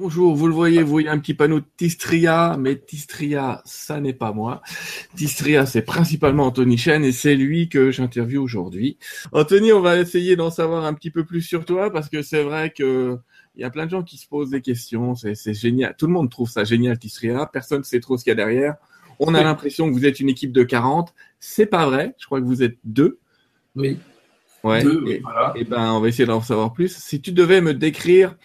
Bonjour, 0.00 0.36
vous 0.36 0.46
le 0.46 0.54
voyez, 0.54 0.80
vous 0.80 0.90
voyez 0.90 1.08
un 1.08 1.18
petit 1.18 1.34
panneau 1.34 1.60
Tistria, 1.76 2.56
mais 2.56 2.76
Tistria, 2.76 3.62
ça 3.64 4.00
n'est 4.00 4.12
pas 4.12 4.30
moi. 4.30 4.62
Tistria, 5.16 5.66
c'est 5.66 5.82
principalement 5.82 6.46
Anthony 6.46 6.78
Chen 6.78 7.02
et 7.02 7.10
c'est 7.10 7.34
lui 7.34 7.68
que 7.68 7.90
j'interviewe 7.90 8.38
aujourd'hui. 8.38 8.96
Anthony, 9.32 9.72
on 9.72 9.80
va 9.80 9.98
essayer 9.98 10.36
d'en 10.36 10.50
savoir 10.50 10.84
un 10.84 10.94
petit 10.94 11.10
peu 11.10 11.24
plus 11.24 11.42
sur 11.42 11.64
toi 11.64 11.90
parce 11.90 12.08
que 12.08 12.22
c'est 12.22 12.44
vrai 12.44 12.70
que 12.70 13.18
il 13.56 13.62
y 13.62 13.64
a 13.64 13.70
plein 13.70 13.86
de 13.86 13.90
gens 13.90 14.04
qui 14.04 14.18
se 14.18 14.28
posent 14.28 14.50
des 14.50 14.60
questions. 14.60 15.16
C'est 15.16 15.54
génial. 15.54 15.96
Tout 15.98 16.06
le 16.06 16.12
monde 16.12 16.30
trouve 16.30 16.48
ça 16.48 16.62
génial, 16.62 16.96
Tistria. 16.96 17.46
Personne 17.52 17.78
ne 17.78 17.84
sait 17.84 17.98
trop 17.98 18.16
ce 18.16 18.22
qu'il 18.22 18.30
y 18.30 18.32
a 18.32 18.36
derrière. 18.36 18.76
On 19.18 19.34
a 19.34 19.42
l'impression 19.42 19.88
que 19.88 19.94
vous 19.94 20.06
êtes 20.06 20.20
une 20.20 20.28
équipe 20.28 20.52
de 20.52 20.62
40. 20.62 21.12
C'est 21.40 21.66
pas 21.66 21.86
vrai. 21.86 22.14
Je 22.20 22.26
crois 22.26 22.40
que 22.40 22.46
vous 22.46 22.62
êtes 22.62 22.78
deux. 22.84 23.18
Oui. 23.74 23.98
Ouais. 24.62 24.80
et, 24.80 25.18
voilà. 25.18 25.52
et 25.56 25.64
ben, 25.64 25.92
on 25.92 26.00
va 26.00 26.06
essayer 26.06 26.26
d'en 26.26 26.40
savoir 26.40 26.72
plus. 26.72 26.96
Si 26.96 27.20
tu 27.20 27.32
devais 27.32 27.60
me 27.60 27.74
décrire 27.74 28.36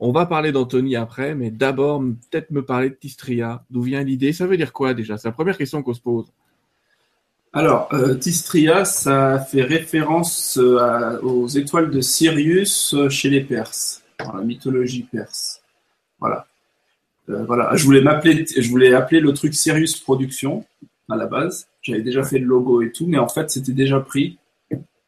on 0.00 0.12
va 0.12 0.26
parler 0.26 0.52
d'Anthony 0.52 0.96
après, 0.96 1.34
mais 1.34 1.50
d'abord, 1.50 2.00
peut-être 2.30 2.50
me 2.50 2.64
parler 2.64 2.90
de 2.90 2.94
Tistria. 2.94 3.64
D'où 3.70 3.82
vient 3.82 4.02
l'idée? 4.02 4.32
Ça 4.32 4.46
veut 4.46 4.56
dire 4.56 4.72
quoi 4.72 4.94
déjà? 4.94 5.18
C'est 5.18 5.28
la 5.28 5.32
première 5.32 5.58
question 5.58 5.82
qu'on 5.82 5.94
se 5.94 6.00
pose. 6.00 6.26
Alors, 7.52 7.88
euh, 7.92 8.14
Tistria, 8.14 8.84
ça 8.84 9.40
fait 9.40 9.62
référence 9.62 10.58
euh, 10.62 11.18
aux 11.22 11.48
étoiles 11.48 11.90
de 11.90 12.00
Sirius 12.00 12.94
euh, 12.94 13.08
chez 13.08 13.30
les 13.30 13.40
Perses, 13.40 14.02
dans 14.20 14.34
la 14.34 14.42
mythologie 14.42 15.08
perse. 15.10 15.62
Voilà. 16.20 16.46
voilà. 17.26 17.74
Je 17.74 17.84
voulais 17.84 18.02
je 18.02 18.68
voulais 18.68 18.92
appeler 18.92 19.20
le 19.20 19.32
truc 19.32 19.54
Sirius 19.54 19.98
Production 19.98 20.64
à 21.08 21.16
la 21.16 21.26
base. 21.26 21.68
J'avais 21.80 22.02
déjà 22.02 22.22
fait 22.22 22.38
le 22.38 22.44
logo 22.44 22.82
et 22.82 22.92
tout, 22.92 23.06
mais 23.06 23.18
en 23.18 23.28
fait, 23.28 23.50
c'était 23.50 23.72
déjà 23.72 24.00
pris. 24.00 24.38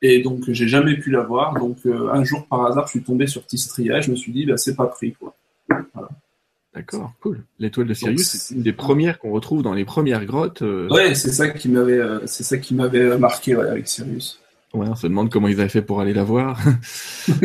Et 0.03 0.23
donc, 0.23 0.45
j'ai 0.49 0.69
jamais 0.69 0.97
pu 0.97 1.11
l'avoir. 1.11 1.55
Donc, 1.55 1.79
euh, 1.87 2.11
un 2.13 2.25
jour, 2.25 2.47
par 2.47 2.65
hasard, 2.67 2.87
je 2.87 2.93
suis 2.93 3.03
tombé 3.03 3.27
sur 3.27 3.45
Tistria 3.47 3.99
et 3.99 4.03
je 4.03 4.11
me 4.11 4.17
suis 4.17 4.33
dit, 4.33 4.47
bah, 4.47 4.57
c'est 4.57 4.75
pas 4.75 4.87
pris. 4.87 5.13
Quoi. 5.13 5.35
D'accord, 6.75 7.13
cool. 7.21 7.45
L'étoile 7.59 7.87
de 7.87 7.95
Sirius, 7.95 8.29
c'est 8.29 8.55
une 8.55 8.63
des 8.63 8.73
premières 8.73 9.19
qu'on 9.19 9.33
retrouve 9.33 9.63
dans 9.63 9.75
les 9.75 9.85
premières 9.85 10.25
grottes. 10.25 10.63
Euh. 10.63 10.89
Ouais, 10.89 11.15
c'est 11.15 11.33
ça 11.33 11.49
qui 11.49 11.69
m'avait, 11.69 11.99
euh, 11.99 12.27
c'est 12.27 12.45
ça 12.45 12.59
qui 12.59 12.75
m'avait 12.75 13.19
marqué 13.19 13.55
avec 13.55 13.89
Sirius. 13.89 14.41
Ouais, 14.73 14.87
on 14.89 14.95
se 14.95 15.07
demande 15.07 15.31
comment 15.31 15.49
ils 15.49 15.61
avaient 15.61 15.69
fait 15.69 15.83
pour 15.83 16.01
aller 16.01 16.15
la 16.15 16.25
voir. 16.25 16.59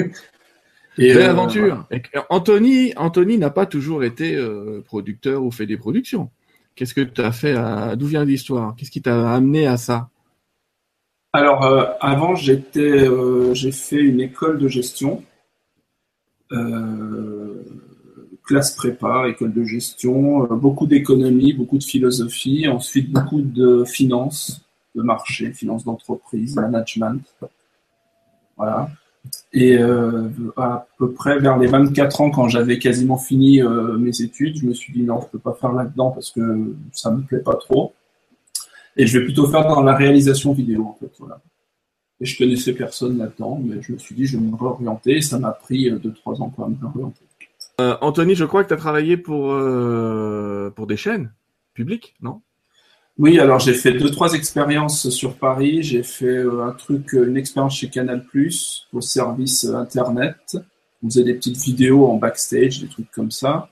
et 0.97 1.13
Belle 1.13 1.23
aventure. 1.23 1.87
Anthony, 2.29 2.93
Anthony 2.95 3.37
n'a 3.37 3.49
pas 3.49 3.65
toujours 3.65 4.03
été 4.03 4.39
producteur 4.85 5.43
ou 5.43 5.51
fait 5.51 5.65
des 5.65 5.77
productions. 5.77 6.29
Qu'est-ce 6.75 6.93
que 6.93 7.01
tu 7.01 7.21
as 7.21 7.31
fait 7.31 7.55
à... 7.55 7.95
D'où 7.95 8.05
vient 8.05 8.25
l'histoire? 8.25 8.75
Qu'est-ce 8.77 8.91
qui 8.91 9.01
t'a 9.01 9.33
amené 9.33 9.65
à 9.65 9.77
ça? 9.77 10.09
Alors, 11.35 11.65
euh, 11.65 11.85
avant, 11.99 12.35
j'étais, 12.35 12.79
euh, 12.79 13.53
j'ai 13.53 13.73
fait 13.73 13.99
une 13.99 14.21
école 14.21 14.57
de 14.57 14.69
gestion, 14.69 15.21
euh, 16.53 17.61
classe 18.45 18.73
prépa, 18.75 19.27
école 19.27 19.51
de 19.51 19.63
gestion, 19.65 20.45
beaucoup 20.45 20.87
d'économie, 20.87 21.51
beaucoup 21.51 21.77
de 21.77 21.83
philosophie, 21.83 22.67
ensuite 22.69 23.11
beaucoup 23.11 23.41
de 23.41 23.83
finance, 23.83 24.61
de 24.95 25.01
marché, 25.01 25.51
finance 25.51 25.83
d'entreprise, 25.83 26.55
management. 26.55 27.21
Voilà. 28.55 28.89
Et 29.51 29.77
à 30.55 30.85
peu 30.99 31.11
près 31.11 31.39
vers 31.39 31.57
les 31.57 31.65
24 31.65 32.21
ans, 32.21 32.29
quand 32.29 32.47
j'avais 32.47 32.77
quasiment 32.77 33.17
fini 33.17 33.61
mes 33.97 34.21
études, 34.21 34.57
je 34.57 34.67
me 34.67 34.73
suis 34.75 34.93
dit 34.93 35.01
non, 35.01 35.21
je 35.21 35.27
peux 35.31 35.39
pas 35.39 35.57
faire 35.59 35.73
là-dedans 35.73 36.11
parce 36.11 36.29
que 36.29 36.75
ça 36.93 37.09
me 37.09 37.23
plaît 37.23 37.39
pas 37.39 37.55
trop. 37.55 37.93
Et 38.97 39.07
je 39.07 39.19
vais 39.19 39.25
plutôt 39.25 39.47
faire 39.47 39.67
dans 39.67 39.81
la 39.81 39.95
réalisation 39.95 40.53
vidéo, 40.53 40.83
en 40.83 40.97
fait. 40.99 41.11
Voilà. 41.19 41.41
Et 42.21 42.25
je 42.25 42.37
connaissais 42.37 42.73
personne 42.73 43.17
là-dedans, 43.17 43.59
mais 43.63 43.81
je 43.81 43.91
me 43.91 43.97
suis 43.97 44.15
dit, 44.15 44.25
je 44.25 44.37
vais 44.37 44.43
me 44.43 44.55
réorienter. 44.55 45.17
Et 45.17 45.21
ça 45.21 45.37
m'a 45.37 45.51
pris 45.51 45.89
2-3 45.91 45.95
euh, 46.05 46.41
ans 46.41 46.49
pour 46.49 46.69
me 46.69 46.75
réorienter. 46.81 47.21
Euh, 47.81 47.97
Anthony, 48.01 48.35
je 48.35 48.45
crois 48.45 48.63
que 48.63 48.69
tu 48.69 48.73
as 48.73 48.77
travaillé 48.77 49.17
pour, 49.17 49.51
euh, 49.51 50.69
pour 50.75 50.87
des 50.87 50.95
chaînes 50.95 51.31
publiques, 51.73 52.15
non? 52.21 52.41
Oui, 53.17 53.39
alors 53.39 53.59
j'ai 53.59 53.73
fait 53.73 53.93
deux, 53.93 54.11
trois 54.11 54.33
expériences 54.33 55.09
sur 55.09 55.35
Paris. 55.35 55.83
J'ai 55.83 56.03
fait 56.03 56.41
un 56.41 56.71
truc, 56.71 57.13
une 57.13 57.37
expérience 57.37 57.77
chez 57.77 57.89
Canal, 57.89 58.25
au 58.91 58.99
service 58.99 59.63
Internet. 59.63 60.57
On 61.01 61.07
faisait 61.07 61.23
des 61.23 61.33
petites 61.33 61.57
vidéos 61.57 62.07
en 62.07 62.17
backstage, 62.17 62.81
des 62.81 62.87
trucs 62.87 63.09
comme 63.11 63.31
ça. 63.31 63.69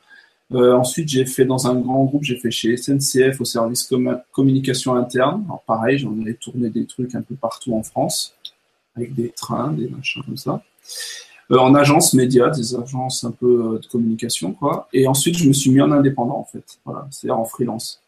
Euh, 0.51 0.73
ensuite, 0.73 1.09
j'ai 1.09 1.25
fait 1.25 1.45
dans 1.45 1.67
un 1.67 1.75
grand 1.75 2.03
groupe, 2.03 2.23
j'ai 2.23 2.35
fait 2.35 2.51
chez 2.51 2.77
SNCF 2.77 3.41
au 3.41 3.45
service 3.45 3.89
communication 4.31 4.95
interne. 4.95 5.43
Alors 5.45 5.63
pareil, 5.65 5.97
j'en 5.97 6.15
ai 6.25 6.35
tourné 6.35 6.69
des 6.69 6.85
trucs 6.85 7.15
un 7.15 7.21
peu 7.21 7.35
partout 7.35 7.73
en 7.73 7.83
France, 7.83 8.35
avec 8.95 9.15
des 9.15 9.29
trains, 9.29 9.71
des 9.71 9.87
machins 9.87 10.21
comme 10.23 10.37
ça. 10.37 10.61
Euh, 11.51 11.57
en 11.57 11.75
agence 11.75 12.13
média, 12.13 12.49
des 12.49 12.75
agences 12.75 13.23
un 13.23 13.31
peu 13.31 13.75
euh, 13.75 13.79
de 13.79 13.87
communication, 13.87 14.53
quoi. 14.53 14.87
Et 14.93 15.07
ensuite, 15.07 15.37
je 15.37 15.47
me 15.47 15.53
suis 15.53 15.71
mis 15.71 15.81
en 15.81 15.91
indépendant, 15.91 16.37
en 16.37 16.45
fait. 16.45 16.79
Voilà, 16.85 17.07
c'est-à-dire 17.09 17.39
en 17.39 17.45
freelance. 17.45 18.01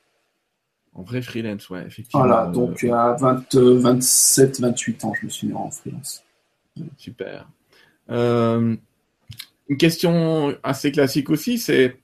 En 0.93 1.01
vrai 1.01 1.21
freelance, 1.21 1.69
ouais, 1.69 1.83
effectivement. 1.85 2.25
Voilà, 2.25 2.45
donc 2.47 2.83
à 2.85 3.13
20, 3.19 3.55
27, 3.55 4.61
28 4.61 5.05
ans, 5.05 5.13
je 5.19 5.25
me 5.25 5.31
suis 5.31 5.47
mis 5.47 5.53
en 5.53 5.69
freelance. 5.69 6.23
Super. 6.97 7.47
une 8.07 8.77
question 9.77 10.55
assez 10.63 10.91
classique 10.91 11.29
aussi, 11.29 11.57
c'est 11.57 11.97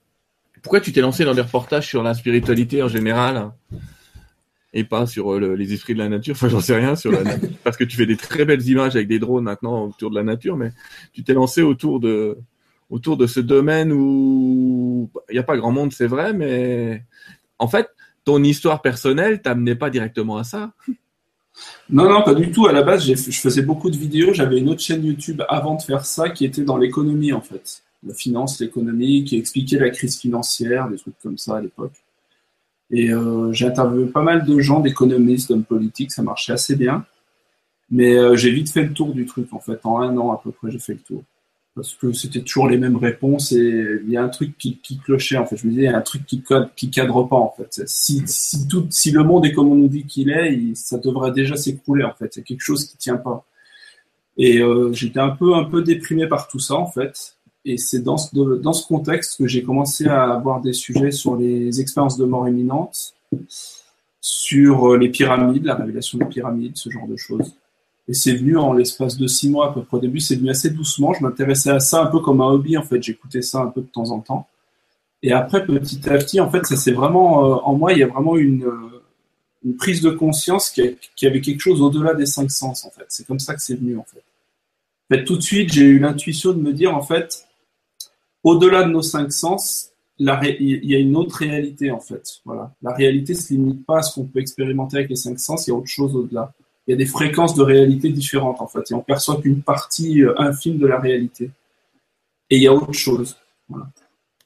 pourquoi 0.61 0.79
tu 0.79 0.91
t'es 0.91 1.01
lancé 1.01 1.25
dans 1.25 1.33
des 1.33 1.41
reportages 1.41 1.87
sur 1.87 2.03
la 2.03 2.13
spiritualité 2.13 2.83
en 2.83 2.87
général 2.87 3.51
et 4.73 4.83
pas 4.83 5.05
sur 5.05 5.33
euh, 5.33 5.55
les 5.55 5.73
esprits 5.73 5.93
de 5.93 5.99
la 5.99 6.09
nature? 6.09 6.35
Enfin, 6.35 6.49
j'en 6.49 6.61
sais 6.61 6.75
rien 6.75 6.95
sur 6.95 7.11
parce 7.63 7.77
que 7.77 7.83
tu 7.83 7.97
fais 7.97 8.05
des 8.05 8.17
très 8.17 8.45
belles 8.45 8.65
images 8.67 8.95
avec 8.95 9.07
des 9.07 9.19
drones 9.19 9.43
maintenant 9.43 9.85
autour 9.85 10.09
de 10.09 10.15
la 10.15 10.23
nature, 10.23 10.57
mais 10.57 10.71
tu 11.13 11.23
t'es 11.23 11.33
lancé 11.33 11.61
autour 11.61 11.99
de 11.99 12.37
autour 12.89 13.17
de 13.17 13.25
ce 13.25 13.39
domaine 13.39 13.91
où 13.91 15.09
il 15.29 15.33
n'y 15.33 15.39
a 15.39 15.43
pas 15.43 15.57
grand 15.57 15.71
monde, 15.71 15.93
c'est 15.93 16.07
vrai, 16.07 16.33
mais 16.33 17.03
en 17.57 17.67
fait, 17.67 17.87
ton 18.25 18.43
histoire 18.43 18.81
personnelle 18.81 19.41
t'amenait 19.41 19.75
pas 19.75 19.89
directement 19.89 20.37
à 20.37 20.43
ça. 20.43 20.73
Non, 21.89 22.09
non, 22.09 22.21
pas 22.21 22.33
du 22.33 22.51
tout. 22.51 22.67
À 22.67 22.73
la 22.73 22.81
base, 22.81 23.05
je 23.05 23.15
faisais 23.15 23.61
beaucoup 23.61 23.89
de 23.89 23.97
vidéos. 23.97 24.33
J'avais 24.33 24.57
une 24.57 24.69
autre 24.69 24.81
chaîne 24.81 25.05
YouTube 25.05 25.41
avant 25.47 25.75
de 25.75 25.81
faire 25.81 26.05
ça 26.05 26.29
qui 26.29 26.43
était 26.43 26.63
dans 26.63 26.77
l'économie, 26.77 27.33
en 27.33 27.41
fait 27.41 27.83
la 28.03 28.13
finance, 28.13 28.59
l'économie, 28.59 29.23
qui 29.23 29.37
expliquait 29.37 29.79
la 29.79 29.89
crise 29.89 30.17
financière, 30.17 30.89
des 30.89 30.97
trucs 30.97 31.19
comme 31.21 31.37
ça 31.37 31.57
à 31.57 31.61
l'époque. 31.61 31.93
Et 32.91 33.11
euh, 33.11 33.53
j'ai 33.53 33.67
interviewé 33.67 34.05
pas 34.07 34.21
mal 34.21 34.45
de 34.45 34.59
gens, 34.59 34.81
d'économistes, 34.81 35.49
d'hommes 35.49 35.63
politiques, 35.63 36.11
ça 36.11 36.23
marchait 36.23 36.53
assez 36.53 36.75
bien. 36.75 37.05
Mais 37.89 38.17
euh, 38.17 38.35
j'ai 38.35 38.51
vite 38.51 38.71
fait 38.71 38.83
le 38.83 38.93
tour 38.93 39.13
du 39.13 39.25
truc, 39.25 39.53
en 39.53 39.59
fait. 39.59 39.79
En 39.85 39.99
un 39.99 40.17
an 40.17 40.31
à 40.31 40.41
peu 40.43 40.51
près, 40.51 40.71
j'ai 40.71 40.79
fait 40.79 40.93
le 40.93 40.99
tour. 40.99 41.23
Parce 41.73 41.93
que 41.93 42.11
c'était 42.11 42.41
toujours 42.41 42.67
les 42.67 42.77
mêmes 42.77 42.97
réponses 42.97 43.53
et 43.53 44.01
il 44.03 44.09
y 44.09 44.17
a 44.17 44.23
un 44.23 44.29
truc 44.29 44.57
qui, 44.57 44.77
qui 44.79 44.97
clochait, 44.97 45.37
en 45.37 45.45
fait. 45.45 45.55
Je 45.55 45.67
me 45.67 45.71
disais, 45.71 45.83
il 45.83 45.85
y 45.85 45.93
a 45.93 45.97
un 45.97 46.01
truc 46.01 46.25
qui, 46.25 46.41
code, 46.41 46.69
qui 46.75 46.89
cadre 46.89 47.23
pas, 47.23 47.37
en 47.37 47.53
fait. 47.55 47.81
Si, 47.85 48.23
si, 48.25 48.67
tout, 48.67 48.87
si 48.89 49.11
le 49.11 49.23
monde 49.23 49.45
est 49.45 49.53
comme 49.53 49.69
on 49.69 49.75
nous 49.75 49.87
dit 49.87 50.05
qu'il 50.05 50.29
est, 50.29 50.75
ça 50.75 50.97
devrait 50.97 51.31
déjà 51.31 51.55
s'écrouler, 51.55 52.03
en 52.03 52.13
fait. 52.13 52.35
Il 52.35 52.39
y 52.39 52.41
a 52.41 52.45
quelque 52.45 52.61
chose 52.61 52.85
qui 52.85 52.97
tient 52.97 53.17
pas. 53.17 53.45
Et 54.37 54.59
euh, 54.59 54.91
j'étais 54.91 55.19
un 55.19 55.29
peu, 55.29 55.55
un 55.55 55.63
peu 55.63 55.81
déprimé 55.81 56.27
par 56.27 56.49
tout 56.49 56.59
ça, 56.59 56.75
en 56.75 56.87
fait. 56.87 57.37
Et 57.63 57.77
c'est 57.77 57.99
dans 57.99 58.17
ce, 58.17 58.35
dans 58.35 58.73
ce 58.73 58.87
contexte 58.87 59.37
que 59.37 59.47
j'ai 59.47 59.63
commencé 59.63 60.07
à 60.07 60.33
avoir 60.33 60.61
des 60.61 60.73
sujets 60.73 61.11
sur 61.11 61.35
les 61.35 61.79
expériences 61.79 62.17
de 62.17 62.25
mort 62.25 62.47
imminente, 62.47 63.13
sur 64.19 64.91
euh, 64.91 64.97
les 64.97 65.09
pyramides, 65.09 65.65
la 65.65 65.75
révélation 65.75 66.17
des 66.17 66.25
pyramides, 66.25 66.75
ce 66.75 66.89
genre 66.89 67.07
de 67.07 67.17
choses. 67.17 67.55
Et 68.07 68.13
c'est 68.13 68.33
venu 68.33 68.57
en 68.57 68.73
l'espace 68.73 69.17
de 69.17 69.27
six 69.27 69.49
mois 69.49 69.69
à 69.69 69.73
peu 69.73 69.83
près. 69.83 69.97
Au 69.97 69.99
début, 69.99 70.19
c'est 70.19 70.35
venu 70.35 70.49
assez 70.49 70.71
doucement. 70.71 71.13
Je 71.13 71.23
m'intéressais 71.23 71.69
à 71.69 71.79
ça 71.79 72.03
un 72.03 72.07
peu 72.07 72.19
comme 72.19 72.41
un 72.41 72.47
hobby, 72.47 72.77
en 72.77 72.83
fait. 72.83 73.01
J'écoutais 73.01 73.41
ça 73.41 73.61
un 73.61 73.67
peu 73.67 73.81
de 73.81 73.87
temps 73.87 74.09
en 74.11 74.19
temps. 74.19 74.47
Et 75.23 75.31
après, 75.31 75.65
petit 75.65 76.09
à 76.09 76.17
petit, 76.17 76.39
en 76.39 76.49
fait, 76.49 76.65
ça 76.65 76.75
c'est 76.75 76.91
vraiment, 76.91 77.45
euh, 77.45 77.55
en 77.63 77.75
moi, 77.75 77.93
il 77.93 77.99
y 77.99 78.03
a 78.03 78.07
vraiment 78.07 78.37
une, 78.37 78.65
euh, 78.65 79.03
une 79.63 79.75
prise 79.75 80.01
de 80.01 80.09
conscience 80.09 80.71
qui, 80.71 80.97
qui 81.15 81.27
avait 81.27 81.41
quelque 81.41 81.59
chose 81.59 81.81
au-delà 81.81 82.15
des 82.15 82.25
cinq 82.25 82.49
sens, 82.49 82.85
en 82.85 82.89
fait. 82.89 83.05
C'est 83.09 83.25
comme 83.27 83.39
ça 83.39 83.53
que 83.53 83.61
c'est 83.61 83.75
venu, 83.75 83.97
en 83.97 84.03
fait. 84.03 84.23
En 85.09 85.15
fait, 85.15 85.23
tout 85.23 85.35
de 85.35 85.41
suite, 85.41 85.71
j'ai 85.71 85.85
eu 85.85 85.99
l'intuition 85.99 86.53
de 86.53 86.59
me 86.59 86.73
dire, 86.73 86.95
en 86.95 87.03
fait, 87.03 87.47
au-delà 88.43 88.83
de 88.83 88.89
nos 88.89 89.01
cinq 89.01 89.31
sens, 89.31 89.91
il 90.17 90.79
y 90.83 90.95
a 90.95 90.99
une 90.99 91.15
autre 91.15 91.37
réalité 91.37 91.91
en 91.91 91.99
fait. 91.99 92.41
Voilà. 92.45 92.73
La 92.81 92.93
réalité 92.93 93.33
se 93.33 93.53
limite 93.53 93.85
pas 93.85 93.99
à 93.99 94.01
ce 94.01 94.15
qu'on 94.15 94.25
peut 94.25 94.39
expérimenter 94.39 94.97
avec 94.97 95.09
les 95.09 95.15
cinq 95.15 95.39
sens, 95.39 95.67
il 95.67 95.71
y 95.71 95.73
a 95.73 95.75
autre 95.75 95.87
chose 95.87 96.15
au-delà. 96.15 96.53
Il 96.87 96.91
y 96.91 96.93
a 96.93 96.97
des 96.97 97.05
fréquences 97.05 97.55
de 97.55 97.63
réalité 97.63 98.09
différentes 98.09 98.61
en 98.61 98.67
fait, 98.67 98.91
et 98.91 98.93
on 98.93 99.01
perçoit 99.01 99.39
qu'une 99.41 99.61
partie 99.61 100.23
euh, 100.23 100.33
infime 100.37 100.77
de 100.77 100.87
la 100.87 100.99
réalité. 100.99 101.51
Et 102.49 102.57
il 102.57 102.63
y 102.63 102.67
a 102.67 102.73
autre 102.73 102.93
chose. 102.93 103.37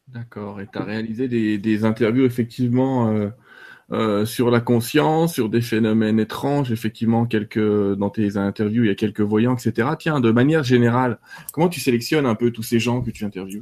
D'accord. 0.08 0.62
Et 0.62 0.68
tu 0.72 0.78
as 0.78 0.84
réalisé 0.84 1.28
des, 1.28 1.86
interviews 1.86 2.26
effectivement 2.26 3.10
euh, 3.10 3.30
euh, 3.92 4.26
sur 4.26 4.52
la 4.52 4.62
conscience, 4.62 5.34
sur 5.34 5.50
des 5.50 5.62
phénomènes 5.62 6.20
étranges, 6.20 6.72
effectivement, 6.72 7.26
quelques 7.26 7.96
dans 7.96 8.10
tes 8.10 8.38
interviews, 8.38 8.84
il 8.84 8.88
y 8.88 8.92
a 8.92 8.96
quelques 8.96 9.22
voyants, 9.22 9.56
etc. 9.56 9.90
Tiens, 9.98 10.20
de 10.20 10.32
manière 10.32 10.64
générale, 10.64 11.20
comment 11.52 11.70
tu 11.70 11.80
sélectionnes 11.80 12.26
un 12.26 12.36
peu 12.36 12.52
tous 12.52 12.64
ces 12.64 12.80
gens 12.80 13.02
que 13.02 13.12
tu 13.12 13.26
interviews? 13.26 13.62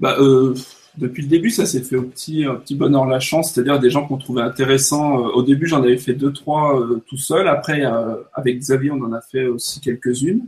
Bah, 0.00 0.16
euh, 0.18 0.54
depuis 0.96 1.22
le 1.22 1.28
début, 1.28 1.50
ça 1.50 1.66
s'est 1.66 1.82
fait 1.82 1.96
au 1.96 2.02
petit, 2.02 2.44
bonheur 2.70 3.06
la 3.06 3.20
chance, 3.20 3.52
c'est-à-dire 3.52 3.78
des 3.78 3.90
gens 3.90 4.06
qu'on 4.06 4.16
trouvait 4.16 4.42
intéressants. 4.42 5.18
Euh, 5.18 5.30
au 5.32 5.42
début, 5.42 5.66
j'en 5.66 5.82
avais 5.82 5.98
fait 5.98 6.14
deux, 6.14 6.32
trois 6.32 6.80
euh, 6.80 7.02
tout 7.06 7.18
seul. 7.18 7.46
Après, 7.46 7.84
avec 8.34 8.58
Xavier, 8.58 8.90
on 8.90 9.02
en 9.02 9.12
a 9.12 9.20
fait 9.20 9.46
aussi 9.46 9.80
quelques-unes. 9.80 10.46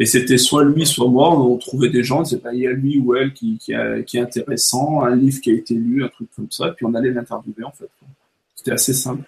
Et 0.00 0.06
c'était 0.06 0.38
soit 0.38 0.64
lui, 0.64 0.86
soit 0.86 1.08
moi, 1.08 1.36
on 1.36 1.56
trouvait 1.56 1.90
des 1.90 2.04
gens, 2.04 2.20
on 2.20 2.22
disait, 2.22 2.40
bah, 2.42 2.54
il 2.54 2.60
y 2.60 2.66
a 2.68 2.72
lui 2.72 2.98
ou 2.98 3.16
elle 3.16 3.32
qui, 3.32 3.58
qui, 3.58 3.72
est 3.72 4.20
intéressant, 4.20 5.02
un 5.02 5.16
livre 5.16 5.40
qui 5.40 5.50
a 5.50 5.54
été 5.54 5.74
lu, 5.74 6.04
un 6.04 6.08
truc 6.08 6.28
comme 6.36 6.46
ça, 6.50 6.68
et 6.68 6.72
puis 6.72 6.86
on 6.86 6.94
allait 6.94 7.10
l'interviewer 7.10 7.64
en 7.64 7.72
fait. 7.72 7.90
C'était 8.54 8.70
assez 8.70 8.92
simple. 8.92 9.24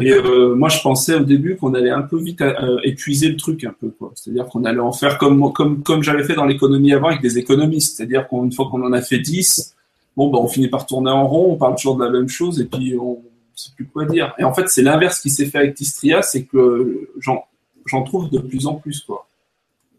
Et 0.00 0.12
euh, 0.12 0.54
moi, 0.54 0.68
je 0.68 0.80
pensais 0.80 1.14
au 1.14 1.24
début 1.24 1.56
qu'on 1.56 1.74
allait 1.74 1.90
un 1.90 2.02
peu 2.02 2.18
vite 2.18 2.40
euh, 2.40 2.78
épuiser 2.84 3.28
le 3.28 3.36
truc 3.36 3.64
un 3.64 3.74
peu, 3.78 3.90
quoi. 3.90 4.12
C'est-à-dire 4.14 4.46
qu'on 4.46 4.64
allait 4.64 4.80
en 4.80 4.92
faire 4.92 5.18
comme 5.18 5.52
comme 5.52 5.82
comme 5.82 6.02
j'avais 6.02 6.24
fait 6.24 6.34
dans 6.34 6.46
l'économie 6.46 6.92
avant 6.92 7.08
avec 7.08 7.20
des 7.20 7.38
économistes. 7.38 7.96
C'est-à-dire 7.96 8.28
qu'une 8.28 8.52
fois 8.52 8.68
qu'on 8.70 8.82
en 8.82 8.92
a 8.92 9.02
fait 9.02 9.18
10, 9.18 9.74
bon, 10.16 10.30
bah, 10.30 10.38
on 10.40 10.48
finit 10.48 10.68
par 10.68 10.86
tourner 10.86 11.10
en 11.10 11.28
rond, 11.28 11.52
on 11.52 11.56
parle 11.56 11.74
toujours 11.76 11.96
de 11.96 12.04
la 12.04 12.10
même 12.10 12.28
chose, 12.28 12.60
et 12.60 12.64
puis 12.64 12.96
on 12.98 13.22
sait 13.54 13.70
plus 13.76 13.86
quoi 13.86 14.06
dire. 14.06 14.34
Et 14.38 14.44
en 14.44 14.54
fait, 14.54 14.68
c'est 14.68 14.82
l'inverse 14.82 15.20
qui 15.20 15.30
s'est 15.30 15.46
fait 15.46 15.58
avec 15.58 15.74
Tistria, 15.74 16.22
c'est 16.22 16.44
que 16.44 17.10
j'en 17.18 17.44
j'en 17.86 18.02
trouve 18.02 18.30
de 18.30 18.38
plus 18.38 18.66
en 18.66 18.74
plus, 18.74 19.00
quoi. 19.00 19.26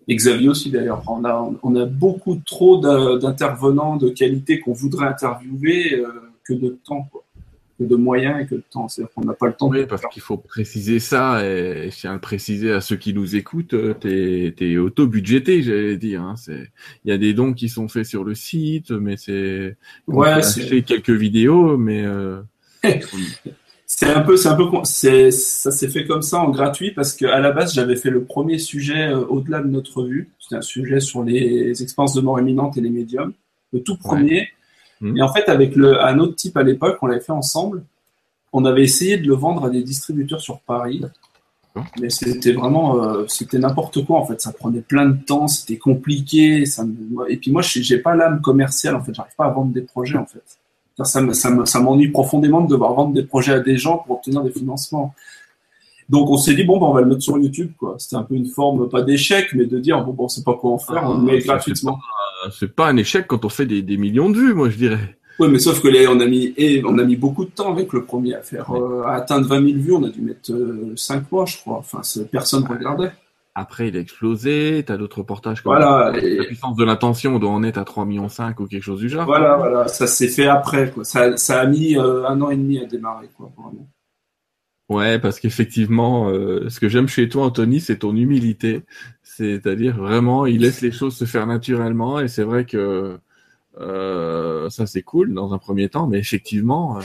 Et 0.07 0.15
Xavier 0.15 0.49
aussi 0.49 0.69
d'ailleurs. 0.71 1.03
On 1.07 1.25
a, 1.25 1.51
on 1.63 1.75
a 1.75 1.85
beaucoup 1.85 2.39
trop 2.45 2.77
d'intervenants 2.77 3.97
de 3.97 4.09
qualité 4.09 4.59
qu'on 4.59 4.73
voudrait 4.73 5.07
interviewer 5.07 5.95
euh, 5.95 6.07
que 6.43 6.53
de 6.53 6.77
temps, 6.85 7.07
quoi. 7.11 7.23
Que 7.77 7.83
de 7.83 7.95
moyens 7.95 8.41
et 8.41 8.45
que 8.45 8.55
de 8.55 8.63
temps. 8.69 8.87
C'est-à-dire 8.87 9.13
qu'on 9.13 9.25
n'a 9.25 9.33
pas 9.33 9.47
le 9.47 9.53
temps. 9.53 9.69
Oui, 9.69 9.85
parce 9.85 10.03
qu'il 10.11 10.21
faut 10.21 10.37
préciser 10.37 10.99
ça, 10.99 11.45
et 11.45 11.89
je 11.91 11.95
tiens 11.95 12.11
à 12.11 12.13
le 12.13 12.21
préciser 12.21 12.71
à 12.71 12.79
ceux 12.79 12.95
qui 12.95 13.13
nous 13.13 13.35
écoutent, 13.35 13.73
euh, 13.73 13.93
t'es 13.93 14.53
es, 14.57 14.77
auto-budgété, 14.77 15.61
j'allais 15.61 15.97
dire. 15.97 16.21
Hein. 16.21 16.35
Il 16.47 17.09
y 17.09 17.11
a 17.11 17.17
des 17.17 17.33
dons 17.33 17.53
qui 17.53 17.67
sont 17.67 17.87
faits 17.87 18.05
sur 18.05 18.23
le 18.23 18.33
site, 18.33 18.91
mais 18.91 19.17
c'est... 19.17 19.75
Ouais, 20.07 20.41
c'est... 20.41 20.83
quelques 20.83 21.09
vidéos, 21.09 21.77
mais... 21.77 22.05
Euh... 22.05 22.41
C'est 23.87 24.07
un 24.07 24.21
peu, 24.21 24.35
c'est 24.35 24.47
un 24.47 24.55
peu, 24.55 24.65
c'est, 24.83 25.29
ça 25.29 25.69
s'est 25.69 25.89
fait 25.89 26.05
comme 26.05 26.23
ça 26.23 26.39
en 26.39 26.49
gratuit 26.49 26.91
parce 26.91 27.13
qu'à 27.13 27.39
la 27.39 27.51
base 27.51 27.75
j'avais 27.75 27.95
fait 27.95 28.09
le 28.09 28.23
premier 28.23 28.57
sujet 28.57 29.09
euh, 29.09 29.25
au-delà 29.27 29.61
de 29.61 29.67
notre 29.67 30.03
vue. 30.03 30.31
C'était 30.39 30.55
un 30.55 30.61
sujet 30.61 30.99
sur 30.99 31.23
les 31.23 31.83
expériences 31.83 32.15
de 32.15 32.21
mort 32.21 32.39
imminente 32.39 32.77
et 32.77 32.81
les 32.81 32.89
médiums, 32.89 33.33
le 33.73 33.83
tout 33.83 33.95
premier. 33.95 34.49
Mmh. 35.01 35.17
Et 35.17 35.21
en 35.21 35.31
fait, 35.33 35.49
avec 35.49 35.75
le, 35.75 36.01
un 36.01 36.19
autre 36.19 36.35
type 36.35 36.57
à 36.57 36.63
l'époque, 36.63 36.97
on 37.01 37.07
l'avait 37.07 37.21
fait 37.21 37.31
ensemble. 37.31 37.83
On 38.53 38.65
avait 38.65 38.83
essayé 38.83 39.17
de 39.17 39.27
le 39.27 39.35
vendre 39.35 39.65
à 39.65 39.69
des 39.69 39.83
distributeurs 39.83 40.39
sur 40.39 40.59
Paris, 40.59 41.03
mais 41.99 42.09
c'était 42.09 42.53
vraiment, 42.53 43.03
euh, 43.03 43.25
c'était 43.27 43.59
n'importe 43.59 44.05
quoi 44.05 44.19
en 44.19 44.25
fait. 44.25 44.39
Ça 44.39 44.53
prenait 44.53 44.81
plein 44.81 45.07
de 45.07 45.17
temps, 45.21 45.47
c'était 45.47 45.77
compliqué. 45.77 46.65
Ça 46.65 46.85
Et 47.27 47.37
puis 47.37 47.51
moi, 47.51 47.61
j'ai 47.61 47.97
pas 47.97 48.15
l'âme 48.15 48.41
commerciale 48.41 48.95
en 48.95 49.03
fait. 49.03 49.13
J'arrive 49.13 49.35
pas 49.35 49.45
à 49.45 49.49
vendre 49.49 49.73
des 49.73 49.81
projets 49.81 50.17
en 50.17 50.25
fait. 50.25 50.43
Ça, 51.03 51.21
ça 51.65 51.79
m'ennuie 51.81 52.07
profondément 52.07 52.61
de 52.61 52.69
devoir 52.69 52.93
vendre 52.93 53.13
des 53.13 53.23
projets 53.23 53.51
à 53.51 53.59
des 53.59 53.77
gens 53.77 53.97
pour 53.97 54.15
obtenir 54.15 54.41
des 54.41 54.51
financements. 54.51 55.13
Donc 56.07 56.29
on 56.29 56.37
s'est 56.37 56.53
dit 56.53 56.63
bon 56.63 56.79
ben 56.79 56.85
on 56.85 56.93
va 56.93 57.01
le 57.01 57.07
mettre 57.07 57.23
sur 57.23 57.37
YouTube 57.37 57.71
quoi. 57.77 57.95
C'était 57.97 58.15
un 58.15 58.23
peu 58.23 58.35
une 58.35 58.45
forme 58.45 58.87
pas 58.89 59.01
d'échec 59.01 59.49
mais 59.53 59.65
de 59.65 59.79
dire 59.79 60.03
bon 60.03 60.13
bon 60.13 60.25
on 60.25 60.29
sait 60.29 60.43
pas 60.43 60.53
quoi 60.53 60.71
en 60.71 60.77
faire, 60.77 61.03
on 61.03 61.15
le 61.15 61.23
met 61.23 61.39
gratuitement. 61.39 61.99
C'est 62.51 62.73
pas, 62.73 62.87
un 62.87 62.97
échec 62.97 63.27
quand 63.27 63.45
on 63.45 63.49
fait 63.49 63.65
des, 63.65 63.81
des, 63.81 63.97
millions 63.97 64.29
de 64.29 64.37
vues 64.37 64.53
moi 64.53 64.69
je 64.69 64.77
dirais. 64.77 65.17
Oui 65.39 65.49
mais 65.49 65.59
sauf 65.59 65.81
que 65.81 65.87
là 65.87 66.09
on 66.09 66.19
a 66.19 66.25
mis 66.25 66.53
et 66.57 66.81
on 66.85 66.97
a 66.97 67.03
mis 67.03 67.15
beaucoup 67.15 67.45
de 67.45 67.49
temps 67.49 67.73
avec 67.73 67.91
le 67.93 68.05
premier 68.05 68.35
à 68.35 68.41
faire 68.41 68.71
euh, 68.71 69.03
à 69.03 69.15
atteindre 69.15 69.47
20 69.47 69.67
000 69.67 69.79
vues 69.79 69.93
on 69.93 70.03
a 70.03 70.09
dû 70.09 70.21
mettre 70.21 70.51
euh, 70.51 70.93
5 70.95 71.31
mois 71.31 71.45
je 71.45 71.57
crois. 71.57 71.77
Enfin 71.77 72.01
personne 72.31 72.65
regardait. 72.65 73.11
Après, 73.57 73.87
il 73.87 73.95
a 73.95 74.01
explosé. 74.01 74.83
Tu 74.85 74.91
as 74.91 74.97
d'autres 74.97 75.19
reportages 75.19 75.61
comme 75.61 75.71
voilà, 75.71 76.11
la 76.11 76.43
puissance 76.43 76.75
de 76.75 76.83
l'intention, 76.83 77.35
on 77.35 77.39
doit 77.39 77.51
en 77.51 77.63
être 77.63 77.77
à 77.77 77.83
3,5 77.83 78.05
millions 78.05 78.27
ou 78.59 78.67
quelque 78.67 78.83
chose 78.83 78.99
du 78.99 79.07
genre. 79.07 79.25
Voilà, 79.25 79.55
voilà. 79.55 79.87
Ça 79.87 80.07
s'est 80.07 80.27
fait 80.27 80.47
après. 80.47 80.91
Quoi. 80.91 81.05
Ça, 81.05 81.37
ça 81.37 81.61
a 81.61 81.65
mis 81.65 81.97
euh, 81.97 82.27
un 82.27 82.41
an 82.41 82.49
et 82.49 82.57
demi 82.57 82.79
à 82.79 82.85
démarrer. 82.85 83.29
Quoi, 83.37 83.49
vraiment. 83.57 83.87
Ouais, 84.89 85.19
parce 85.19 85.39
qu'effectivement, 85.39 86.29
euh, 86.29 86.69
ce 86.69 86.81
que 86.81 86.89
j'aime 86.89 87.07
chez 87.07 87.29
toi, 87.29 87.45
Anthony, 87.45 87.79
c'est 87.79 87.99
ton 87.99 88.13
humilité. 88.15 88.81
C'est-à-dire 89.37 89.97
vraiment, 89.97 90.45
il 90.45 90.61
laisse 90.61 90.81
les 90.81 90.91
choses 90.91 91.15
se 91.15 91.25
faire 91.25 91.47
naturellement. 91.47 92.19
Et 92.19 92.27
c'est 92.27 92.43
vrai 92.43 92.65
que 92.65 93.17
euh, 93.79 94.69
ça, 94.69 94.85
c'est 94.85 95.01
cool 95.01 95.33
dans 95.33 95.53
un 95.53 95.57
premier 95.57 95.89
temps. 95.89 96.07
Mais 96.07 96.19
effectivement, 96.19 96.99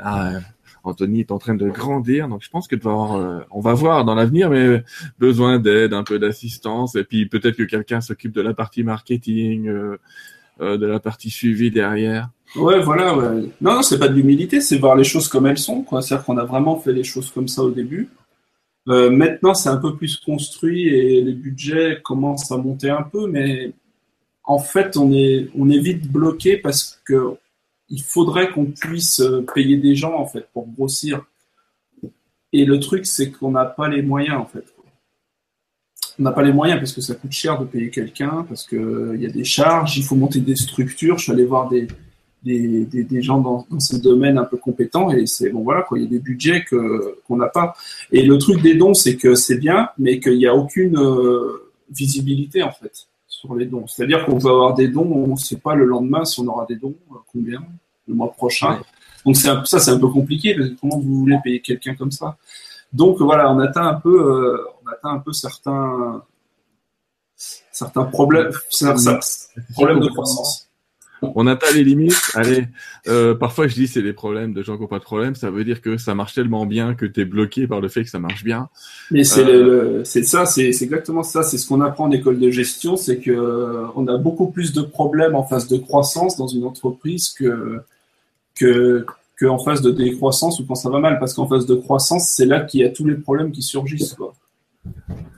euh, 0.00 0.40
Anthony 0.84 1.20
est 1.20 1.32
en 1.32 1.38
train 1.38 1.54
de 1.54 1.68
grandir, 1.68 2.28
donc 2.28 2.42
je 2.42 2.50
pense 2.50 2.68
que 2.68 2.76
euh, 2.76 3.40
on 3.50 3.60
va 3.60 3.72
voir 3.72 4.04
dans 4.04 4.14
l'avenir, 4.14 4.50
mais 4.50 4.84
besoin 5.18 5.58
d'aide, 5.58 5.94
un 5.94 6.04
peu 6.04 6.18
d'assistance, 6.18 6.94
et 6.94 7.04
puis 7.04 7.26
peut-être 7.26 7.56
que 7.56 7.62
quelqu'un 7.62 8.02
s'occupe 8.02 8.32
de 8.32 8.42
la 8.42 8.52
partie 8.52 8.82
marketing, 8.82 9.66
euh, 9.66 9.96
euh, 10.60 10.76
de 10.76 10.86
la 10.86 11.00
partie 11.00 11.30
suivi 11.30 11.70
derrière. 11.70 12.28
Ouais, 12.54 12.80
voilà. 12.80 13.16
Ouais. 13.16 13.48
Non, 13.60 13.76
non 13.76 13.82
c'est 13.82 13.98
pas 13.98 14.08
de 14.08 14.14
l'humilité, 14.14 14.60
c'est 14.60 14.76
voir 14.76 14.94
les 14.94 15.04
choses 15.04 15.26
comme 15.26 15.46
elles 15.46 15.58
sont. 15.58 15.84
C'est-à-dire 15.90 16.24
qu'on 16.24 16.36
a 16.36 16.44
vraiment 16.44 16.78
fait 16.78 16.92
les 16.92 17.02
choses 17.02 17.30
comme 17.30 17.48
ça 17.48 17.62
au 17.62 17.70
début. 17.70 18.10
Maintenant, 18.86 19.54
c'est 19.54 19.68
un 19.68 19.78
peu 19.78 19.96
plus 19.96 20.16
construit 20.16 20.88
et 20.88 21.22
les 21.22 21.32
budgets 21.32 22.00
commencent 22.02 22.52
à 22.52 22.56
monter 22.56 22.90
un 22.90 23.02
peu, 23.02 23.26
mais 23.26 23.72
en 24.44 24.58
fait, 24.58 24.96
on 24.96 25.12
est, 25.12 25.48
on 25.56 25.70
est 25.70 25.78
vite 25.78 26.10
bloqué 26.10 26.58
parce 26.58 27.00
que 27.04 27.36
il 27.88 28.02
faudrait 28.02 28.50
qu'on 28.50 28.66
puisse 28.66 29.20
euh, 29.20 29.44
payer 29.54 29.76
des 29.76 29.94
gens 29.94 30.18
en 30.18 30.26
fait 30.26 30.48
pour 30.52 30.66
grossir. 30.66 31.24
Et 32.52 32.64
le 32.64 32.80
truc, 32.80 33.06
c'est 33.06 33.30
qu'on 33.30 33.50
n'a 33.50 33.64
pas 33.64 33.88
les 33.88 34.02
moyens 34.02 34.36
en 34.36 34.46
fait. 34.46 34.64
On 36.18 36.22
n'a 36.22 36.32
pas 36.32 36.42
les 36.42 36.52
moyens 36.52 36.78
parce 36.78 36.92
que 36.92 37.00
ça 37.00 37.14
coûte 37.14 37.32
cher 37.32 37.58
de 37.58 37.64
payer 37.64 37.90
quelqu'un, 37.90 38.44
parce 38.48 38.66
qu'il 38.66 38.78
euh, 38.78 39.16
y 39.16 39.26
a 39.26 39.30
des 39.30 39.44
charges, 39.44 39.98
il 39.98 40.04
faut 40.04 40.14
monter 40.14 40.40
des 40.40 40.54
structures. 40.54 41.18
Je 41.18 41.24
suis 41.24 41.32
allé 41.32 41.44
voir 41.44 41.68
des, 41.68 41.88
des, 42.44 42.84
des, 42.84 43.22
gens 43.22 43.40
dans, 43.40 43.66
dans 43.70 43.80
ce 43.80 43.96
domaine 43.96 44.36
un 44.38 44.44
peu 44.44 44.58
compétents 44.58 45.10
et 45.10 45.26
c'est 45.26 45.50
bon 45.50 45.62
voilà 45.62 45.82
quoi, 45.82 45.98
il 45.98 46.04
y 46.04 46.06
a 46.06 46.10
des 46.10 46.18
budgets 46.18 46.64
que 46.64 47.18
qu'on 47.26 47.36
n'a 47.36 47.48
pas. 47.48 47.74
Et 48.12 48.22
le 48.22 48.36
truc 48.38 48.60
des 48.62 48.74
dons, 48.74 48.94
c'est 48.94 49.16
que 49.16 49.34
c'est 49.34 49.56
bien, 49.56 49.88
mais 49.98 50.20
qu'il 50.20 50.36
n'y 50.36 50.46
a 50.46 50.54
aucune 50.54 50.98
euh, 50.98 51.70
visibilité 51.90 52.62
en 52.62 52.72
fait 52.72 53.06
sur 53.26 53.54
les 53.54 53.66
dons. 53.66 53.86
C'est-à-dire 53.86 54.24
qu'on 54.24 54.38
peut 54.38 54.48
avoir 54.48 54.74
des 54.74 54.88
dons, 54.88 55.10
on 55.10 55.28
ne 55.28 55.36
sait 55.36 55.56
pas 55.56 55.74
le 55.74 55.84
lendemain 55.84 56.24
si 56.24 56.40
on 56.40 56.46
aura 56.46 56.66
des 56.66 56.76
dons, 56.76 56.94
combien 57.32 57.60
le 58.06 58.14
mois 58.14 58.32
prochain. 58.32 58.80
Donc 59.24 59.36
c'est 59.36 59.48
ça, 59.64 59.78
c'est 59.78 59.90
un 59.90 59.98
peu 59.98 60.08
compliqué 60.08 60.54
parce 60.54 60.68
que 60.68 60.74
comment 60.80 60.98
vous 60.98 61.20
voulez 61.20 61.38
payer 61.42 61.60
quelqu'un 61.60 61.94
comme 61.94 62.12
ça 62.12 62.36
Donc 62.92 63.20
voilà, 63.20 63.50
on 63.50 63.58
atteint 63.58 63.86
un 63.86 63.94
peu, 63.94 64.20
euh, 64.20 64.64
on 64.84 64.90
atteint 64.90 65.16
un 65.16 65.20
peu 65.20 65.32
certains, 65.32 66.22
certains 67.36 68.04
problèmes, 68.04 68.50
certains 68.68 69.18
problèmes 69.74 70.00
de 70.00 70.08
croissance 70.08 70.63
on 71.34 71.46
atteint 71.46 71.72
les 71.74 71.84
limites. 71.84 72.14
Allez, 72.34 72.66
euh, 73.08 73.34
parfois 73.34 73.66
je 73.66 73.74
dis 73.74 73.86
c'est 73.86 74.02
des 74.02 74.12
problèmes 74.12 74.52
de 74.52 74.62
gens 74.62 74.76
qui 74.76 74.82
n'ont 74.82 74.88
pas 74.88 74.98
de 74.98 75.04
problème. 75.04 75.34
Ça 75.34 75.50
veut 75.50 75.64
dire 75.64 75.80
que 75.80 75.96
ça 75.96 76.14
marche 76.14 76.34
tellement 76.34 76.66
bien 76.66 76.94
que 76.94 77.06
tu 77.06 77.20
es 77.20 77.24
bloqué 77.24 77.66
par 77.66 77.80
le 77.80 77.88
fait 77.88 78.04
que 78.04 78.10
ça 78.10 78.18
marche 78.18 78.44
bien. 78.44 78.68
Mais 79.10 79.24
c'est 79.24 79.44
euh... 79.44 80.04
ça, 80.04 80.46
c'est 80.46 80.68
exactement 80.68 81.22
ça. 81.22 81.42
C'est 81.42 81.58
ce 81.58 81.66
qu'on 81.66 81.80
apprend 81.80 82.04
en 82.04 82.10
école 82.10 82.38
de 82.38 82.50
gestion, 82.50 82.96
c'est 82.96 83.18
que 83.18 83.30
euh, 83.30 83.86
on 83.96 84.06
a 84.08 84.16
beaucoup 84.16 84.50
plus 84.50 84.72
de 84.72 84.82
problèmes 84.82 85.34
en 85.34 85.44
phase 85.44 85.68
de 85.68 85.76
croissance 85.76 86.36
dans 86.36 86.48
une 86.48 86.64
entreprise 86.64 87.30
que 87.30 87.80
que 88.54 89.04
que 89.36 89.46
en 89.46 89.58
phase 89.58 89.82
de 89.82 89.90
décroissance 89.90 90.60
ou 90.60 90.66
quand 90.66 90.76
ça 90.76 90.90
va 90.90 91.00
mal. 91.00 91.18
Parce 91.18 91.34
qu'en 91.34 91.46
phase 91.46 91.66
de 91.66 91.74
croissance, 91.74 92.28
c'est 92.28 92.46
là 92.46 92.60
qu'il 92.60 92.80
y 92.80 92.84
a 92.84 92.90
tous 92.90 93.06
les 93.06 93.14
problèmes 93.14 93.52
qui 93.52 93.62
surgissent. 93.62 94.14
Quoi. 94.14 94.34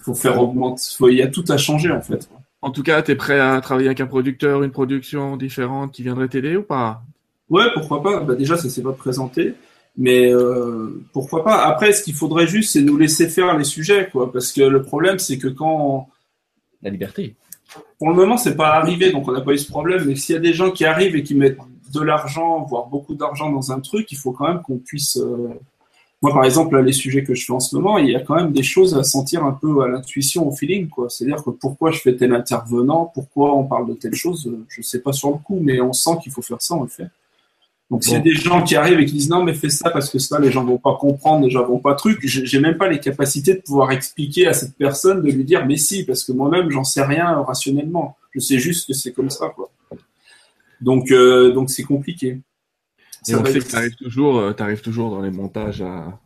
Faut 0.00 0.14
faire 0.14 0.40
augmenter. 0.40 0.82
il 1.08 1.16
y 1.16 1.22
a 1.22 1.28
tout 1.28 1.44
à 1.48 1.56
changer 1.56 1.90
en 1.90 2.00
fait. 2.00 2.28
En 2.62 2.70
tout 2.70 2.82
cas, 2.82 3.02
tu 3.02 3.12
es 3.12 3.14
prêt 3.14 3.38
à 3.38 3.60
travailler 3.60 3.88
avec 3.88 4.00
un 4.00 4.06
producteur, 4.06 4.62
une 4.62 4.70
production 4.70 5.36
différente 5.36 5.92
qui 5.92 6.02
viendrait 6.02 6.28
t'aider 6.28 6.56
ou 6.56 6.62
pas? 6.62 7.02
Ouais, 7.48 7.64
pourquoi 7.74 8.02
pas. 8.02 8.20
Bah, 8.20 8.34
déjà, 8.34 8.56
ça 8.56 8.68
s'est 8.68 8.82
pas 8.82 8.92
présenté. 8.92 9.54
Mais 9.98 10.32
euh, 10.32 11.02
pourquoi 11.12 11.42
pas 11.42 11.64
Après, 11.64 11.92
ce 11.92 12.02
qu'il 12.02 12.14
faudrait 12.14 12.46
juste, 12.46 12.72
c'est 12.72 12.82
nous 12.82 12.96
laisser 12.96 13.28
faire 13.28 13.56
les 13.56 13.64
sujets, 13.64 14.08
quoi. 14.10 14.30
Parce 14.30 14.52
que 14.52 14.62
le 14.62 14.82
problème, 14.82 15.18
c'est 15.18 15.38
que 15.38 15.48
quand 15.48 16.08
la 16.82 16.90
liberté. 16.90 17.34
Pour 17.98 18.10
le 18.10 18.14
moment, 18.14 18.36
c'est 18.36 18.56
pas 18.56 18.74
arrivé, 18.74 19.10
donc 19.10 19.26
on 19.28 19.32
n'a 19.32 19.40
pas 19.40 19.52
eu 19.52 19.58
ce 19.58 19.70
problème. 19.70 20.04
Mais 20.06 20.16
s'il 20.16 20.34
y 20.34 20.38
a 20.38 20.40
des 20.40 20.52
gens 20.52 20.70
qui 20.70 20.84
arrivent 20.84 21.16
et 21.16 21.22
qui 21.22 21.34
mettent 21.34 21.58
de 21.92 22.00
l'argent, 22.00 22.62
voire 22.62 22.86
beaucoup 22.86 23.14
d'argent 23.14 23.50
dans 23.50 23.72
un 23.72 23.80
truc, 23.80 24.10
il 24.12 24.18
faut 24.18 24.32
quand 24.32 24.48
même 24.48 24.62
qu'on 24.62 24.78
puisse 24.78 25.16
euh, 25.16 25.48
moi, 26.22 26.32
par 26.32 26.44
exemple, 26.44 26.78
les 26.80 26.92
sujets 26.92 27.24
que 27.24 27.34
je 27.34 27.44
fais 27.44 27.52
en 27.52 27.60
ce 27.60 27.76
moment, 27.76 27.98
il 27.98 28.10
y 28.10 28.16
a 28.16 28.20
quand 28.20 28.36
même 28.36 28.52
des 28.52 28.62
choses 28.62 28.96
à 28.96 29.02
sentir 29.02 29.44
un 29.44 29.52
peu 29.52 29.82
à 29.82 29.88
l'intuition, 29.88 30.48
au 30.48 30.52
feeling, 30.52 30.88
quoi. 30.88 31.10
C'est-à-dire 31.10 31.44
que 31.44 31.50
pourquoi 31.50 31.90
je 31.90 31.98
fais 31.98 32.16
tel 32.16 32.32
intervenant, 32.32 33.10
pourquoi 33.12 33.54
on 33.54 33.64
parle 33.64 33.88
de 33.88 33.94
telle 33.94 34.14
chose, 34.14 34.50
je 34.68 34.82
sais 34.82 35.00
pas 35.00 35.12
sur 35.12 35.30
le 35.30 35.36
coup, 35.36 35.58
mais 35.60 35.80
on 35.80 35.92
sent 35.92 36.12
qu'il 36.22 36.32
faut 36.32 36.42
faire 36.42 36.60
ça, 36.60 36.74
on 36.74 36.84
le 36.84 36.88
fait. 36.88 37.08
Donc, 37.90 38.02
s'il 38.02 38.14
y 38.14 38.16
a 38.16 38.20
des 38.20 38.32
gens 38.32 38.64
qui 38.64 38.74
arrivent 38.74 38.98
et 38.98 39.06
qui 39.06 39.12
disent 39.12 39.28
non, 39.28 39.44
mais 39.44 39.54
fais 39.54 39.68
ça 39.68 39.90
parce 39.90 40.10
que 40.10 40.18
ça, 40.18 40.40
les 40.40 40.50
gens 40.50 40.64
vont 40.64 40.78
pas 40.78 40.96
comprendre, 40.96 41.44
les 41.44 41.50
gens 41.50 41.64
vont 41.64 41.78
pas 41.78 41.94
truc, 41.94 42.18
j'ai 42.24 42.58
même 42.58 42.76
pas 42.78 42.88
les 42.88 42.98
capacités 42.98 43.54
de 43.54 43.60
pouvoir 43.60 43.92
expliquer 43.92 44.48
à 44.48 44.54
cette 44.54 44.74
personne, 44.74 45.22
de 45.22 45.30
lui 45.30 45.44
dire, 45.44 45.64
mais 45.66 45.76
si, 45.76 46.04
parce 46.04 46.24
que 46.24 46.32
moi-même, 46.32 46.70
j'en 46.70 46.82
sais 46.82 47.04
rien 47.04 47.42
rationnellement. 47.42 48.16
Je 48.32 48.40
sais 48.40 48.58
juste 48.58 48.88
que 48.88 48.92
c'est 48.92 49.12
comme 49.12 49.30
ça, 49.30 49.50
quoi. 49.50 49.70
Donc, 50.80 51.10
euh, 51.10 51.52
donc 51.52 51.70
c'est 51.70 51.84
compliqué. 51.84 52.40
Et 53.28 53.34
on 53.34 53.44
sait 53.44 53.58
que 53.58 53.64
tu 53.64 53.76
arrives 53.76 53.96
toujours, 53.96 54.38
euh, 54.38 54.52
toujours 54.82 55.10
dans 55.10 55.20
les 55.20 55.30
montages 55.30 55.82
à 55.82 56.18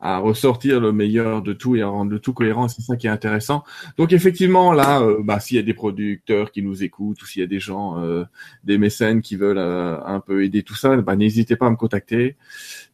ressortir 0.00 0.80
le 0.80 0.92
meilleur 0.92 1.42
de 1.42 1.52
tout 1.52 1.76
et 1.76 1.82
à 1.82 1.88
rendre 1.88 2.10
le 2.10 2.20
tout 2.20 2.32
cohérent. 2.32 2.68
C'est 2.68 2.82
ça 2.82 2.96
qui 2.96 3.06
est 3.06 3.10
intéressant. 3.10 3.64
Donc 3.96 4.12
effectivement, 4.12 4.72
là, 4.72 5.02
euh, 5.02 5.18
bah, 5.22 5.40
s'il 5.40 5.56
y 5.56 5.60
a 5.60 5.62
des 5.62 5.74
producteurs 5.74 6.52
qui 6.52 6.62
nous 6.62 6.84
écoutent 6.84 7.20
ou 7.20 7.26
s'il 7.26 7.40
y 7.40 7.44
a 7.44 7.48
des 7.48 7.58
gens, 7.58 8.00
euh, 8.00 8.24
des 8.64 8.78
mécènes 8.78 9.22
qui 9.22 9.36
veulent 9.36 9.58
euh, 9.58 9.98
un 10.04 10.20
peu 10.20 10.44
aider 10.44 10.62
tout 10.62 10.76
ça, 10.76 10.96
bah, 10.96 11.16
n'hésitez 11.16 11.56
pas 11.56 11.66
à 11.66 11.70
me 11.70 11.76
contacter. 11.76 12.36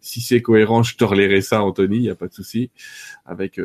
Si 0.01 0.21
c'est 0.21 0.43
cohérent, 0.43 0.83
je 0.83 0.97
te 0.97 1.05
relayerai 1.05 1.41
ça, 1.41 1.63
Anthony, 1.63 1.97
il 1.97 2.03
n'y 2.03 2.11
a 2.11 2.15
pas 2.15 2.29
de 2.29 2.35
souci, 2.35 2.71
avec 3.25 3.59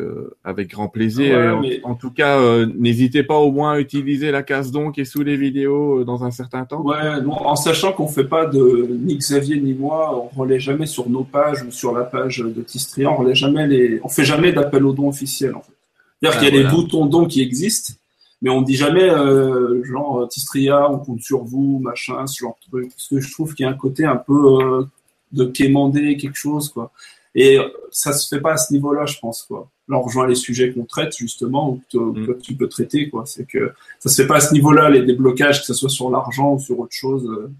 avec 0.45 0.69
grand 0.69 0.87
plaisir. 0.87 1.59
en, 1.83 1.95
tout 1.95 2.11
cas, 2.11 2.65
n'hésitez 2.65 3.23
pas 3.23 3.35
au 3.35 3.51
moins 3.51 3.73
à 3.73 3.79
utiliser 3.79 4.31
la 4.31 4.41
case 4.41 4.71
don 4.71 4.91
qui 4.91 5.01
est 5.01 5.05
sous 5.05 5.21
les 5.21 5.35
vidéos 5.35 6.05
dans 6.05 6.23
un 6.23 6.31
certain 6.31 6.63
temps. 6.63 6.81
Ouais, 6.81 6.95
en 7.27 7.57
sachant 7.57 7.91
qu'on 7.91 8.07
fait 8.07 8.23
pas 8.23 8.45
de 8.45 8.87
ni 8.89 9.17
Xavier 9.17 9.59
ni 9.59 9.73
moi, 9.73 10.15
on 10.15 10.39
relaie 10.39 10.61
jamais 10.61 10.85
sur 10.85 11.09
nos 11.09 11.25
pages 11.25 11.61
ou 11.63 11.71
sur 11.71 11.91
la 11.91 12.05
page 12.05 12.37
de 12.37 12.61
Tistria, 12.61 13.11
on 13.11 13.28
jamais 13.35 13.67
les, 13.67 13.99
on 14.03 14.09
fait 14.09 14.25
jamais 14.25 14.51
d'appel 14.51 14.85
aux 14.85 14.93
dons 14.93 15.09
officiel 15.09 15.55
en 15.55 15.61
fait. 15.61 15.73
C'est-à-dire 16.21 16.39
qu'il 16.39 16.55
y 16.55 16.59
a 16.59 16.63
des 16.63 16.69
boutons 16.69 17.05
dons 17.05 17.25
qui 17.25 17.41
existent, 17.41 17.93
mais 18.41 18.49
on 18.49 18.61
dit 18.61 18.75
jamais 18.75 19.09
euh, 19.09 19.83
genre 19.83 20.27
Tistria, 20.27 20.89
on 20.91 20.99
compte 20.99 21.21
sur 21.21 21.43
vous, 21.43 21.79
machin, 21.79 22.27
ce 22.27 22.39
genre 22.39 22.57
de 22.65 22.69
truc. 22.69 22.89
Parce 22.91 23.07
que 23.07 23.19
je 23.19 23.31
trouve 23.31 23.53
qu'il 23.53 23.65
y 23.65 23.67
a 23.67 23.71
un 23.71 23.75
côté 23.75 24.05
un 24.05 24.17
peu 24.17 24.61
euh, 24.61 24.83
de 25.31 25.45
quémander 25.45 26.17
quelque 26.17 26.37
chose 26.37 26.69
quoi. 26.69 26.91
Et 27.35 27.59
ça 27.91 28.11
se 28.11 28.27
fait 28.27 28.41
pas 28.41 28.53
à 28.53 28.57
ce 28.57 28.73
niveau-là, 28.73 29.05
je 29.05 29.19
pense 29.19 29.43
quoi. 29.43 29.69
Là, 29.87 29.97
on 29.97 30.01
rejoint 30.01 30.27
les 30.27 30.35
sujets 30.35 30.71
qu'on 30.71 30.85
traite 30.85 31.15
justement 31.17 31.71
ou 31.71 31.81
que, 31.91 31.97
mm. 31.97 32.37
tu 32.41 32.55
peux 32.55 32.67
traiter 32.67 33.09
quoi. 33.09 33.23
C'est 33.25 33.45
que 33.45 33.71
ça 33.99 34.09
se 34.09 34.21
fait 34.21 34.27
pas 34.27 34.37
à 34.37 34.39
ce 34.39 34.53
niveau-là 34.53 34.89
les 34.89 35.01
déblocages, 35.01 35.61
que 35.61 35.65
ce 35.65 35.73
soit 35.73 35.89
sur 35.89 36.09
l'argent 36.09 36.53
ou 36.53 36.59
sur 36.59 36.79
autre 36.79 36.93
chose. 36.93 37.25
Euh, 37.27 37.51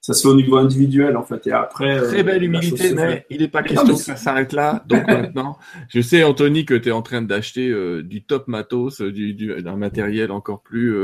ça 0.00 0.14
se 0.14 0.22
fait 0.22 0.28
au 0.28 0.34
niveau 0.34 0.56
individuel 0.56 1.16
en 1.16 1.24
fait. 1.24 1.46
Et 1.46 1.52
après, 1.52 1.98
euh, 1.98 2.08
très 2.08 2.22
belle 2.22 2.42
humilité, 2.42 2.94
mais 2.94 3.26
il 3.28 3.40
n'est 3.40 3.48
pas 3.48 3.62
question 3.62 3.94
que 3.94 4.00
ça 4.00 4.16
s'arrête 4.16 4.54
là. 4.54 4.82
Donc 4.86 5.06
maintenant, 5.08 5.58
je 5.88 6.00
sais 6.00 6.24
Anthony 6.24 6.64
que 6.64 6.74
tu 6.74 6.88
es 6.88 6.92
en 6.92 7.02
train 7.02 7.20
d'acheter 7.20 7.68
euh, 7.68 8.02
du 8.02 8.22
top 8.22 8.48
matos, 8.48 9.02
euh, 9.02 9.12
du, 9.12 9.34
du 9.34 9.60
d'un 9.60 9.76
matériel 9.76 10.30
encore 10.30 10.62
plus 10.62 10.94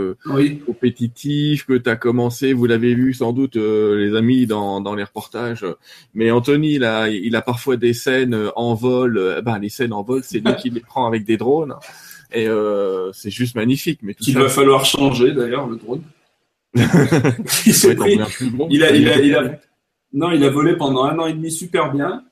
compétitif, 0.67 1.67
que 1.67 1.75
tu 1.75 1.91
as 1.91 1.97
commencé, 1.97 2.55
vous 2.55 2.65
l'avez 2.65 2.95
vu 2.95 3.13
sans 3.13 3.33
doute 3.33 3.57
les 3.57 4.15
amis 4.17 4.47
dans, 4.47 4.81
dans 4.81 4.95
les 4.95 5.05
reportages. 5.05 5.67
Mais 6.15 6.31
Anthony, 6.31 6.79
là, 6.79 7.09
il 7.09 7.37
a 7.37 7.43
parfois 7.43 7.77
des 7.77 7.93
scènes 7.93 8.51
en 8.57 8.75
vol. 8.75 9.43
ben 9.45 9.59
les 9.59 9.69
scènes 9.69 9.93
en 9.93 10.03
vol, 10.03 10.23
c'est 10.25 10.39
lui 10.39 10.55
qui 10.61 10.71
les 10.71 10.81
prend 10.81 11.07
avec 11.07 11.25
des 11.25 11.37
drones. 11.37 11.75
Et 12.33 12.47
c'est 13.13 13.31
juste 13.31 13.57
magnifique. 13.57 14.01
Mais 14.03 14.17
il 14.21 14.39
va 14.39 14.49
falloir 14.49 14.87
changer 14.87 15.33
d'ailleurs 15.33 15.67
le 15.67 15.77
drone. 15.77 16.03
Il, 18.71 18.83
a, 18.83 18.91
il, 18.95 19.09
a, 19.09 19.19
il 19.19 19.35
a, 19.35 19.59
non, 20.13 20.31
il 20.31 20.45
a 20.45 20.51
volé 20.51 20.77
pendant 20.77 21.05
un 21.05 21.19
an 21.19 21.27
et 21.27 21.33
demi 21.33 21.51
super 21.51 21.93
bien. 21.93 22.25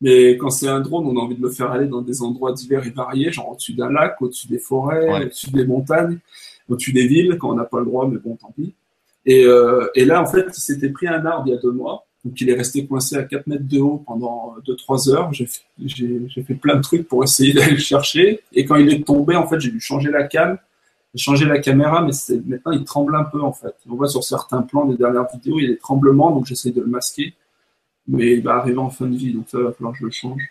Mais 0.00 0.36
quand 0.36 0.50
c'est 0.50 0.68
un 0.68 0.80
drone, 0.80 1.06
on 1.06 1.16
a 1.16 1.20
envie 1.20 1.36
de 1.36 1.42
le 1.42 1.50
faire 1.50 1.70
aller 1.70 1.86
dans 1.86 2.02
des 2.02 2.22
endroits 2.22 2.52
divers 2.52 2.84
et 2.84 2.90
variés, 2.90 3.30
genre 3.30 3.50
au-dessus 3.52 3.74
d'un 3.74 3.90
lac, 3.90 4.20
au-dessus 4.20 4.48
des 4.48 4.58
forêts, 4.58 5.22
au-dessus 5.22 5.50
des 5.50 5.64
montagnes, 5.64 6.18
au-dessus 6.68 6.92
des 6.92 7.06
villes, 7.06 7.38
quand 7.38 7.50
on 7.50 7.54
n'a 7.54 7.64
pas 7.64 7.78
le 7.78 7.86
droit, 7.86 8.08
mais 8.08 8.18
bon, 8.18 8.36
tant 8.36 8.50
pis. 8.50 8.74
Et, 9.24 9.44
euh, 9.44 9.86
et 9.94 10.04
là, 10.04 10.20
en 10.20 10.26
fait, 10.26 10.46
il 10.48 10.60
s'était 10.60 10.88
pris 10.88 11.06
un 11.06 11.24
arbre 11.24 11.44
il 11.46 11.52
y 11.52 11.56
a 11.56 11.60
deux 11.60 11.70
mois. 11.70 12.04
Donc, 12.24 12.40
il 12.40 12.50
est 12.50 12.54
resté 12.54 12.84
coincé 12.86 13.16
à 13.16 13.22
4 13.22 13.46
mètres 13.46 13.68
de 13.68 13.80
haut 13.80 14.02
pendant 14.04 14.56
2-3 14.66 15.10
heures. 15.10 15.32
J'ai 15.32 15.46
fait 16.42 16.54
plein 16.54 16.76
de 16.76 16.82
trucs 16.82 17.06
pour 17.06 17.22
essayer 17.22 17.52
d'aller 17.54 17.72
le 17.72 17.78
chercher. 17.78 18.40
Et 18.52 18.64
quand 18.64 18.76
il 18.76 18.92
est 18.92 19.06
tombé, 19.06 19.36
en 19.36 19.46
fait, 19.46 19.60
j'ai 19.60 19.70
dû 19.70 19.80
changer 19.80 20.10
la 20.10 20.24
cam 20.24 20.58
j'ai 21.14 21.22
changé 21.22 21.44
la 21.44 21.58
caméra, 21.58 22.02
mais 22.02 22.12
maintenant 22.46 22.72
il 22.72 22.84
tremble 22.84 23.14
un 23.14 23.24
peu 23.24 23.40
en 23.42 23.52
fait. 23.52 23.74
On 23.88 23.96
voit 23.96 24.08
sur 24.08 24.24
certains 24.24 24.62
plans 24.62 24.86
des 24.86 24.96
dernières 24.96 25.26
vidéos, 25.32 25.58
il 25.58 25.64
y 25.64 25.66
a 25.66 25.70
des 25.70 25.78
tremblements, 25.78 26.30
donc 26.30 26.46
j'essaie 26.46 26.70
de 26.70 26.80
le 26.80 26.86
masquer. 26.86 27.34
Mais 28.08 28.32
il 28.32 28.42
va 28.42 28.56
arriver 28.56 28.78
en 28.78 28.90
fin 28.90 29.06
de 29.06 29.16
vie, 29.16 29.32
donc 29.32 29.44
ça 29.48 29.58
va 29.58 29.72
falloir 29.72 29.92
que 29.92 30.00
je 30.00 30.04
le 30.06 30.10
change. 30.10 30.42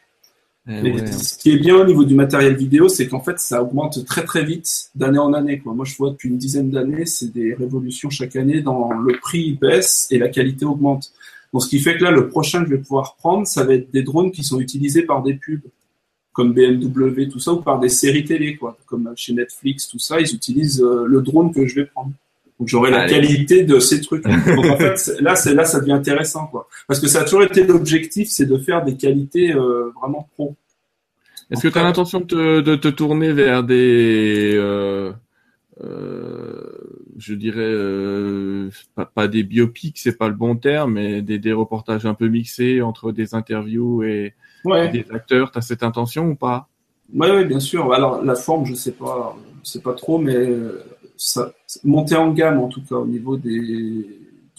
Eh 0.70 1.08
ce 1.08 1.38
qui 1.40 1.52
est 1.52 1.58
bien 1.58 1.76
au 1.76 1.86
niveau 1.86 2.06
du 2.06 2.14
matériel 2.14 2.56
vidéo, 2.56 2.88
c'est 2.88 3.08
qu'en 3.08 3.22
fait, 3.22 3.40
ça 3.40 3.64
augmente 3.64 4.06
très 4.06 4.24
très 4.24 4.46
vite 4.46 4.92
d'année 4.94 5.18
en 5.18 5.34
année. 5.34 5.60
Quoi. 5.60 5.74
Moi, 5.74 5.86
je 5.86 5.96
vois 5.98 6.12
depuis 6.12 6.30
une 6.30 6.38
dizaine 6.38 6.70
d'années, 6.70 7.06
c'est 7.08 7.34
des 7.34 7.56
révolutions 7.56 8.10
chaque 8.12 8.36
année 8.36 8.62
dans 8.62 8.92
le 8.94 9.18
prix 9.20 9.58
baisse 9.60 10.08
et 10.12 10.20
la 10.20 10.30
qualité 10.30 10.66
augmente. 10.66 11.12
Donc, 11.52 11.64
ce 11.64 11.68
qui 11.68 11.80
fait 11.80 11.98
que 11.98 12.04
là, 12.04 12.12
le 12.12 12.30
prochain 12.30 12.64
que 12.64 12.70
je 12.70 12.76
vais 12.76 12.82
pouvoir 12.82 13.16
prendre, 13.16 13.48
ça 13.48 13.64
va 13.64 13.74
être 13.74 13.92
des 13.92 14.04
drones 14.04 14.32
qui 14.32 14.44
sont 14.44 14.60
utilisés 14.60 15.02
par 15.02 15.24
des 15.24 15.34
pubs 15.34 15.62
comme 16.34 16.54
BMW, 16.54 17.28
tout 17.30 17.40
ça, 17.40 17.52
ou 17.52 17.62
par 17.62 17.80
des 17.80 17.90
séries 17.90 18.24
télé, 18.24 18.56
quoi, 18.56 18.78
comme 18.86 19.12
chez 19.16 19.34
Netflix, 19.34 19.88
tout 19.88 20.00
ça, 20.00 20.20
ils 20.20 20.34
utilisent 20.34 20.82
euh, 20.82 21.06
le 21.06 21.22
drone 21.22 21.54
que 21.54 21.68
je 21.68 21.76
vais 21.76 21.86
prendre. 21.86 22.12
Donc 22.60 22.68
j'aurai 22.68 22.92
la 22.92 23.08
qualité 23.08 23.64
de 23.64 23.80
ces 23.80 24.02
trucs. 24.02 24.24
Donc 24.26 24.66
en 24.66 24.78
fait, 24.78 25.12
là, 25.20 25.36
c'est 25.36 25.54
là, 25.54 25.66
ça 25.66 25.80
devient 25.80 25.94
intéressant, 25.94 26.48
quoi, 26.48 26.68
parce 26.88 27.00
que 27.00 27.08
ça 27.08 27.22
a 27.22 27.24
toujours 27.24 27.44
été 27.44 27.64
l'objectif, 27.64 28.30
c'est 28.30 28.46
de 28.46 28.58
faire 28.58 28.84
des 28.86 28.96
qualités 28.96 29.54
euh, 29.54 29.92
vraiment 30.00 30.30
pro. 30.34 30.56
Est-ce 31.50 31.64
que 31.64 31.68
tu 31.68 31.78
as 31.78 31.84
l'intention 31.84 32.22
de, 32.22 32.62
de, 32.62 32.76
te 32.76 32.88
tourner 32.88 33.34
vers 33.34 33.64
des, 33.66 34.54
euh, 34.56 35.12
euh, 35.84 36.62
je 37.18 37.34
dirais, 37.34 37.60
euh, 37.60 38.70
pas, 38.96 39.06
pas, 39.06 39.28
des 39.28 39.44
biopics, 39.44 39.98
c'est 40.00 40.18
pas 40.18 40.30
le 40.30 40.34
bon 40.34 40.56
terme, 40.56 40.94
mais 40.94 41.22
des, 41.22 41.40
des 41.40 41.52
reportages 41.52 42.06
un 42.06 42.14
peu 42.14 42.30
mixés 42.30 42.82
entre 42.82 43.12
des 43.12 43.36
interviews 43.36 44.04
et, 44.04 44.34
des 44.64 45.06
acteurs. 45.14 45.52
Tu 45.52 45.58
as 45.58 45.62
cette 45.62 45.84
intention 45.84 46.28
ou 46.28 46.36
pas? 46.36 46.68
Oui, 47.14 47.30
ouais, 47.30 47.46
bien 47.46 47.60
sûr. 47.60 47.94
Alors, 47.94 48.24
la 48.24 48.36
forme, 48.36 48.66
je 48.66 48.74
sais 48.74 48.94
pas, 48.94 49.36
je 49.64 49.70
sais 49.70 49.82
pas 49.82 49.94
trop, 49.94 50.18
mais 50.18 50.50
ça, 51.18 51.52
monter 51.84 52.16
en 52.16 52.32
gamme, 52.32 52.60
en 52.60 52.68
tout 52.68 52.82
cas, 52.82 52.96
au 52.96 53.06
niveau 53.06 53.38
des, 53.38 54.06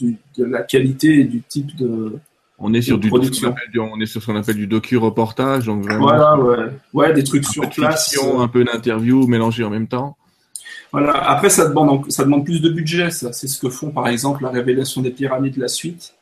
de 0.00 0.44
la 0.44 0.62
qualité 0.62 1.20
et 1.20 1.24
du 1.24 1.42
type 1.42 1.76
de. 1.76 2.18
On 2.58 2.72
est 2.74 2.82
sur 2.82 2.98
du 2.98 3.08
production. 3.08 3.54
on 3.76 4.00
est 4.00 4.06
sur 4.06 4.22
ce 4.22 4.26
qu'on 4.26 4.36
appelle 4.36 4.56
du 4.56 4.68
docu-reportage, 4.68 5.66
donc 5.66 5.84
vraiment. 5.84 6.02
Voilà, 6.02 6.38
ouais. 6.38 6.66
Ouais, 6.92 7.12
des 7.12 7.24
trucs 7.24 7.44
sur 7.44 7.68
place. 7.68 8.16
un 8.38 8.48
peu 8.48 8.64
d'interview 8.64 9.26
mélangé 9.26 9.64
en 9.64 9.70
même 9.70 9.88
temps. 9.88 10.16
Voilà. 10.92 11.12
Après, 11.12 11.50
ça 11.50 11.68
demande, 11.68 12.10
ça 12.10 12.24
demande 12.24 12.44
plus 12.44 12.60
de 12.60 12.68
budget, 12.68 13.10
ça. 13.10 13.32
C'est 13.32 13.48
ce 13.48 13.58
que 13.58 13.70
font, 13.70 13.90
par 13.90 14.06
exemple, 14.08 14.44
la 14.44 14.50
révélation 14.50 15.00
des 15.00 15.10
pyramides, 15.10 15.56
la 15.56 15.68
suite. 15.68 16.14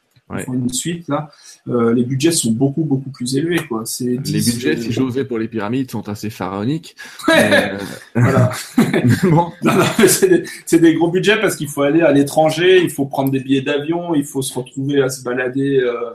Une 0.52 0.72
suite, 0.72 1.08
là. 1.08 1.30
Euh, 1.68 1.92
les 1.92 2.04
budgets 2.04 2.30
sont 2.30 2.52
beaucoup 2.52 2.84
beaucoup 2.84 3.10
plus 3.10 3.36
élevés 3.36 3.60
quoi. 3.66 3.84
les 4.00 4.16
budgets, 4.16 4.76
si 4.76 4.92
j'osais 4.92 5.24
pour 5.24 5.38
les 5.38 5.48
pyramides, 5.48 5.90
sont 5.90 6.08
assez 6.08 6.30
pharaoniques. 6.30 6.96
Ouais. 7.28 7.72
voilà. 8.14 8.50
bon. 9.24 9.52
c'est 10.06 10.78
des, 10.78 10.94
gros 10.94 11.10
budgets 11.10 11.40
parce 11.40 11.56
qu'il 11.56 11.68
faut 11.68 11.82
aller 11.82 12.02
à 12.02 12.12
l'étranger, 12.12 12.80
il 12.82 12.90
faut 12.90 13.06
prendre 13.06 13.30
des 13.30 13.40
billets 13.40 13.62
d'avion, 13.62 14.14
il 14.14 14.24
faut 14.24 14.42
se 14.42 14.56
retrouver 14.56 15.02
à 15.02 15.08
se 15.08 15.22
balader 15.22 15.80
euh, 15.80 16.10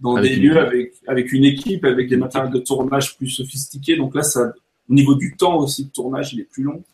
dans 0.00 0.20
des 0.20 0.36
lieux 0.36 0.58
avec 0.58 0.94
avec 1.08 1.32
une 1.32 1.44
équipe, 1.44 1.84
avec 1.84 2.08
des 2.08 2.16
matériels 2.16 2.52
de 2.52 2.60
tournage 2.60 3.16
plus 3.16 3.28
sophistiqués. 3.28 3.96
Donc 3.96 4.14
là, 4.14 4.22
ça, 4.22 4.52
au 4.88 4.94
niveau 4.94 5.16
du 5.16 5.36
temps 5.36 5.56
aussi 5.56 5.86
de 5.86 5.90
tournage, 5.90 6.32
il 6.32 6.40
est 6.40 6.50
plus 6.50 6.62
long. 6.62 6.84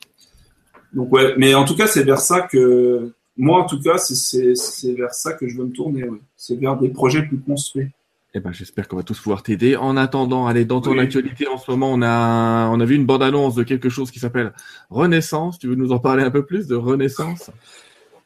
Donc 0.94 1.12
ouais, 1.12 1.34
mais 1.36 1.54
en 1.54 1.64
tout 1.64 1.76
cas, 1.76 1.86
c'est 1.86 2.04
vers 2.04 2.20
ça 2.20 2.42
que 2.42 3.12
moi, 3.36 3.62
en 3.62 3.66
tout 3.66 3.80
cas, 3.80 3.98
c'est 3.98 4.92
vers 4.94 5.14
ça 5.14 5.32
que 5.32 5.48
je 5.48 5.56
veux 5.56 5.64
me 5.64 5.72
tourner. 5.72 6.04
C'est 6.36 6.56
vers 6.56 6.78
des 6.78 6.88
projets 6.88 7.22
plus 7.22 7.38
construits. 7.38 7.88
Eh 8.34 8.40
ben, 8.40 8.52
j'espère 8.52 8.88
qu'on 8.88 8.96
va 8.96 9.02
tous 9.02 9.20
pouvoir 9.20 9.42
t'aider. 9.42 9.76
En 9.76 9.96
attendant, 9.96 10.46
allez, 10.46 10.64
dans 10.64 10.80
ton 10.80 10.96
actualité, 10.98 11.46
en 11.48 11.58
ce 11.58 11.70
moment, 11.70 11.92
on 11.92 12.00
a, 12.00 12.68
on 12.70 12.80
a 12.80 12.84
vu 12.84 12.94
une 12.94 13.04
bande-annonce 13.04 13.54
de 13.54 13.62
quelque 13.62 13.90
chose 13.90 14.10
qui 14.10 14.20
s'appelle 14.20 14.52
Renaissance. 14.88 15.58
Tu 15.58 15.66
veux 15.66 15.74
nous 15.74 15.92
en 15.92 15.98
parler 15.98 16.22
un 16.22 16.30
peu 16.30 16.44
plus 16.44 16.66
de 16.66 16.74
Renaissance? 16.74 17.50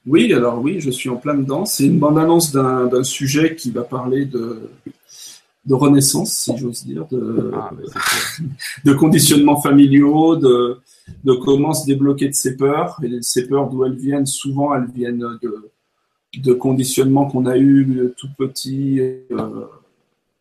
Oui, 0.06 0.32
alors 0.32 0.60
oui, 0.60 0.80
je 0.80 0.90
suis 0.90 1.08
en 1.08 1.16
plein 1.16 1.34
dedans. 1.34 1.64
C'est 1.64 1.86
une 1.86 1.98
bande-annonce 1.98 2.52
d'un 2.52 3.02
sujet 3.02 3.56
qui 3.56 3.72
va 3.72 3.82
parler 3.82 4.24
de, 4.24 4.70
de 5.64 5.74
renaissance, 5.74 6.32
si 6.32 6.56
j'ose 6.56 6.84
dire, 6.84 7.06
de, 7.10 7.50
ah, 7.54 7.72
de 8.84 8.92
conditionnements 8.92 9.60
familiaux, 9.60 10.36
de, 10.36 10.78
de 11.24 11.32
comment 11.32 11.72
se 11.72 11.86
débloquer 11.86 12.28
de 12.28 12.34
ses 12.34 12.56
peurs. 12.56 12.98
Et 13.02 13.18
ces 13.22 13.46
peurs, 13.46 13.68
d'où 13.68 13.84
elles 13.84 13.96
viennent, 13.96 14.26
souvent, 14.26 14.74
elles 14.74 14.90
viennent 14.94 15.38
de, 15.42 15.70
de 16.36 16.52
conditionnements 16.52 17.26
qu'on 17.26 17.46
a 17.46 17.56
eu 17.56 18.12
tout 18.16 18.28
petit 18.36 19.00
euh, 19.00 19.66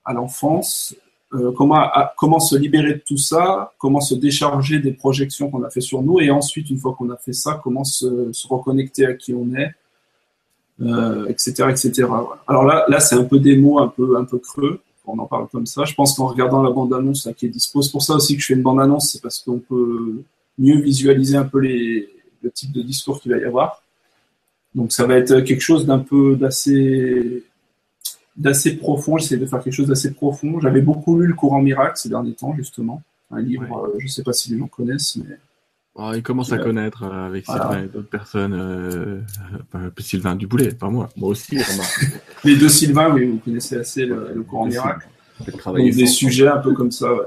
à 0.04 0.14
l'enfance. 0.14 0.96
Euh, 1.34 1.52
comment, 1.52 1.88
comment 2.18 2.40
se 2.40 2.56
libérer 2.56 2.94
de 2.94 3.02
tout 3.06 3.18
ça, 3.18 3.74
comment 3.78 4.00
se 4.00 4.16
décharger 4.16 4.80
des 4.80 4.92
projections 4.92 5.50
qu'on 5.50 5.64
a 5.64 5.70
fait 5.70 5.82
sur 5.82 6.02
nous, 6.02 6.20
et 6.20 6.30
ensuite, 6.30 6.70
une 6.70 6.78
fois 6.78 6.96
qu'on 6.98 7.10
a 7.10 7.18
fait 7.18 7.34
ça, 7.34 7.60
comment 7.64 7.84
se, 7.84 8.32
reconnecter 8.48 9.06
à 9.06 9.14
qui 9.14 9.34
on 9.34 9.54
est, 9.56 9.72
euh, 10.82 11.26
etc., 11.28 11.70
etc. 11.70 12.08
Alors 12.48 12.64
là, 12.64 12.86
là, 12.88 13.00
c'est 13.00 13.16
un 13.16 13.24
peu 13.24 13.40
des 13.40 13.58
mots 13.58 13.80
un 13.80 13.88
peu, 13.88 14.18
un 14.18 14.24
peu 14.24 14.38
creux. 14.38 14.82
On 15.08 15.18
en 15.20 15.26
parle 15.26 15.48
comme 15.50 15.66
ça. 15.66 15.84
Je 15.86 15.94
pense 15.94 16.16
qu'en 16.16 16.28
regardant 16.28 16.64
la 16.64 16.72
bande-annonce 16.72 17.30
qui 17.38 17.46
est 17.46 17.50
dispo, 17.50 17.82
c'est 17.82 17.92
pour 17.92 18.02
ça 18.04 18.16
aussi 18.16 18.36
que 18.36 18.42
je 18.42 18.48
fais 18.48 18.54
une 18.54 18.64
bande-annonce, 18.64 19.12
c'est 19.12 19.22
parce 19.22 19.40
qu'on 19.40 19.60
peut 19.60 20.24
mieux 20.58 20.80
visualiser 20.80 21.38
un 21.38 21.46
peu 21.46 21.60
les, 21.60 22.10
le 22.42 22.52
type 22.52 22.72
de 22.72 22.82
discours 22.82 23.22
qu'il 23.22 23.32
va 23.32 23.38
y 23.38 23.44
avoir. 23.44 23.84
Donc 24.74 24.92
ça 24.92 25.06
va 25.06 25.16
être 25.16 25.40
quelque 25.42 25.62
chose 25.62 25.86
d'un 25.86 26.00
peu 26.00 26.36
d'assez 26.36 27.44
d'assez 28.36 28.76
profond. 28.76 29.18
J'essaie 29.18 29.38
de 29.38 29.46
faire 29.46 29.64
quelque 29.64 29.74
chose 29.74 29.88
d'assez 29.88 30.14
profond. 30.14 30.60
J'avais 30.60 30.82
beaucoup 30.82 31.20
lu 31.20 31.28
le 31.28 31.34
Courant 31.34 31.62
miracle 31.62 31.98
ces 31.98 32.10
derniers 32.10 32.34
temps 32.34 32.56
justement, 32.56 33.02
un 33.32 33.42
livre. 33.42 33.88
Euh, 33.88 33.96
je 34.00 34.06
ne 34.06 34.10
sais 34.10 34.24
pas 34.24 34.34
si 34.34 34.52
les 34.52 34.60
gens 34.60 34.68
connaissent, 34.68 35.16
mais 35.16 35.38
oh, 35.96 36.12
il 36.14 36.22
commence 36.22 36.52
à 36.52 36.58
connaître 36.58 37.04
euh, 37.04 37.28
avec 37.28 37.46
Sylvain 37.46 37.84
et 37.84 37.88
d'autres 37.88 38.10
personnes. 38.10 38.54
Euh, 38.54 39.22
Sylvain 40.00 40.36
Duboulet, 40.36 40.74
pas 40.74 40.90
moi. 40.90 41.10
Moi 41.16 41.30
aussi. 41.30 41.58
les 42.44 42.58
deux 42.58 42.70
Sylvain, 42.70 43.14
oui, 43.14 43.26
vous 43.26 43.38
connaissez 43.38 43.78
assez 43.78 44.06
le, 44.06 44.44
Courant 44.48 44.66
miracle. 44.66 45.08
Donc, 45.66 45.78
des 45.78 46.06
sujets 46.06 46.48
un 46.48 46.58
peu 46.58 46.74
comme 46.74 46.92
ça. 46.92 47.12
Ouais. 47.12 47.22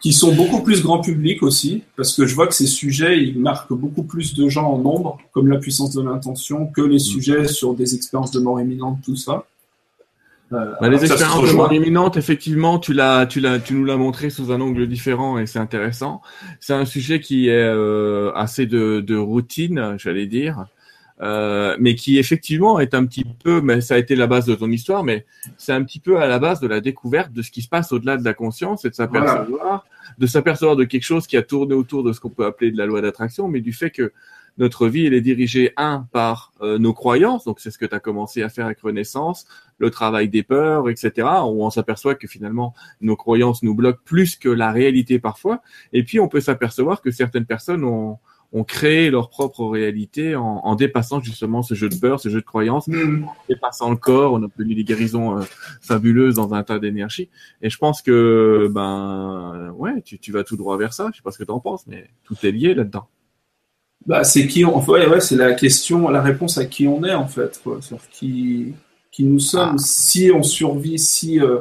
Qui 0.00 0.12
sont 0.12 0.34
beaucoup 0.34 0.62
plus 0.62 0.82
grand 0.82 1.00
public 1.00 1.42
aussi, 1.42 1.82
parce 1.96 2.14
que 2.14 2.26
je 2.26 2.34
vois 2.34 2.46
que 2.46 2.54
ces 2.54 2.66
sujets, 2.66 3.22
ils 3.22 3.38
marquent 3.38 3.72
beaucoup 3.72 4.04
plus 4.04 4.34
de 4.34 4.48
gens 4.48 4.70
en 4.70 4.78
nombre, 4.78 5.18
comme 5.32 5.48
la 5.48 5.58
puissance 5.58 5.94
de 5.94 6.02
l'intention, 6.02 6.66
que 6.66 6.80
les 6.80 6.96
mm. 6.96 7.00
sujets 7.00 7.48
sur 7.48 7.74
des 7.74 7.94
expériences 7.94 8.30
de 8.30 8.40
mort 8.40 8.60
imminente, 8.60 8.98
tout 9.04 9.16
ça. 9.16 9.46
Euh, 10.52 10.72
bah, 10.80 10.88
les 10.88 11.04
expériences 11.04 11.48
de 11.48 11.56
mort 11.56 11.72
imminente, 11.72 12.16
effectivement, 12.16 12.78
tu 12.78 12.92
l'as, 12.92 13.26
tu 13.26 13.40
l'as, 13.40 13.58
tu 13.60 13.74
nous 13.74 13.84
l'as 13.84 13.96
montré 13.96 14.30
sous 14.30 14.50
un 14.50 14.60
angle 14.60 14.88
différent 14.88 15.38
et 15.38 15.46
c'est 15.46 15.60
intéressant. 15.60 16.22
C'est 16.58 16.72
un 16.72 16.84
sujet 16.84 17.20
qui 17.20 17.48
est 17.48 17.52
euh, 17.52 18.32
assez 18.34 18.66
de, 18.66 19.00
de 19.00 19.16
routine, 19.16 19.94
j'allais 19.98 20.26
dire. 20.26 20.66
Euh, 21.22 21.76
mais 21.78 21.96
qui 21.96 22.18
effectivement 22.18 22.80
est 22.80 22.94
un 22.94 23.04
petit 23.04 23.24
peu, 23.24 23.60
mais 23.60 23.82
ça 23.82 23.94
a 23.94 23.98
été 23.98 24.16
la 24.16 24.26
base 24.26 24.46
de 24.46 24.54
ton 24.54 24.70
histoire, 24.70 25.04
mais 25.04 25.26
c'est 25.58 25.72
un 25.72 25.84
petit 25.84 26.00
peu 26.00 26.18
à 26.18 26.26
la 26.26 26.38
base 26.38 26.60
de 26.60 26.66
la 26.66 26.80
découverte 26.80 27.30
de 27.32 27.42
ce 27.42 27.50
qui 27.50 27.60
se 27.60 27.68
passe 27.68 27.92
au-delà 27.92 28.16
de 28.16 28.24
la 28.24 28.32
conscience 28.32 28.86
et 28.86 28.90
de 28.90 28.94
s'apercevoir, 28.94 29.84
de 30.16 30.26
s'apercevoir 30.26 30.76
de 30.76 30.84
quelque 30.84 31.02
chose 31.02 31.26
qui 31.26 31.36
a 31.36 31.42
tourné 31.42 31.74
autour 31.74 32.04
de 32.04 32.14
ce 32.14 32.20
qu'on 32.20 32.30
peut 32.30 32.46
appeler 32.46 32.70
de 32.70 32.78
la 32.78 32.86
loi 32.86 33.02
d'attraction, 33.02 33.48
mais 33.48 33.60
du 33.60 33.74
fait 33.74 33.90
que 33.90 34.12
notre 34.56 34.88
vie, 34.88 35.06
elle 35.06 35.14
est 35.14 35.20
dirigée, 35.20 35.72
un, 35.76 36.06
par 36.10 36.52
euh, 36.62 36.78
nos 36.78 36.94
croyances, 36.94 37.44
donc 37.44 37.60
c'est 37.60 37.70
ce 37.70 37.78
que 37.78 37.86
tu 37.86 37.94
as 37.94 38.00
commencé 38.00 38.42
à 38.42 38.48
faire 38.48 38.66
avec 38.66 38.80
Renaissance, 38.80 39.46
le 39.78 39.90
travail 39.90 40.28
des 40.30 40.42
peurs, 40.42 40.88
etc., 40.88 41.28
où 41.44 41.64
on 41.64 41.70
s'aperçoit 41.70 42.14
que 42.14 42.28
finalement, 42.28 42.74
nos 43.02 43.16
croyances 43.16 43.62
nous 43.62 43.74
bloquent 43.74 44.00
plus 44.04 44.36
que 44.36 44.48
la 44.48 44.72
réalité 44.72 45.18
parfois, 45.18 45.60
et 45.92 46.02
puis 46.02 46.18
on 46.18 46.28
peut 46.28 46.40
s'apercevoir 46.40 47.02
que 47.02 47.10
certaines 47.10 47.46
personnes 47.46 47.84
ont, 47.84 48.18
ont 48.52 48.64
créé 48.64 49.10
leur 49.10 49.30
propre 49.30 49.64
réalité 49.66 50.34
en, 50.34 50.60
en, 50.64 50.74
dépassant 50.74 51.20
justement 51.20 51.62
ce 51.62 51.74
jeu 51.74 51.88
de 51.88 51.94
peur, 51.94 52.18
ce 52.18 52.28
jeu 52.28 52.40
de 52.40 52.46
croyance, 52.46 52.88
mm. 52.88 53.24
en 53.24 53.34
dépassant 53.48 53.90
le 53.90 53.96
corps, 53.96 54.32
on 54.32 54.42
a 54.42 54.46
obtenu 54.46 54.74
des 54.74 54.84
guérisons 54.84 55.38
euh, 55.38 55.42
fabuleuses 55.80 56.34
dans 56.34 56.52
un 56.52 56.62
tas 56.62 56.78
d'énergie. 56.78 57.28
Et 57.62 57.70
je 57.70 57.78
pense 57.78 58.02
que 58.02 58.68
ben 58.72 59.72
ouais, 59.76 60.02
tu, 60.02 60.18
tu 60.18 60.32
vas 60.32 60.42
tout 60.42 60.56
droit 60.56 60.76
vers 60.76 60.92
ça. 60.92 61.08
Je 61.12 61.18
sais 61.18 61.22
pas 61.22 61.30
ce 61.30 61.38
que 61.38 61.44
tu 61.44 61.52
en 61.52 61.60
penses, 61.60 61.86
mais 61.86 62.10
tout 62.24 62.36
est 62.42 62.50
lié 62.50 62.74
là-dedans. 62.74 63.06
Bah, 64.06 64.24
c'est 64.24 64.46
qui 64.46 64.64
on, 64.64 64.82
ouais, 64.84 65.06
ouais, 65.06 65.20
c'est 65.20 65.36
la 65.36 65.52
question, 65.52 66.08
la 66.08 66.22
réponse 66.22 66.58
à 66.58 66.64
qui 66.64 66.88
on 66.88 67.04
est 67.04 67.14
en 67.14 67.28
fait, 67.28 67.60
quoi. 67.62 67.82
Sur 67.82 67.98
qui, 68.08 68.74
qui 69.12 69.24
nous 69.24 69.38
sommes. 69.38 69.76
Ah. 69.76 69.78
Si 69.78 70.30
on 70.34 70.42
survit, 70.42 70.98
si 70.98 71.40
euh, 71.40 71.58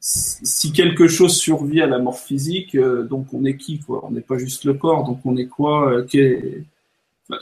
si 0.00 0.72
quelque 0.72 1.08
chose 1.08 1.36
survit 1.36 1.82
à 1.82 1.86
la 1.86 1.98
mort 1.98 2.18
physique, 2.18 2.74
euh, 2.74 3.02
donc 3.02 3.34
on 3.34 3.44
est 3.44 3.56
qui 3.56 3.80
quoi? 3.80 4.02
On 4.06 4.10
n'est 4.10 4.22
pas 4.22 4.38
juste 4.38 4.64
le 4.64 4.74
corps, 4.74 5.04
donc 5.04 5.20
on 5.26 5.36
est 5.36 5.46
quoi? 5.46 5.92
Euh, 5.92 6.06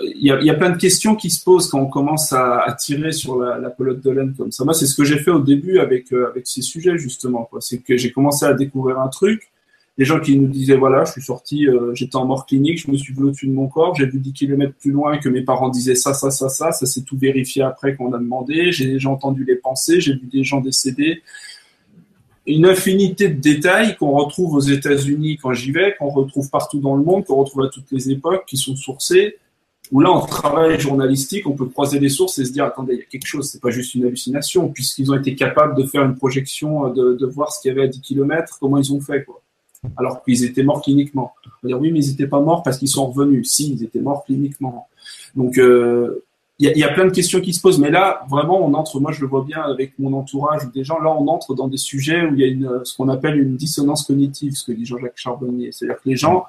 il, 0.00 0.26
y 0.26 0.50
a, 0.50 0.54
plein 0.54 0.70
de 0.70 0.76
questions 0.76 1.14
qui 1.14 1.30
se 1.30 1.42
posent 1.42 1.68
quand 1.70 1.80
on 1.80 1.86
commence 1.86 2.32
à, 2.34 2.76
tirer 2.78 3.12
sur 3.12 3.38
la, 3.38 3.70
pelote 3.70 4.02
de 4.02 4.10
laine 4.10 4.34
comme 4.36 4.52
ça. 4.52 4.64
Moi, 4.64 4.74
c'est 4.74 4.84
ce 4.84 4.94
que 4.94 5.04
j'ai 5.04 5.18
fait 5.18 5.30
au 5.30 5.38
début 5.38 5.78
avec 5.78 6.12
euh, 6.12 6.28
avec 6.28 6.46
ces 6.46 6.60
sujets 6.60 6.98
justement. 6.98 7.48
C'est 7.60 7.78
que 7.78 7.96
j'ai 7.96 8.10
commencé 8.10 8.44
à 8.44 8.52
découvrir 8.52 8.98
un 8.98 9.08
truc. 9.08 9.50
Des 9.96 10.04
gens 10.04 10.20
qui 10.20 10.36
nous 10.36 10.46
disaient 10.46 10.76
voilà, 10.76 11.04
je 11.04 11.12
suis 11.12 11.22
sorti, 11.22 11.66
j'étais 11.94 12.16
en 12.16 12.24
mort 12.24 12.46
clinique, 12.46 12.80
je 12.80 12.90
me 12.90 12.96
suis 12.96 13.12
vu 13.12 13.24
au-dessus 13.24 13.48
de 13.48 13.52
mon 13.52 13.66
corps, 13.66 13.96
j'ai 13.96 14.06
vu 14.06 14.20
10 14.20 14.32
km 14.32 14.72
plus 14.78 14.92
loin 14.92 15.18
que 15.18 15.28
mes 15.28 15.42
parents 15.42 15.70
disaient 15.70 15.96
ça, 15.96 16.14
ça, 16.14 16.30
ça, 16.30 16.48
ça. 16.48 16.70
Ça 16.70 16.86
s'est 16.86 17.02
tout 17.02 17.18
vérifié 17.18 17.62
après 17.62 17.96
qu'on 17.96 18.12
a 18.12 18.18
demandé. 18.18 18.70
J'ai 18.70 19.06
entendu 19.06 19.44
les 19.44 19.56
pensées, 19.56 20.00
j'ai 20.00 20.12
vu 20.12 20.26
des 20.26 20.44
gens 20.44 20.60
décédés 20.60 21.22
une 22.48 22.66
infinité 22.66 23.28
de 23.28 23.40
détails 23.40 23.96
qu'on 23.96 24.12
retrouve 24.12 24.54
aux 24.54 24.60
États-Unis 24.60 25.38
quand 25.40 25.52
j'y 25.52 25.70
vais, 25.70 25.94
qu'on 25.98 26.08
retrouve 26.08 26.48
partout 26.50 26.80
dans 26.80 26.96
le 26.96 27.02
monde, 27.02 27.24
qu'on 27.24 27.36
retrouve 27.36 27.64
à 27.64 27.68
toutes 27.68 27.90
les 27.92 28.10
époques, 28.10 28.44
qui 28.46 28.56
sont 28.56 28.74
sourcés. 28.74 29.36
Où 29.90 30.00
là, 30.00 30.10
en 30.10 30.26
travail 30.26 30.78
journalistique, 30.78 31.46
on 31.46 31.52
peut 31.52 31.66
croiser 31.66 31.98
les 31.98 32.10
sources 32.10 32.38
et 32.38 32.44
se 32.44 32.52
dire 32.52 32.64
attendez, 32.64 32.94
il 32.94 32.98
y 32.98 33.02
a 33.02 33.06
quelque 33.06 33.26
chose, 33.26 33.48
c'est 33.50 33.60
pas 33.60 33.70
juste 33.70 33.94
une 33.94 34.04
hallucination, 34.04 34.68
puisqu'ils 34.68 35.10
ont 35.10 35.14
été 35.14 35.34
capables 35.34 35.74
de 35.76 35.86
faire 35.86 36.04
une 36.04 36.14
projection, 36.14 36.92
de, 36.92 37.14
de 37.14 37.26
voir 37.26 37.52
ce 37.52 37.60
qu'il 37.60 37.70
y 37.70 37.72
avait 37.72 37.84
à 37.84 37.86
10 37.86 38.00
km, 38.00 38.58
comment 38.60 38.76
ils 38.76 38.92
ont 38.92 39.00
fait, 39.00 39.24
quoi. 39.24 39.40
Alors 39.96 40.22
qu'ils 40.24 40.44
étaient 40.44 40.62
morts 40.62 40.82
cliniquement. 40.82 41.32
On 41.46 41.50
va 41.62 41.68
dire 41.68 41.80
oui, 41.80 41.92
mais 41.92 42.04
ils 42.04 42.10
n'étaient 42.10 42.26
pas 42.26 42.40
morts 42.40 42.62
parce 42.62 42.78
qu'ils 42.78 42.88
sont 42.88 43.10
revenus. 43.10 43.48
Si, 43.50 43.72
ils 43.72 43.84
étaient 43.84 44.00
morts 44.00 44.24
cliniquement. 44.24 44.88
Donc, 45.36 45.58
euh, 45.58 46.24
il 46.60 46.76
y, 46.76 46.82
a, 46.82 46.88
plein 46.88 47.04
de 47.04 47.12
questions 47.12 47.40
qui 47.40 47.52
se 47.52 47.60
posent, 47.60 47.78
mais 47.78 47.90
là, 47.90 48.26
vraiment, 48.28 48.66
on 48.66 48.74
entre, 48.74 48.98
moi 48.98 49.12
je 49.12 49.20
le 49.20 49.28
vois 49.28 49.44
bien 49.44 49.62
avec 49.62 49.96
mon 49.96 50.12
entourage 50.12 50.64
ou 50.64 50.70
des 50.72 50.82
gens, 50.82 50.98
là, 50.98 51.10
on 51.10 51.28
entre 51.28 51.54
dans 51.54 51.68
des 51.68 51.76
sujets 51.76 52.26
où 52.26 52.34
il 52.34 52.40
y 52.40 52.42
a 52.42 52.48
une, 52.48 52.80
ce 52.82 52.96
qu'on 52.96 53.08
appelle 53.08 53.38
une 53.38 53.56
dissonance 53.56 54.04
cognitive, 54.04 54.54
ce 54.54 54.66
que 54.66 54.72
dit 54.72 54.84
Jean-Jacques 54.84 55.12
Charbonnier. 55.14 55.70
C'est-à-dire 55.70 56.02
que 56.02 56.08
les 56.08 56.16
gens, 56.16 56.46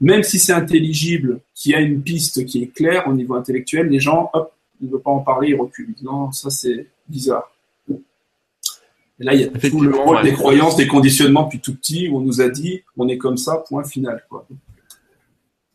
même 0.00 0.24
si 0.24 0.40
c'est 0.40 0.52
intelligible, 0.52 1.38
qu'il 1.54 1.72
y 1.72 1.74
a 1.76 1.80
une 1.80 2.02
piste 2.02 2.44
qui 2.44 2.64
est 2.64 2.74
claire 2.74 3.06
au 3.06 3.12
niveau 3.12 3.34
intellectuel, 3.34 3.86
les 3.86 4.00
gens, 4.00 4.30
hop, 4.32 4.52
ils 4.80 4.88
ne 4.88 4.92
veulent 4.92 5.02
pas 5.02 5.12
en 5.12 5.20
parler, 5.20 5.50
ils 5.50 5.54
reculent. 5.54 5.94
Non, 6.02 6.32
ça 6.32 6.50
c'est 6.50 6.88
bizarre. 7.08 7.48
Et 7.88 9.24
là, 9.24 9.34
il 9.34 9.42
y 9.42 9.44
a 9.44 9.48
tout 9.48 9.80
le 9.80 9.94
rôle 9.94 10.24
des 10.24 10.32
croyances, 10.32 10.74
des 10.74 10.88
conditionnements 10.88 11.44
depuis 11.44 11.60
tout 11.60 11.76
petit, 11.76 12.08
où 12.08 12.16
on 12.16 12.20
nous 12.20 12.40
a 12.40 12.48
dit, 12.48 12.82
on 12.96 13.06
est 13.06 13.18
comme 13.18 13.36
ça, 13.36 13.62
point 13.68 13.84
final. 13.84 14.24
Quoi. 14.28 14.44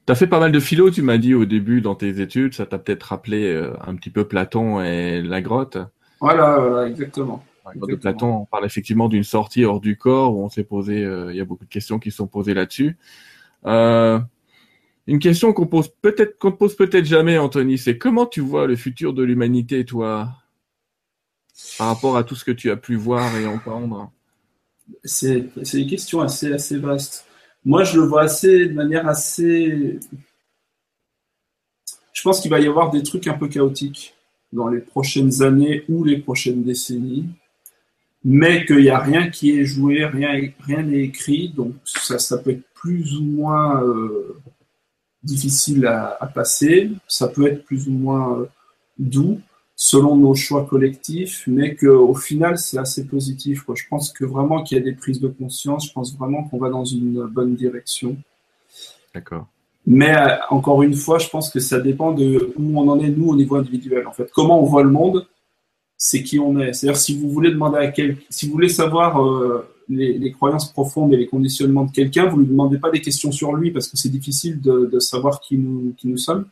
Tu 0.08 0.14
as 0.14 0.16
fait 0.16 0.28
pas 0.28 0.40
mal 0.40 0.54
de 0.54 0.60
philo, 0.62 0.90
tu 0.90 1.02
m'as 1.02 1.18
dit 1.18 1.34
au 1.34 1.44
début 1.44 1.82
dans 1.82 1.94
tes 1.94 2.22
études, 2.22 2.54
ça 2.54 2.66
t'a 2.66 2.80
peut-être 2.80 3.04
rappelé 3.04 3.44
euh, 3.44 3.74
un 3.86 3.94
petit 3.94 4.10
peu 4.10 4.26
Platon 4.26 4.82
et 4.82 5.22
la 5.22 5.42
grotte. 5.42 5.78
Voilà, 6.22 6.60
voilà 6.60 6.88
exactement. 6.88 7.44
De 7.76 7.96
Platon, 7.96 8.28
on 8.28 8.46
parle 8.46 8.66
effectivement 8.66 9.10
d'une 9.10 9.26
sortie 9.26 9.66
hors 9.66 9.82
du 9.82 9.98
corps 9.98 10.34
où 10.34 10.46
on 10.46 10.50
s'est 10.50 10.64
posé, 10.64 11.04
euh, 11.04 11.34
il 11.34 11.38
y 11.38 11.42
a 11.42 11.46
beaucoup 11.46 11.66
de 11.66 11.70
questions 11.70 12.00
qui 12.00 12.12
sont 12.12 12.26
posées 12.26 12.54
là-dessus. 12.54 12.98
Euh, 13.66 14.18
une 15.08 15.20
question 15.20 15.52
qu'on 15.52 15.68
pose 15.68 15.90
peut-être, 16.02 16.40
qu'on 16.40 16.52
ne 16.52 16.56
pose 16.56 16.78
peut-être 16.78 17.04
jamais, 17.04 17.38
Anthony, 17.38 17.78
c'est 17.78 17.98
comment 17.98 18.26
tu 18.26 18.40
vois 18.40 18.66
le 18.66 18.78
futur 18.78 19.14
de 19.14 19.24
l'humanité, 19.24 19.84
toi, 19.84 20.30
par 21.78 21.88
rapport 21.88 22.16
à 22.16 22.24
tout 22.24 22.36
ce 22.36 22.46
que 22.46 22.52
tu 22.52 22.72
as 22.72 22.78
pu 22.78 22.96
voir 22.96 23.36
et 23.36 23.46
entendre? 23.46 24.10
C'est, 25.04 25.50
c'est 25.64 25.82
une 25.82 25.90
question 25.90 26.22
assez, 26.22 26.54
assez 26.54 26.78
vaste. 26.78 27.27
Moi, 27.68 27.84
je 27.84 28.00
le 28.00 28.06
vois 28.06 28.22
assez 28.22 28.68
de 28.70 28.74
manière 28.74 29.06
assez. 29.10 30.00
Je 32.14 32.22
pense 32.22 32.40
qu'il 32.40 32.50
va 32.50 32.62
y 32.62 32.66
avoir 32.66 32.92
des 32.92 33.04
trucs 33.04 33.28
un 33.28 33.34
peu 33.34 33.50
chaotiques 33.50 34.16
dans 34.54 34.70
les 34.70 34.80
prochaines 34.80 35.44
années 35.44 35.84
ou 35.90 36.06
les 36.06 36.18
prochaines 36.18 36.64
décennies, 36.64 37.26
mais 38.24 38.66
qu'il 38.66 38.84
n'y 38.84 38.90
a 38.90 39.00
rien 39.00 39.30
qui 39.30 39.60
est 39.60 39.66
joué, 39.66 40.06
rien 40.06 40.50
rien 40.62 40.82
n'est 40.82 41.02
écrit, 41.02 41.50
donc 41.50 41.74
ça, 41.84 42.18
ça 42.20 42.38
peut 42.38 42.52
être 42.52 42.64
plus 42.74 43.18
ou 43.18 43.26
moins 43.26 43.84
euh, 43.84 44.38
difficile 45.22 45.86
à, 45.88 46.32
passer, 46.34 46.90
ça 47.06 47.28
peut 47.28 47.48
être 47.48 47.66
plus 47.66 47.90
ou 47.90 47.92
moins 47.92 48.40
euh, 48.40 48.46
doux, 48.98 49.42
selon 49.80 50.16
nos 50.16 50.34
choix 50.34 50.66
collectifs, 50.66 51.44
mais 51.46 51.76
qu'au 51.76 52.16
final, 52.16 52.58
c'est 52.58 52.80
assez 52.80 53.06
positif. 53.06 53.62
Quoi. 53.62 53.76
Je 53.76 53.84
pense 53.88 54.12
que 54.12 54.26
vraiment 54.26 54.64
qu'il 54.64 54.76
y 54.76 54.82
a 54.82 54.84
des 54.84 54.94
prises 54.94 55.22
de 55.22 55.28
conscience, 55.28 55.88
je 55.88 55.94
pense 55.94 56.18
vraiment 56.18 56.44
qu'on 56.46 56.58
va 56.58 56.70
dans 56.70 56.84
une 56.84 57.28
bonne 57.28 57.56
direction. 57.56 58.18
D'accord. 59.14 59.46
Mais 59.86 60.18
euh, 60.18 60.36
encore 60.50 60.82
une 60.82 60.96
fois, 60.96 61.20
je 61.20 61.30
pense 61.30 61.52
que 61.52 61.60
ça 61.60 61.80
dépend 61.80 62.12
de 62.12 62.52
où 62.58 62.80
on 62.80 62.90
en 62.90 63.00
est, 63.00 63.10
nous, 63.10 63.30
au 63.30 63.36
niveau 63.36 63.56
individuel. 63.56 64.08
En 64.08 64.14
fait, 64.14 64.30
comment 64.34 64.60
on 64.60 64.66
voit 64.66 64.82
le 64.82 64.90
monde, 64.90 65.28
c'est 65.96 66.24
qui 66.24 66.40
on 66.40 66.60
est. 66.60 66.74
C'est-à-dire, 66.74 67.00
si 67.00 67.16
vous 67.16 67.30
voulez 67.30 67.52
demander 67.52 67.78
à 67.78 67.92
quelqu'un, 67.92 68.20
si 68.32 68.48
vous 68.48 68.54
voulez 68.54 68.70
savoir 68.70 69.24
euh, 69.24 69.70
les, 69.90 70.18
les, 70.18 70.32
croyances 70.32 70.74
profondes 70.74 71.14
et 71.14 71.18
les 71.18 71.28
conditionnements 71.28 71.86
de 71.86 71.92
quelqu'un, 71.92 72.26
vous 72.26 72.38
ne 72.38 72.42
lui 72.42 72.50
demandez 72.50 72.80
pas 72.80 72.90
des 72.90 73.00
questions 73.00 73.32
sur 73.32 73.54
lui 73.54 73.70
parce 73.70 73.88
que 73.88 73.96
c'est 73.96 74.10
difficile 74.10 74.60
de, 74.60 74.90
de 74.92 75.00
savoir 75.00 75.40
qui 75.40 75.60
nous, 75.60 75.94
qui 75.98 76.08
nous 76.08 76.18
sommes 76.18 76.48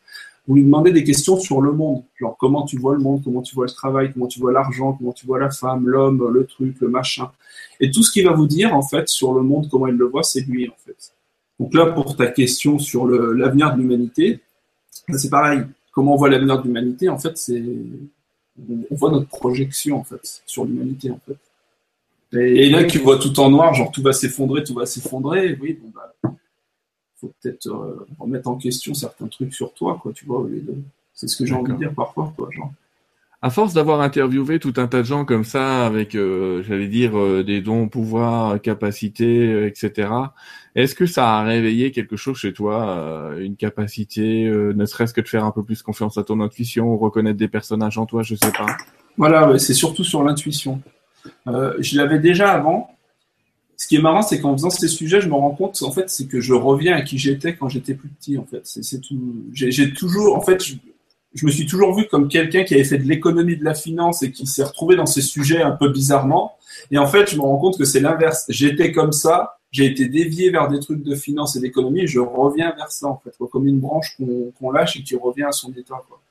vous 0.47 0.55
lui 0.55 0.63
demandez 0.63 0.91
des 0.91 1.03
questions 1.03 1.39
sur 1.39 1.61
le 1.61 1.71
monde, 1.71 2.03
genre 2.19 2.37
comment 2.37 2.65
tu 2.65 2.77
vois 2.77 2.93
le 2.93 2.99
monde, 2.99 3.21
comment 3.23 3.41
tu 3.41 3.55
vois 3.55 3.65
le 3.65 3.71
travail, 3.71 4.13
comment 4.13 4.27
tu 4.27 4.39
vois 4.39 4.51
l'argent, 4.51 4.93
comment 4.93 5.11
tu 5.11 5.25
vois 5.25 5.39
la 5.39 5.49
femme, 5.49 5.87
l'homme, 5.87 6.31
le 6.31 6.45
truc, 6.45 6.75
le 6.79 6.87
machin. 6.87 7.31
Et 7.79 7.89
tout 7.89 8.03
ce 8.03 8.11
qu'il 8.11 8.25
va 8.25 8.33
vous 8.33 8.47
dire, 8.47 8.75
en 8.75 8.83
fait, 8.83 9.09
sur 9.09 9.33
le 9.33 9.41
monde, 9.41 9.67
comment 9.71 9.87
il 9.87 9.95
le 9.95 10.05
voit, 10.05 10.23
c'est 10.23 10.41
lui, 10.41 10.69
en 10.69 10.75
fait. 10.85 11.13
Donc 11.59 11.73
là, 11.73 11.87
pour 11.87 12.15
ta 12.15 12.27
question 12.27 12.77
sur 12.77 13.07
l'avenir 13.07 13.73
de 13.73 13.81
l'humanité, 13.81 14.39
c'est 15.13 15.29
pareil. 15.29 15.61
Comment 15.91 16.13
on 16.13 16.17
voit 16.17 16.29
l'avenir 16.29 16.59
de 16.59 16.67
l'humanité, 16.67 17.09
en 17.09 17.17
fait, 17.17 17.37
c'est 17.37 17.63
on 18.89 18.95
voit 18.95 19.11
notre 19.11 19.27
projection, 19.27 19.97
en 19.97 20.03
fait, 20.03 20.41
sur 20.45 20.65
l'humanité, 20.65 21.11
en 21.11 21.19
fait. 21.25 21.37
Et, 22.37 22.69
là, 22.69 22.83
tu 22.83 22.99
vois 22.99 23.17
tout 23.17 23.39
en 23.39 23.49
noir, 23.49 23.73
genre 23.73 23.91
tout 23.91 24.01
va 24.01 24.13
s'effondrer, 24.13 24.63
tout 24.63 24.73
va 24.73 24.85
s'effondrer. 24.85 25.57
Oui, 25.61 25.79
bon, 25.81 25.91
bah, 25.93 26.31
faut 27.19 27.33
peut-être 27.41 27.67
euh, 27.67 28.05
remettre 28.19 28.49
en 28.49 28.55
question 28.55 28.93
certains 28.93 29.27
trucs 29.27 29.53
sur 29.53 29.73
toi, 29.73 29.99
quoi, 30.01 30.11
tu 30.13 30.25
vois, 30.25 30.45
C'est 31.13 31.27
ce 31.27 31.37
que 31.37 31.45
j'ai 31.45 31.53
envie 31.53 31.73
de 31.73 31.77
dire 31.77 31.93
parfois, 31.93 32.33
quoi, 32.35 32.49
genre. 32.51 32.71
À 33.41 33.49
force 33.51 33.73
d'avoir 33.73 34.01
interviewé 34.01 34.59
tout 34.59 34.73
un 34.77 34.87
tas 34.87 34.99
de 34.99 35.07
gens 35.07 35.23
comme 35.23 35.43
ça, 35.43 35.85
avec, 35.85 36.15
euh, 36.15 36.63
j'allais 36.63 36.87
dire, 36.87 37.17
euh, 37.17 37.43
des 37.43 37.61
dons, 37.61 37.87
pouvoirs, 37.87 38.59
capacités, 38.59 39.67
etc., 39.67 40.09
est-ce 40.73 40.95
que 40.95 41.05
ça 41.05 41.37
a 41.37 41.43
réveillé 41.43 41.91
quelque 41.91 42.17
chose 42.17 42.37
chez 42.37 42.51
toi, 42.51 43.33
une 43.39 43.55
capacité, 43.55 44.43
ne 44.43 44.85
serait-ce 44.85 45.13
que 45.13 45.21
de 45.21 45.27
faire 45.27 45.45
un 45.45 45.51
peu 45.51 45.63
plus 45.63 45.81
confiance 45.81 46.17
à 46.17 46.23
ton 46.23 46.41
intuition, 46.41 46.87
ou 46.91 46.97
reconnaître 46.97 47.37
des 47.37 47.47
personnages 47.47 47.97
en 47.97 48.05
toi, 48.05 48.23
je 48.23 48.35
sais 48.35 48.51
pas? 48.51 48.65
Voilà, 49.15 49.57
c'est 49.57 49.73
surtout 49.73 50.03
sur 50.03 50.21
l'intuition. 50.21 50.81
je 51.45 51.97
l'avais 51.97 52.19
déjà 52.19 52.51
avant, 52.51 52.89
ce 53.77 53.87
qui 53.87 53.95
est 53.95 54.01
marrant, 54.01 54.21
c'est 54.21 54.39
qu'en 54.39 54.53
faisant 54.53 54.69
ces 54.69 54.87
sujets, 54.87 55.21
je 55.21 55.27
me 55.27 55.33
rends 55.33 55.51
compte, 55.51 55.81
en 55.83 55.91
fait, 55.91 56.09
c'est 56.09 56.27
que 56.27 56.39
je 56.39 56.53
reviens 56.53 56.95
à 56.95 57.01
qui 57.01 57.17
j'étais 57.17 57.55
quand 57.55 57.69
j'étais 57.69 57.93
plus 57.93 58.09
petit, 58.09 58.37
en 58.37 58.45
fait. 58.45 58.61
C'est 58.63 59.01
tout. 59.01 59.19
J'ai 59.53 59.93
toujours, 59.93 60.37
en 60.37 60.41
fait, 60.41 60.63
je, 60.63 61.45
me 61.45 61.51
suis 61.51 61.65
toujours 61.65 61.93
vu 61.93 62.07
comme 62.07 62.27
quelqu'un 62.27 62.63
qui 62.63 62.73
avait 62.73 62.85
fait 62.85 62.97
de 62.97 63.07
l'économie 63.07 63.57
de 63.57 63.63
la 63.65 63.73
finance 63.73 64.23
et 64.23 64.31
qui 64.31 64.47
s'est 64.47 64.63
retrouvé 64.63 64.95
dans 64.95 65.05
ces 65.05 65.21
sujets 65.21 65.61
un 65.61 65.71
peu 65.71 65.89
bizarrement. 65.89 66.53
Et 66.91 66.97
en 66.97 67.07
fait, 67.07 67.29
je 67.29 67.35
me 67.35 67.41
rends 67.41 67.57
compte 67.57 67.77
que 67.77 67.85
c'est 67.85 67.99
l'inverse. 67.99 68.45
J'étais 68.49 68.91
comme 68.91 69.11
ça, 69.11 69.57
j'ai 69.71 69.85
été 69.85 70.07
dévié 70.07 70.51
vers 70.51 70.69
des 70.69 70.79
trucs 70.79 71.03
de 71.03 71.15
finance 71.15 71.57
et 71.57 71.59
d'économie, 71.59 72.07
je 72.07 72.19
reviens 72.19 72.73
vers 72.75 72.91
ça, 72.91 73.07
en 73.07 73.21
fait, 73.23 73.35
comme 73.51 73.67
une 73.67 73.79
branche 73.79 74.17
qu'on 74.57 74.71
lâche 74.71 74.95
et 74.97 75.03
qui 75.03 75.15
revient 75.17 75.43
à 75.43 75.51
son 75.51 75.71
état. 75.73 76.01
Quoi. 76.07 76.21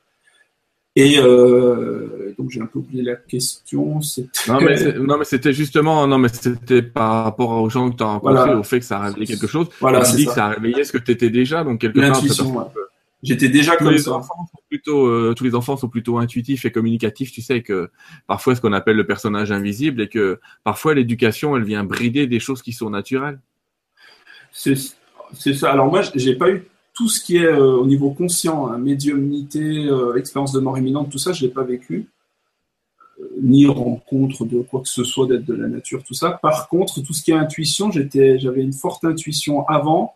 Et 0.96 1.18
euh, 1.18 2.34
donc 2.38 2.50
j'ai 2.50 2.60
un 2.60 2.66
peu 2.66 2.78
oublié 2.78 3.02
la 3.02 3.16
question. 3.16 4.00
Non 4.46 4.60
mais, 4.60 5.24
c'était 5.24 5.52
justement 5.52 6.06
non 6.06 6.18
mais 6.18 6.28
c'était 6.28 6.82
par 6.82 7.24
rapport 7.24 7.50
aux 7.50 7.68
gens 7.68 7.90
que 7.90 7.96
tu 7.96 8.04
as 8.04 8.06
rencontrés, 8.06 8.54
au 8.54 8.62
fait 8.62 8.78
que 8.78 8.86
ça 8.86 8.98
a 8.98 9.06
réveillé 9.06 9.26
quelque 9.26 9.48
chose. 9.48 9.68
Voilà, 9.80 10.04
tu 10.04 10.14
dit 10.14 10.26
que 10.26 10.32
ça 10.32 10.46
a 10.46 10.48
réveillé 10.50 10.84
ce 10.84 10.92
que 10.92 10.98
tu 10.98 11.10
étais 11.10 11.30
déjà, 11.30 11.64
donc 11.64 11.80
quelque 11.80 11.98
part. 11.98 12.70
J'étais 13.24 13.48
déjà 13.48 13.76
comme 13.76 13.96
ça. 13.96 14.20
plutôt, 14.68 15.06
euh, 15.06 15.32
tous 15.34 15.44
les 15.44 15.54
enfants 15.54 15.78
sont 15.78 15.88
plutôt 15.88 16.18
intuitifs 16.18 16.66
et 16.66 16.70
communicatifs. 16.70 17.32
Tu 17.32 17.40
sais 17.40 17.62
que 17.62 17.90
parfois 18.26 18.54
ce 18.54 18.60
qu'on 18.60 18.74
appelle 18.74 18.96
le 18.96 19.06
personnage 19.06 19.50
invisible 19.50 20.02
et 20.02 20.08
que 20.08 20.40
parfois 20.62 20.94
l'éducation 20.94 21.56
elle 21.56 21.64
vient 21.64 21.84
brider 21.84 22.26
des 22.26 22.38
choses 22.38 22.60
qui 22.60 22.72
sont 22.72 22.90
naturelles. 22.90 23.40
C'est 24.52 24.76
ça. 25.54 25.72
Alors 25.72 25.88
moi 25.88 26.02
j'ai 26.14 26.36
pas 26.36 26.50
eu 26.50 26.64
tout 26.94 27.08
ce 27.08 27.22
qui 27.22 27.36
est 27.36 27.44
euh, 27.44 27.76
au 27.76 27.86
niveau 27.86 28.10
conscient, 28.10 28.68
hein, 28.68 28.78
médiumnité, 28.78 29.86
euh, 29.86 30.16
expérience 30.16 30.52
de 30.52 30.60
mort 30.60 30.78
imminente, 30.78 31.10
tout 31.10 31.18
ça, 31.18 31.32
je 31.32 31.44
l'ai 31.44 31.52
pas 31.52 31.64
vécu, 31.64 32.08
euh, 33.20 33.24
ni 33.42 33.66
rencontre 33.66 34.44
de 34.44 34.62
quoi 34.62 34.80
que 34.80 34.88
ce 34.88 35.02
soit 35.02 35.26
d'être 35.26 35.44
de 35.44 35.54
la 35.54 35.66
nature, 35.66 36.04
tout 36.04 36.14
ça. 36.14 36.38
Par 36.40 36.68
contre, 36.68 37.02
tout 37.02 37.12
ce 37.12 37.22
qui 37.22 37.32
est 37.32 37.34
intuition, 37.34 37.90
j'avais 37.90 38.62
une 38.62 38.72
forte 38.72 39.04
intuition 39.04 39.66
avant, 39.66 40.14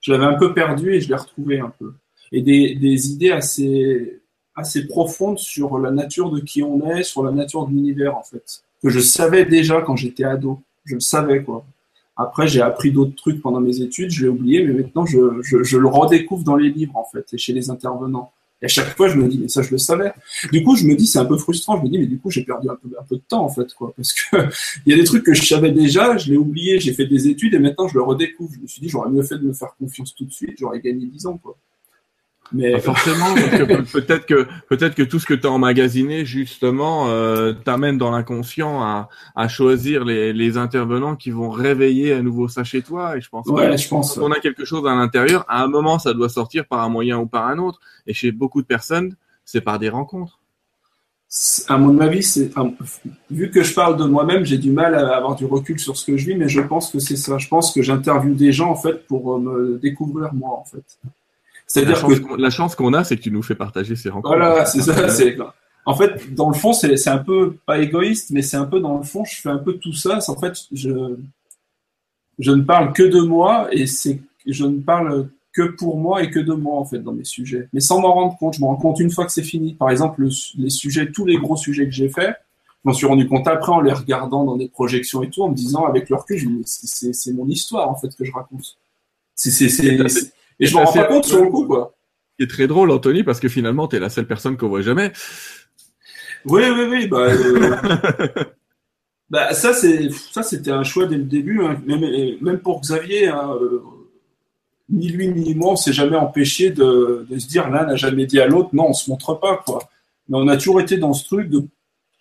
je 0.00 0.12
l'avais 0.12 0.26
un 0.26 0.34
peu 0.34 0.52
perdu 0.52 0.94
et 0.94 1.00
je 1.00 1.08
l'ai 1.08 1.16
retrouvé 1.16 1.60
un 1.60 1.72
peu. 1.78 1.94
Et 2.30 2.42
des, 2.42 2.74
des 2.74 3.10
idées 3.10 3.30
assez, 3.30 4.20
assez 4.54 4.86
profondes 4.86 5.38
sur 5.38 5.78
la 5.78 5.90
nature 5.90 6.30
de 6.30 6.40
qui 6.40 6.62
on 6.62 6.90
est, 6.90 7.04
sur 7.04 7.22
la 7.22 7.32
nature 7.32 7.66
de 7.66 7.70
l'univers 7.70 8.16
en 8.16 8.22
fait, 8.22 8.62
que 8.82 8.90
je 8.90 9.00
savais 9.00 9.46
déjà 9.46 9.80
quand 9.80 9.96
j'étais 9.96 10.24
ado. 10.24 10.60
Je 10.84 10.94
le 10.94 11.00
savais 11.00 11.42
quoi. 11.42 11.64
Après, 12.20 12.48
j'ai 12.48 12.60
appris 12.60 12.90
d'autres 12.90 13.14
trucs 13.14 13.40
pendant 13.40 13.60
mes 13.60 13.80
études, 13.80 14.10
je 14.10 14.24
l'ai 14.24 14.28
oublié, 14.28 14.66
mais 14.66 14.74
maintenant, 14.74 15.06
je, 15.06 15.40
je, 15.42 15.62
je, 15.62 15.78
le 15.78 15.86
redécouvre 15.86 16.42
dans 16.42 16.56
les 16.56 16.68
livres, 16.68 16.96
en 16.96 17.04
fait, 17.04 17.24
et 17.32 17.38
chez 17.38 17.52
les 17.52 17.70
intervenants. 17.70 18.32
Et 18.60 18.64
à 18.64 18.68
chaque 18.68 18.96
fois, 18.96 19.08
je 19.08 19.16
me 19.16 19.28
dis, 19.28 19.38
mais 19.38 19.46
ça, 19.46 19.62
je 19.62 19.70
le 19.70 19.78
savais. 19.78 20.12
Du 20.50 20.64
coup, 20.64 20.74
je 20.74 20.84
me 20.84 20.96
dis, 20.96 21.06
c'est 21.06 21.20
un 21.20 21.24
peu 21.24 21.36
frustrant. 21.36 21.78
Je 21.78 21.84
me 21.84 21.88
dis, 21.88 21.98
mais 21.98 22.06
du 22.06 22.18
coup, 22.18 22.28
j'ai 22.28 22.42
perdu 22.42 22.68
un 22.68 22.74
peu, 22.74 22.88
un 22.98 23.04
peu 23.04 23.14
de 23.14 23.22
temps, 23.28 23.44
en 23.44 23.48
fait, 23.48 23.72
quoi. 23.72 23.92
Parce 23.96 24.12
que 24.12 24.36
il 24.86 24.90
y 24.90 24.94
a 24.94 24.96
des 24.98 25.04
trucs 25.04 25.22
que 25.22 25.32
je 25.32 25.46
savais 25.46 25.70
déjà, 25.70 26.16
je 26.16 26.32
l'ai 26.32 26.36
oublié, 26.36 26.80
j'ai 26.80 26.92
fait 26.92 27.06
des 27.06 27.28
études, 27.28 27.54
et 27.54 27.60
maintenant, 27.60 27.86
je 27.86 27.94
le 27.94 28.02
redécouvre. 28.02 28.52
Je 28.52 28.60
me 28.62 28.66
suis 28.66 28.80
dit, 28.80 28.88
j'aurais 28.88 29.10
mieux 29.10 29.22
fait 29.22 29.38
de 29.38 29.44
me 29.44 29.52
faire 29.52 29.76
confiance 29.78 30.12
tout 30.12 30.24
de 30.24 30.32
suite, 30.32 30.56
j'aurais 30.58 30.80
gagné 30.80 31.06
10 31.06 31.26
ans, 31.26 31.38
quoi. 31.38 31.56
Mais 32.52 32.80
forcément, 32.80 33.34
peut-être 33.92 34.26
que 34.26 34.46
peut-être 34.68 34.94
que 34.94 35.02
tout 35.02 35.18
ce 35.18 35.26
que 35.26 35.34
tu 35.34 35.46
as 35.46 35.50
emmagasiné 35.50 36.24
justement 36.24 37.08
euh, 37.08 37.52
t'amène 37.52 37.98
dans 37.98 38.10
l'inconscient 38.10 38.82
à, 38.82 39.08
à 39.36 39.48
choisir 39.48 40.04
les, 40.04 40.32
les 40.32 40.56
intervenants 40.56 41.16
qui 41.16 41.30
vont 41.30 41.50
réveiller 41.50 42.12
à 42.12 42.22
nouveau 42.22 42.48
ça 42.48 42.64
chez 42.64 42.82
toi. 42.82 43.16
Et 43.16 43.20
je 43.20 43.28
pense 43.28 43.46
ouais, 43.46 43.76
je 43.76 43.88
pense. 43.88 44.14
Quand 44.14 44.24
on 44.26 44.32
a 44.32 44.40
quelque 44.40 44.64
chose 44.64 44.86
à 44.86 44.94
l'intérieur, 44.94 45.44
à 45.48 45.62
un 45.62 45.68
moment, 45.68 45.98
ça 45.98 46.14
doit 46.14 46.28
sortir 46.28 46.66
par 46.66 46.80
un 46.80 46.88
moyen 46.88 47.18
ou 47.18 47.26
par 47.26 47.46
un 47.46 47.58
autre. 47.58 47.80
Et 48.06 48.14
chez 48.14 48.32
beaucoup 48.32 48.62
de 48.62 48.66
personnes, 48.66 49.14
c'est 49.44 49.60
par 49.60 49.78
des 49.78 49.88
rencontres. 49.88 50.38
À 51.66 51.76
mon 51.76 52.00
avis, 52.00 52.22
c'est 52.22 52.50
vu 53.30 53.50
que 53.50 53.62
je 53.62 53.74
parle 53.74 53.98
de 53.98 54.04
moi-même, 54.04 54.46
j'ai 54.46 54.56
du 54.56 54.70
mal 54.70 54.94
à 54.94 55.14
avoir 55.14 55.36
du 55.36 55.44
recul 55.44 55.78
sur 55.78 55.94
ce 55.94 56.06
que 56.06 56.16
je 56.16 56.24
vis, 56.24 56.34
mais 56.34 56.48
je 56.48 56.62
pense 56.62 56.90
que 56.90 56.98
c'est 57.00 57.16
ça. 57.16 57.36
Je 57.36 57.48
pense 57.48 57.74
que 57.74 57.82
j'interviewe 57.82 58.34
des 58.34 58.50
gens 58.50 58.70
en 58.70 58.76
fait 58.76 59.06
pour 59.06 59.34
euh, 59.34 59.38
me 59.38 59.78
découvrir 59.78 60.32
moi 60.32 60.58
en 60.58 60.64
fait. 60.64 60.98
C'est-à-dire 61.68 62.02
que 62.02 62.40
la 62.40 62.50
chance 62.50 62.74
qu'on 62.74 62.94
a, 62.94 63.04
c'est 63.04 63.16
que 63.16 63.22
tu 63.22 63.30
nous 63.30 63.42
fais 63.42 63.54
partager 63.54 63.94
ces 63.94 64.08
rencontres. 64.08 64.36
Voilà, 64.36 64.64
c'est 64.64 64.80
ça. 64.80 65.08
C'est 65.08 65.36
en 65.84 65.94
fait, 65.94 66.34
dans 66.34 66.48
le 66.48 66.54
fond, 66.54 66.72
c'est 66.72 67.08
un 67.08 67.18
peu 67.18 67.56
pas 67.64 67.78
égoïste, 67.78 68.30
mais 68.30 68.42
c'est 68.42 68.56
un 68.56 68.66
peu 68.66 68.80
dans 68.80 68.98
le 68.98 69.04
fond, 69.04 69.24
je 69.24 69.40
fais 69.40 69.48
un 69.48 69.58
peu 69.58 69.74
tout 69.74 69.92
ça. 69.92 70.18
En 70.28 70.36
fait, 70.36 70.54
je 70.72 71.16
je 72.38 72.52
ne 72.52 72.62
parle 72.62 72.92
que 72.92 73.02
de 73.02 73.20
moi 73.20 73.68
et 73.72 73.86
c'est 73.86 74.20
je 74.46 74.64
ne 74.64 74.80
parle 74.80 75.28
que 75.52 75.62
pour 75.62 75.98
moi 75.98 76.22
et 76.22 76.30
que 76.30 76.40
de 76.40 76.52
moi 76.52 76.78
en 76.78 76.84
fait 76.84 77.00
dans 77.00 77.12
mes 77.12 77.24
sujets, 77.24 77.68
mais 77.72 77.80
sans 77.80 78.00
m'en 78.00 78.12
rendre 78.12 78.36
compte. 78.38 78.54
Je 78.54 78.60
me 78.60 78.66
rends 78.66 78.76
compte 78.76 79.00
une 79.00 79.10
fois 79.10 79.26
que 79.26 79.32
c'est 79.32 79.42
fini. 79.42 79.74
Par 79.74 79.90
exemple, 79.90 80.26
les 80.56 80.70
sujets, 80.70 81.10
tous 81.10 81.26
les 81.26 81.36
gros 81.36 81.56
sujets 81.56 81.84
que 81.86 81.92
j'ai 81.92 82.08
faits, 82.08 82.36
je 82.84 82.88
m'en 82.88 82.92
suis 82.92 83.06
rendu 83.06 83.26
compte 83.26 83.48
après 83.48 83.72
en 83.72 83.80
les 83.80 83.92
regardant 83.92 84.44
dans 84.44 84.56
des 84.56 84.68
projections 84.68 85.22
et 85.22 85.30
tout, 85.30 85.42
en 85.42 85.48
me 85.48 85.54
disant 85.54 85.84
avec 85.84 86.08
le 86.10 86.16
recul, 86.16 86.62
c'est 86.64 87.32
mon 87.32 87.48
histoire 87.48 87.90
en 87.90 87.96
fait 87.96 88.14
que 88.14 88.24
je 88.24 88.32
raconte. 88.32 88.76
C'est 89.34 89.50
et 90.60 90.66
je 90.66 90.74
m'en 90.74 90.84
rends 90.84 90.92
pas 90.92 91.04
compte 91.04 91.24
sur 91.24 91.42
le 91.42 91.50
coup, 91.50 91.66
quoi. 91.66 91.94
Ce 92.32 92.36
qui 92.36 92.42
est 92.44 92.54
très 92.54 92.66
drôle, 92.66 92.90
Anthony, 92.90 93.24
parce 93.24 93.40
que 93.40 93.48
finalement, 93.48 93.88
tu 93.88 93.96
es 93.96 94.00
la 94.00 94.10
seule 94.10 94.26
personne 94.26 94.56
qu'on 94.56 94.68
voit 94.68 94.82
jamais. 94.82 95.12
Oui, 96.44 96.62
oui, 96.70 96.86
oui. 96.90 97.06
Bah, 97.08 97.28
euh, 97.30 98.28
bah 99.30 99.54
ça, 99.54 99.72
c'est, 99.72 100.10
ça, 100.10 100.42
c'était 100.42 100.70
un 100.70 100.84
choix 100.84 101.06
dès 101.06 101.16
le 101.16 101.24
début. 101.24 101.62
Hein. 101.62 101.80
Même, 101.86 102.04
même, 102.40 102.58
pour 102.58 102.80
Xavier, 102.80 103.28
hein, 103.28 103.56
euh, 103.60 103.82
ni 104.88 105.08
lui 105.08 105.28
ni 105.28 105.54
moi, 105.54 105.72
on 105.72 105.76
s'est 105.76 105.92
jamais 105.92 106.16
empêché 106.16 106.70
de, 106.70 107.26
de, 107.28 107.38
se 107.38 107.46
dire 107.48 107.68
l'un 107.70 107.86
n'a 107.86 107.96
jamais 107.96 108.26
dit 108.26 108.40
à 108.40 108.46
l'autre, 108.46 108.70
non, 108.72 108.88
on 108.88 108.94
se 108.94 109.10
montre 109.10 109.34
pas, 109.34 109.62
quoi. 109.64 109.80
Mais 110.28 110.36
on 110.38 110.48
a 110.48 110.56
toujours 110.56 110.80
été 110.80 110.96
dans 110.96 111.12
ce 111.12 111.26
truc 111.26 111.48
de, 111.48 111.64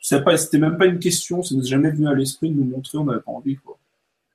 c'était 0.01 0.57
même 0.57 0.77
pas 0.77 0.85
une 0.85 0.99
question, 0.99 1.43
ça 1.43 1.55
nous 1.55 1.65
est 1.65 1.69
jamais 1.69 1.91
venu 1.91 2.07
à 2.07 2.13
l'esprit 2.13 2.49
de 2.49 2.55
nous 2.55 2.65
montrer, 2.65 2.97
on 2.97 3.05
n'avait 3.05 3.21
pas 3.21 3.31
envie, 3.31 3.55
quoi. 3.57 3.76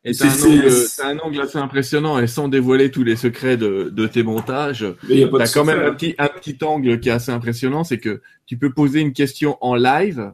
Et 0.05 0.15
c'est 0.15 1.03
un, 1.03 1.19
angle 1.21 1.41
assez 1.41 1.59
impressionnant 1.59 2.19
et 2.19 2.27
sans 2.27 2.49
dévoiler 2.49 2.91
tous 2.91 3.05
les 3.05 3.15
secrets 3.15 3.57
de, 3.57 3.89
de 3.93 4.07
tes 4.09 4.25
montages, 4.25 4.85
tu 5.07 5.23
as 5.23 5.49
quand 5.49 5.65
même 5.65 5.81
un 5.81 5.93
petit, 5.93 6.17
un 6.19 6.27
petit 6.27 6.59
angle 6.65 6.99
qui 6.99 7.09
est 7.09 7.13
assez 7.13 7.31
impressionnant, 7.31 7.85
c'est 7.85 7.99
que 7.99 8.21
tu 8.47 8.57
peux 8.57 8.73
poser 8.73 9.01
une 9.01 9.13
question 9.13 9.59
en 9.61 9.77
live, 9.77 10.33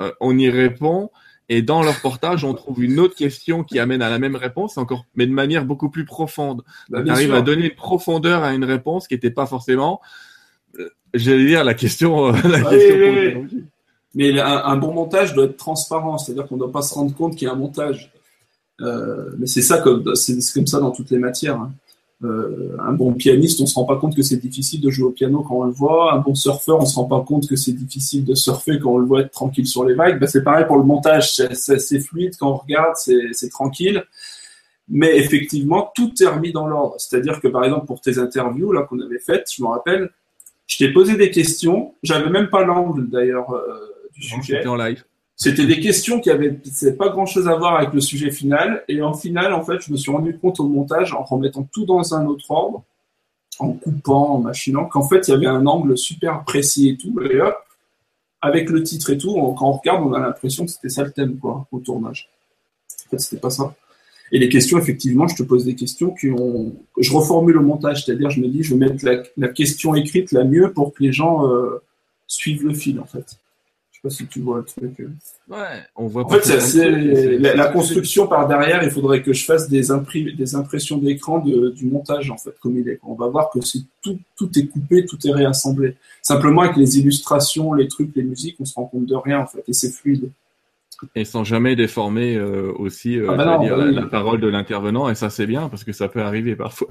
euh, 0.00 0.10
on 0.20 0.36
y 0.36 0.50
répond, 0.50 1.10
et 1.48 1.62
dans 1.62 1.82
leur 1.82 1.94
reportage, 1.94 2.42
on 2.44 2.52
trouve 2.54 2.82
une 2.82 2.98
autre 2.98 3.14
question 3.14 3.62
qui 3.62 3.78
amène 3.78 4.02
à 4.02 4.10
la 4.10 4.18
même 4.18 4.34
réponse, 4.34 4.76
encore, 4.76 5.04
mais 5.14 5.26
de 5.26 5.32
manière 5.32 5.64
beaucoup 5.64 5.90
plus 5.90 6.04
profonde. 6.04 6.62
Bah, 6.88 7.02
tu 7.04 7.10
arrives 7.10 7.34
à 7.34 7.42
donner 7.42 7.66
une 7.66 7.76
profondeur 7.76 8.42
à 8.42 8.54
une 8.54 8.64
réponse 8.64 9.06
qui 9.06 9.14
n'était 9.14 9.30
pas 9.30 9.46
forcément, 9.46 10.00
euh, 10.80 10.88
j'allais 11.14 11.46
dire, 11.46 11.62
la 11.62 11.74
question. 11.74 12.28
Euh, 12.28 12.32
la 12.48 12.62
question 12.62 13.46
Mais 14.14 14.36
un, 14.40 14.64
un, 14.64 14.76
bon 14.76 14.92
montage 14.92 15.34
doit 15.34 15.44
être 15.44 15.56
transparent, 15.56 16.18
c'est-à-dire 16.18 16.48
qu'on 16.48 16.56
ne 16.56 16.60
doit 16.60 16.72
pas 16.72 16.82
se 16.82 16.94
rendre 16.94 17.14
compte 17.14 17.36
qu'il 17.36 17.46
y 17.46 17.48
a 17.48 17.52
un 17.52 17.56
montage. 17.56 18.12
Euh, 18.80 19.30
mais 19.38 19.46
c'est 19.46 19.62
ça, 19.62 19.78
comme, 19.78 20.14
c'est, 20.14 20.38
comme 20.54 20.66
ça 20.66 20.80
dans 20.80 20.90
toutes 20.90 21.10
les 21.10 21.18
matières. 21.18 21.56
Hein. 21.56 21.72
Euh, 22.22 22.76
un 22.78 22.92
bon 22.92 23.14
pianiste, 23.14 23.60
on 23.62 23.66
se 23.66 23.74
rend 23.74 23.84
pas 23.84 23.96
compte 23.96 24.14
que 24.14 24.22
c'est 24.22 24.36
difficile 24.36 24.82
de 24.82 24.90
jouer 24.90 25.06
au 25.06 25.10
piano 25.10 25.42
quand 25.42 25.56
on 25.56 25.64
le 25.64 25.72
voit. 25.72 26.12
Un 26.12 26.18
bon 26.18 26.34
surfeur, 26.34 26.78
on 26.78 26.84
se 26.84 26.96
rend 26.96 27.04
pas 27.04 27.22
compte 27.22 27.48
que 27.48 27.56
c'est 27.56 27.72
difficile 27.72 28.24
de 28.24 28.34
surfer 28.34 28.78
quand 28.78 28.92
on 28.92 28.98
le 28.98 29.06
voit 29.06 29.22
être 29.22 29.30
tranquille 29.30 29.66
sur 29.66 29.84
les 29.84 29.94
vagues. 29.94 30.20
Ben, 30.20 30.26
c'est 30.26 30.44
pareil 30.44 30.66
pour 30.66 30.76
le 30.76 30.84
montage, 30.84 31.32
c'est, 31.32 32.00
fluide 32.00 32.34
quand 32.38 32.50
on 32.50 32.56
regarde, 32.56 32.94
c'est, 32.96 33.48
tranquille. 33.50 34.04
Mais 34.88 35.16
effectivement, 35.16 35.90
tout 35.94 36.12
est 36.20 36.26
remis 36.26 36.52
dans 36.52 36.66
l'ordre. 36.66 36.96
C'est-à-dire 36.98 37.40
que 37.40 37.48
par 37.48 37.64
exemple 37.64 37.86
pour 37.86 38.00
tes 38.00 38.18
interviews 38.18 38.72
là 38.72 38.82
qu'on 38.82 39.00
avait 39.00 39.20
faites, 39.20 39.46
je 39.56 39.62
me 39.62 39.68
rappelle, 39.68 40.10
je 40.66 40.78
t'ai 40.78 40.92
posé 40.92 41.16
des 41.16 41.30
questions. 41.30 41.94
J'avais 42.02 42.28
même 42.28 42.50
pas 42.50 42.64
l'angle 42.64 43.08
d'ailleurs 43.08 43.50
euh, 43.52 43.94
du 44.12 44.22
sujet. 44.22 44.66
en 44.66 44.76
live. 44.76 45.04
C'était 45.42 45.66
des 45.66 45.80
questions 45.80 46.20
qui 46.20 46.28
avaient 46.28 46.54
pas 46.98 47.08
grand 47.08 47.24
chose 47.24 47.48
à 47.48 47.56
voir 47.56 47.76
avec 47.76 47.94
le 47.94 48.02
sujet 48.02 48.30
final. 48.30 48.84
Et 48.88 49.00
en 49.00 49.14
final, 49.14 49.54
en 49.54 49.64
fait, 49.64 49.80
je 49.80 49.90
me 49.90 49.96
suis 49.96 50.10
rendu 50.10 50.36
compte 50.36 50.60
au 50.60 50.68
montage, 50.68 51.14
en 51.14 51.24
remettant 51.24 51.66
tout 51.72 51.86
dans 51.86 52.14
un 52.14 52.26
autre 52.26 52.50
ordre, 52.50 52.84
en 53.58 53.72
coupant, 53.72 54.34
en 54.34 54.38
machinant, 54.40 54.84
qu'en 54.84 55.02
fait, 55.02 55.28
il 55.28 55.30
y 55.30 55.34
avait 55.34 55.46
un 55.46 55.64
angle 55.64 55.96
super 55.96 56.44
précis 56.44 56.90
et 56.90 56.96
tout. 56.98 57.18
Et 57.22 57.40
hop, 57.40 57.56
avec 58.42 58.68
le 58.68 58.82
titre 58.82 59.08
et 59.08 59.16
tout, 59.16 59.32
quand 59.58 59.66
on 59.66 59.72
regarde, 59.72 60.06
on 60.06 60.12
a 60.12 60.20
l'impression 60.20 60.66
que 60.66 60.72
c'était 60.72 60.90
ça 60.90 61.04
le 61.04 61.10
thème, 61.10 61.38
quoi, 61.38 61.66
au 61.72 61.78
tournage. 61.78 62.28
En 63.06 63.10
fait, 63.12 63.18
c'était 63.18 63.40
pas 63.40 63.48
ça. 63.48 63.74
Et 64.32 64.38
les 64.38 64.50
questions, 64.50 64.76
effectivement, 64.76 65.26
je 65.26 65.36
te 65.36 65.42
pose 65.42 65.64
des 65.64 65.74
questions 65.74 66.10
qui 66.10 66.30
ont. 66.30 66.74
Je 66.98 67.12
reformule 67.14 67.56
au 67.56 67.62
montage, 67.62 68.04
c'est-à-dire, 68.04 68.28
je 68.28 68.42
me 68.42 68.48
dis, 68.48 68.62
je 68.62 68.74
vais 68.74 68.90
mettre 68.90 69.06
la, 69.38 69.48
question 69.48 69.94
écrite 69.94 70.32
la 70.32 70.44
mieux 70.44 70.74
pour 70.74 70.92
que 70.92 71.02
les 71.02 71.14
gens 71.14 71.48
euh, 71.48 71.82
suivent 72.26 72.66
le 72.66 72.74
fil, 72.74 73.00
en 73.00 73.06
fait. 73.06 73.38
Je 74.02 74.08
sais 74.08 74.24
pas 74.24 74.24
si 74.24 74.26
tu 74.28 74.40
vois 74.40 74.58
le 74.58 74.64
truc. 74.64 74.98
Euh. 75.00 75.10
Ouais, 75.48 75.82
on 75.94 76.06
voit. 76.06 76.24
En 76.24 76.28
fait, 76.28 76.58
c'est 76.58 76.90
la, 77.38 77.68
construction 77.68 78.26
par 78.26 78.48
derrière. 78.48 78.82
Il 78.82 78.90
faudrait 78.90 79.22
que 79.22 79.32
je 79.32 79.44
fasse 79.44 79.68
des, 79.68 79.82
des 80.34 80.54
impressions 80.54 80.96
d'écran 80.96 81.38
du 81.40 81.86
montage 81.86 82.30
en 82.30 82.38
fait, 82.38 82.58
comme 82.60 82.78
il 82.78 82.88
est. 82.88 82.98
On 83.02 83.14
va 83.14 83.28
voir 83.28 83.50
que 83.50 83.60
c'est 83.60 83.80
tout, 84.02 84.18
tout 84.36 84.50
est 84.58 84.66
coupé, 84.66 85.04
tout 85.04 85.18
est 85.26 85.32
réassemblé. 85.32 85.96
Simplement 86.22 86.62
avec 86.62 86.76
les 86.76 86.98
illustrations, 86.98 87.74
les 87.74 87.88
trucs, 87.88 88.14
les 88.16 88.22
musiques, 88.22 88.56
on 88.60 88.64
se 88.64 88.74
rend 88.74 88.86
compte 88.86 89.06
de 89.06 89.14
rien 89.14 89.40
en 89.40 89.46
fait, 89.46 89.62
et 89.68 89.72
c'est 89.72 89.90
fluide. 89.90 90.30
Et 91.14 91.24
sans 91.24 91.44
jamais 91.44 91.76
déformer 91.76 92.36
euh, 92.36 92.72
aussi 92.76 93.18
euh, 93.18 93.28
ah 93.30 93.36
bah 93.36 93.58
dire, 93.58 93.76
la, 93.76 94.02
parole 94.02 94.40
de 94.40 94.48
l'intervenant, 94.48 95.08
et 95.08 95.14
ça 95.14 95.30
c'est 95.30 95.46
bien 95.46 95.68
parce 95.68 95.82
que 95.82 95.92
ça 95.92 96.08
peut 96.08 96.22
arriver 96.22 96.56
parfois. 96.56 96.88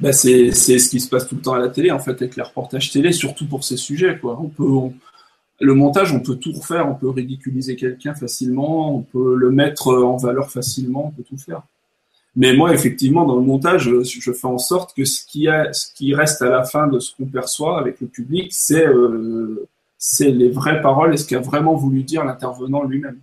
Bah 0.00 0.12
c'est 0.12 0.50
ce 0.52 0.88
qui 0.88 1.00
se 1.00 1.08
passe 1.08 1.28
tout 1.28 1.36
le 1.36 1.40
temps 1.40 1.54
à 1.54 1.58
la 1.58 1.68
télé 1.68 1.90
en 1.90 1.98
fait 1.98 2.10
avec 2.10 2.36
les 2.36 2.42
reportages 2.42 2.90
télé, 2.90 3.12
surtout 3.12 3.46
pour 3.46 3.64
ces 3.64 3.76
sujets 3.76 4.18
quoi. 4.18 4.38
On 4.42 4.48
peut 4.48 4.64
le 5.60 5.74
montage, 5.74 6.12
on 6.12 6.20
peut 6.20 6.36
tout 6.36 6.52
refaire, 6.52 6.88
on 6.88 6.94
peut 6.94 7.10
ridiculiser 7.10 7.76
quelqu'un 7.76 8.14
facilement, 8.14 8.94
on 8.94 9.02
peut 9.02 9.34
le 9.34 9.50
mettre 9.50 9.94
en 9.94 10.16
valeur 10.16 10.50
facilement, 10.50 11.08
on 11.08 11.10
peut 11.10 11.22
tout 11.22 11.36
faire. 11.36 11.62
Mais 12.36 12.54
moi, 12.54 12.72
effectivement, 12.72 13.26
dans 13.26 13.36
le 13.36 13.42
montage, 13.42 13.90
je 14.02 14.32
fais 14.32 14.46
en 14.46 14.58
sorte 14.58 14.96
que 14.96 15.04
ce 15.04 15.24
qui, 15.26 15.48
a, 15.48 15.72
ce 15.72 15.92
qui 15.92 16.14
reste 16.14 16.42
à 16.42 16.48
la 16.48 16.64
fin 16.64 16.86
de 16.86 16.98
ce 16.98 17.14
qu'on 17.14 17.26
perçoit 17.26 17.78
avec 17.78 18.00
le 18.00 18.06
public, 18.06 18.52
c'est 18.52 18.86
euh, 18.86 19.68
les 20.20 20.48
vraies 20.50 20.80
paroles 20.80 21.14
et 21.14 21.16
ce 21.16 21.26
qu'a 21.26 21.40
vraiment 21.40 21.74
voulu 21.74 22.04
dire 22.04 22.24
l'intervenant 22.24 22.84
lui-même. 22.84 23.18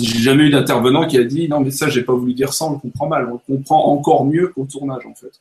J'ai 0.00 0.18
jamais 0.18 0.44
eu 0.44 0.50
d'intervenant 0.50 1.06
qui 1.06 1.18
a 1.18 1.24
dit 1.24 1.48
non 1.48 1.60
mais 1.60 1.70
ça 1.70 1.88
j'ai 1.88 2.02
pas 2.02 2.14
voulu 2.14 2.34
dire 2.34 2.52
ça, 2.52 2.64
on 2.64 2.72
le 2.72 2.78
comprend 2.78 3.06
mal, 3.06 3.28
on 3.28 3.34
le 3.34 3.56
comprend 3.56 3.92
encore 3.92 4.24
mieux 4.24 4.48
qu'au 4.48 4.64
tournage 4.64 5.06
en 5.06 5.14
fait. 5.14 5.40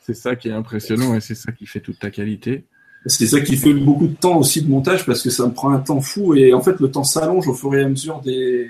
c'est 0.00 0.14
ça 0.14 0.36
qui 0.36 0.48
est 0.48 0.52
impressionnant 0.52 1.14
et 1.14 1.20
c'est 1.20 1.34
ça 1.34 1.52
qui 1.52 1.66
fait 1.66 1.80
toute 1.80 1.98
ta 1.98 2.10
qualité. 2.10 2.64
C'est 3.06 3.26
ça 3.26 3.40
qui 3.40 3.56
fait 3.56 3.72
beaucoup 3.72 4.06
de 4.06 4.14
temps 4.14 4.38
aussi 4.38 4.60
de 4.60 4.68
montage 4.68 5.06
parce 5.06 5.22
que 5.22 5.30
ça 5.30 5.46
me 5.46 5.52
prend 5.52 5.70
un 5.70 5.78
temps 5.78 6.00
fou 6.00 6.34
et 6.34 6.52
en 6.52 6.60
fait 6.60 6.78
le 6.80 6.90
temps 6.90 7.04
s'allonge 7.04 7.48
au 7.48 7.54
fur 7.54 7.74
et 7.74 7.82
à 7.82 7.88
mesure 7.88 8.20
des, 8.20 8.68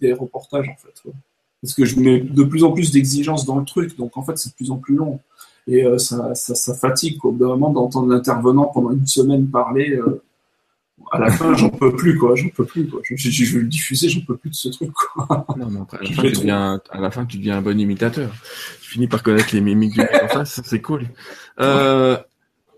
des 0.00 0.12
reportages 0.12 0.68
en 0.68 0.76
fait. 0.76 1.10
Parce 1.62 1.74
que 1.74 1.84
je 1.84 1.98
mets 2.00 2.20
de 2.20 2.42
plus 2.44 2.64
en 2.64 2.72
plus 2.72 2.90
d'exigences 2.90 3.44
dans 3.44 3.58
le 3.58 3.64
truc, 3.64 3.96
donc 3.98 4.16
en 4.16 4.22
fait 4.22 4.38
c'est 4.38 4.50
de 4.50 4.54
plus 4.54 4.70
en 4.70 4.76
plus 4.76 4.94
long. 4.94 5.20
Et 5.66 5.84
euh, 5.84 5.98
ça, 5.98 6.34
ça, 6.34 6.54
ça, 6.54 6.74
fatigue 6.74 7.22
au 7.24 7.32
bout 7.32 7.44
moment 7.44 7.72
d'entendre 7.72 8.08
l'intervenant 8.08 8.66
pendant 8.66 8.92
une 8.92 9.06
semaine 9.06 9.48
parler. 9.48 9.90
Euh, 9.90 10.22
à 11.12 11.18
la 11.18 11.30
fin, 11.30 11.54
j'en 11.54 11.70
peux 11.70 11.94
plus, 11.94 12.16
quoi. 12.18 12.34
J'en 12.34 12.48
peux 12.48 12.64
plus, 12.64 12.88
quoi. 12.88 13.00
Je, 13.02 13.16
je, 13.16 13.54
veux 13.54 13.62
le 13.62 13.68
diffuser, 13.68 14.08
j'en 14.08 14.20
peux 14.20 14.36
plus 14.36 14.50
de 14.50 14.54
ce 14.54 14.68
truc, 14.68 14.92
quoi. 14.92 15.46
Non, 15.56 15.68
mais 15.70 15.80
après, 15.80 15.98
à 15.98 16.02
la, 16.02 16.10
fin, 16.10 16.22
tu 16.22 16.36
deviens, 16.36 16.80
à 16.90 17.00
la 17.00 17.10
fin, 17.10 17.26
tu 17.26 17.36
deviens 17.38 17.58
un 17.58 17.62
bon 17.62 17.78
imitateur. 17.78 18.32
Tu 18.80 18.90
finis 18.92 19.08
par 19.08 19.22
connaître 19.22 19.48
les 19.52 19.60
mimiques 19.60 19.94
du 19.94 20.00
mec 20.00 20.10
en 20.22 20.28
face, 20.28 20.60
c'est 20.64 20.80
cool. 20.80 21.08
Euh, 21.60 22.16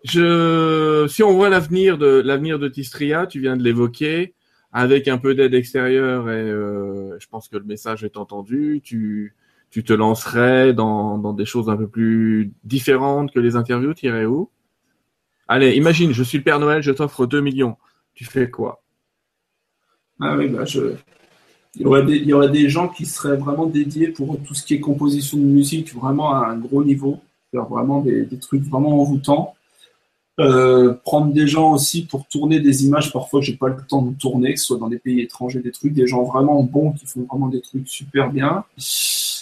je, 0.05 1.07
si 1.09 1.23
on 1.23 1.33
voit 1.33 1.49
l'avenir 1.49 1.99
de 1.99 2.07
l'avenir 2.07 2.59
de 2.59 2.69
Tistria, 2.69 3.27
tu 3.27 3.41
viens 3.41 3.57
de 3.57 3.63
l'évoquer, 3.63 4.35
avec 4.73 5.09
un 5.09 5.19
peu 5.19 5.35
d'aide 5.35 5.55
extérieure 5.55 6.31
et 6.31 6.51
euh, 6.51 7.19
je 7.19 7.27
pense 7.29 7.49
que 7.49 7.57
le 7.57 7.65
message 7.65 8.05
est 8.05 8.17
entendu. 8.17 8.81
Tu, 8.85 9.35
tu 9.71 9.85
te 9.85 9.93
lancerais 9.93 10.73
dans, 10.75 11.19
dans 11.19 11.33
des 11.33 11.45
choses 11.45 11.69
un 11.69 11.77
peu 11.77 11.89
plus 11.89 12.53
différentes 12.65 13.33
que 13.33 13.41
les 13.41 13.57
interviews. 13.57 13.95
Tu 13.95 14.07
irais 14.07 14.27
où? 14.27 14.51
Allez, 15.49 15.75
imagine, 15.77 16.13
je 16.13 16.23
suis 16.23 16.39
le 16.39 16.45
Père 16.45 16.61
Noël, 16.61 16.83
je 16.83 16.93
t'offre 16.93 17.27
2 17.27 17.41
millions. 17.41 17.77
Tu 18.15 18.25
fais 18.25 18.51
quoi? 18.51 18.83
Ah 20.21 20.37
oui, 20.37 20.49
bah 20.49 20.65
je. 20.65 20.95
Il 21.75 21.83
y, 21.83 21.85
aurait 21.85 22.05
des, 22.05 22.17
il 22.17 22.29
y 22.29 22.51
des 22.51 22.69
gens 22.69 22.89
qui 22.89 23.07
seraient 23.07 23.37
vraiment 23.37 23.67
dédiés 23.67 24.09
pour 24.09 24.37
tout 24.43 24.55
ce 24.55 24.65
qui 24.65 24.75
est 24.75 24.81
composition 24.81 25.39
de 25.39 25.45
musique, 25.45 25.95
vraiment 25.95 26.35
à 26.35 26.49
un 26.49 26.57
gros 26.57 26.83
niveau, 26.83 27.21
vraiment 27.53 28.01
des, 28.01 28.25
des 28.25 28.39
trucs 28.39 28.63
vraiment 28.63 29.01
envoûtants. 29.01 29.55
Euh, 30.41 30.95
prendre 31.05 31.33
des 31.33 31.49
gens 31.49 31.73
aussi 31.73 32.07
pour 32.07 32.25
tourner 32.29 32.61
des 32.61 32.87
images 32.87 33.13
parfois 33.13 33.41
j'ai 33.41 33.57
pas 33.57 33.69
le 33.69 33.77
temps 33.89 34.03
de 34.03 34.15
tourner, 34.15 34.55
que 34.55 34.61
ce 34.61 34.67
soit 34.67 34.79
dans 34.79 34.89
des 34.89 34.99
pays 34.99 35.21
étrangers, 35.21 35.59
des 35.59 35.73
trucs, 35.73 35.93
des 35.93 36.07
gens 36.07 36.23
vraiment 36.23 36.63
bons 36.63 36.93
qui 36.93 37.07
font 37.07 37.27
vraiment 37.29 37.49
des 37.49 37.61
trucs 37.61 37.89
super 37.89 38.31
bien. 38.31 38.65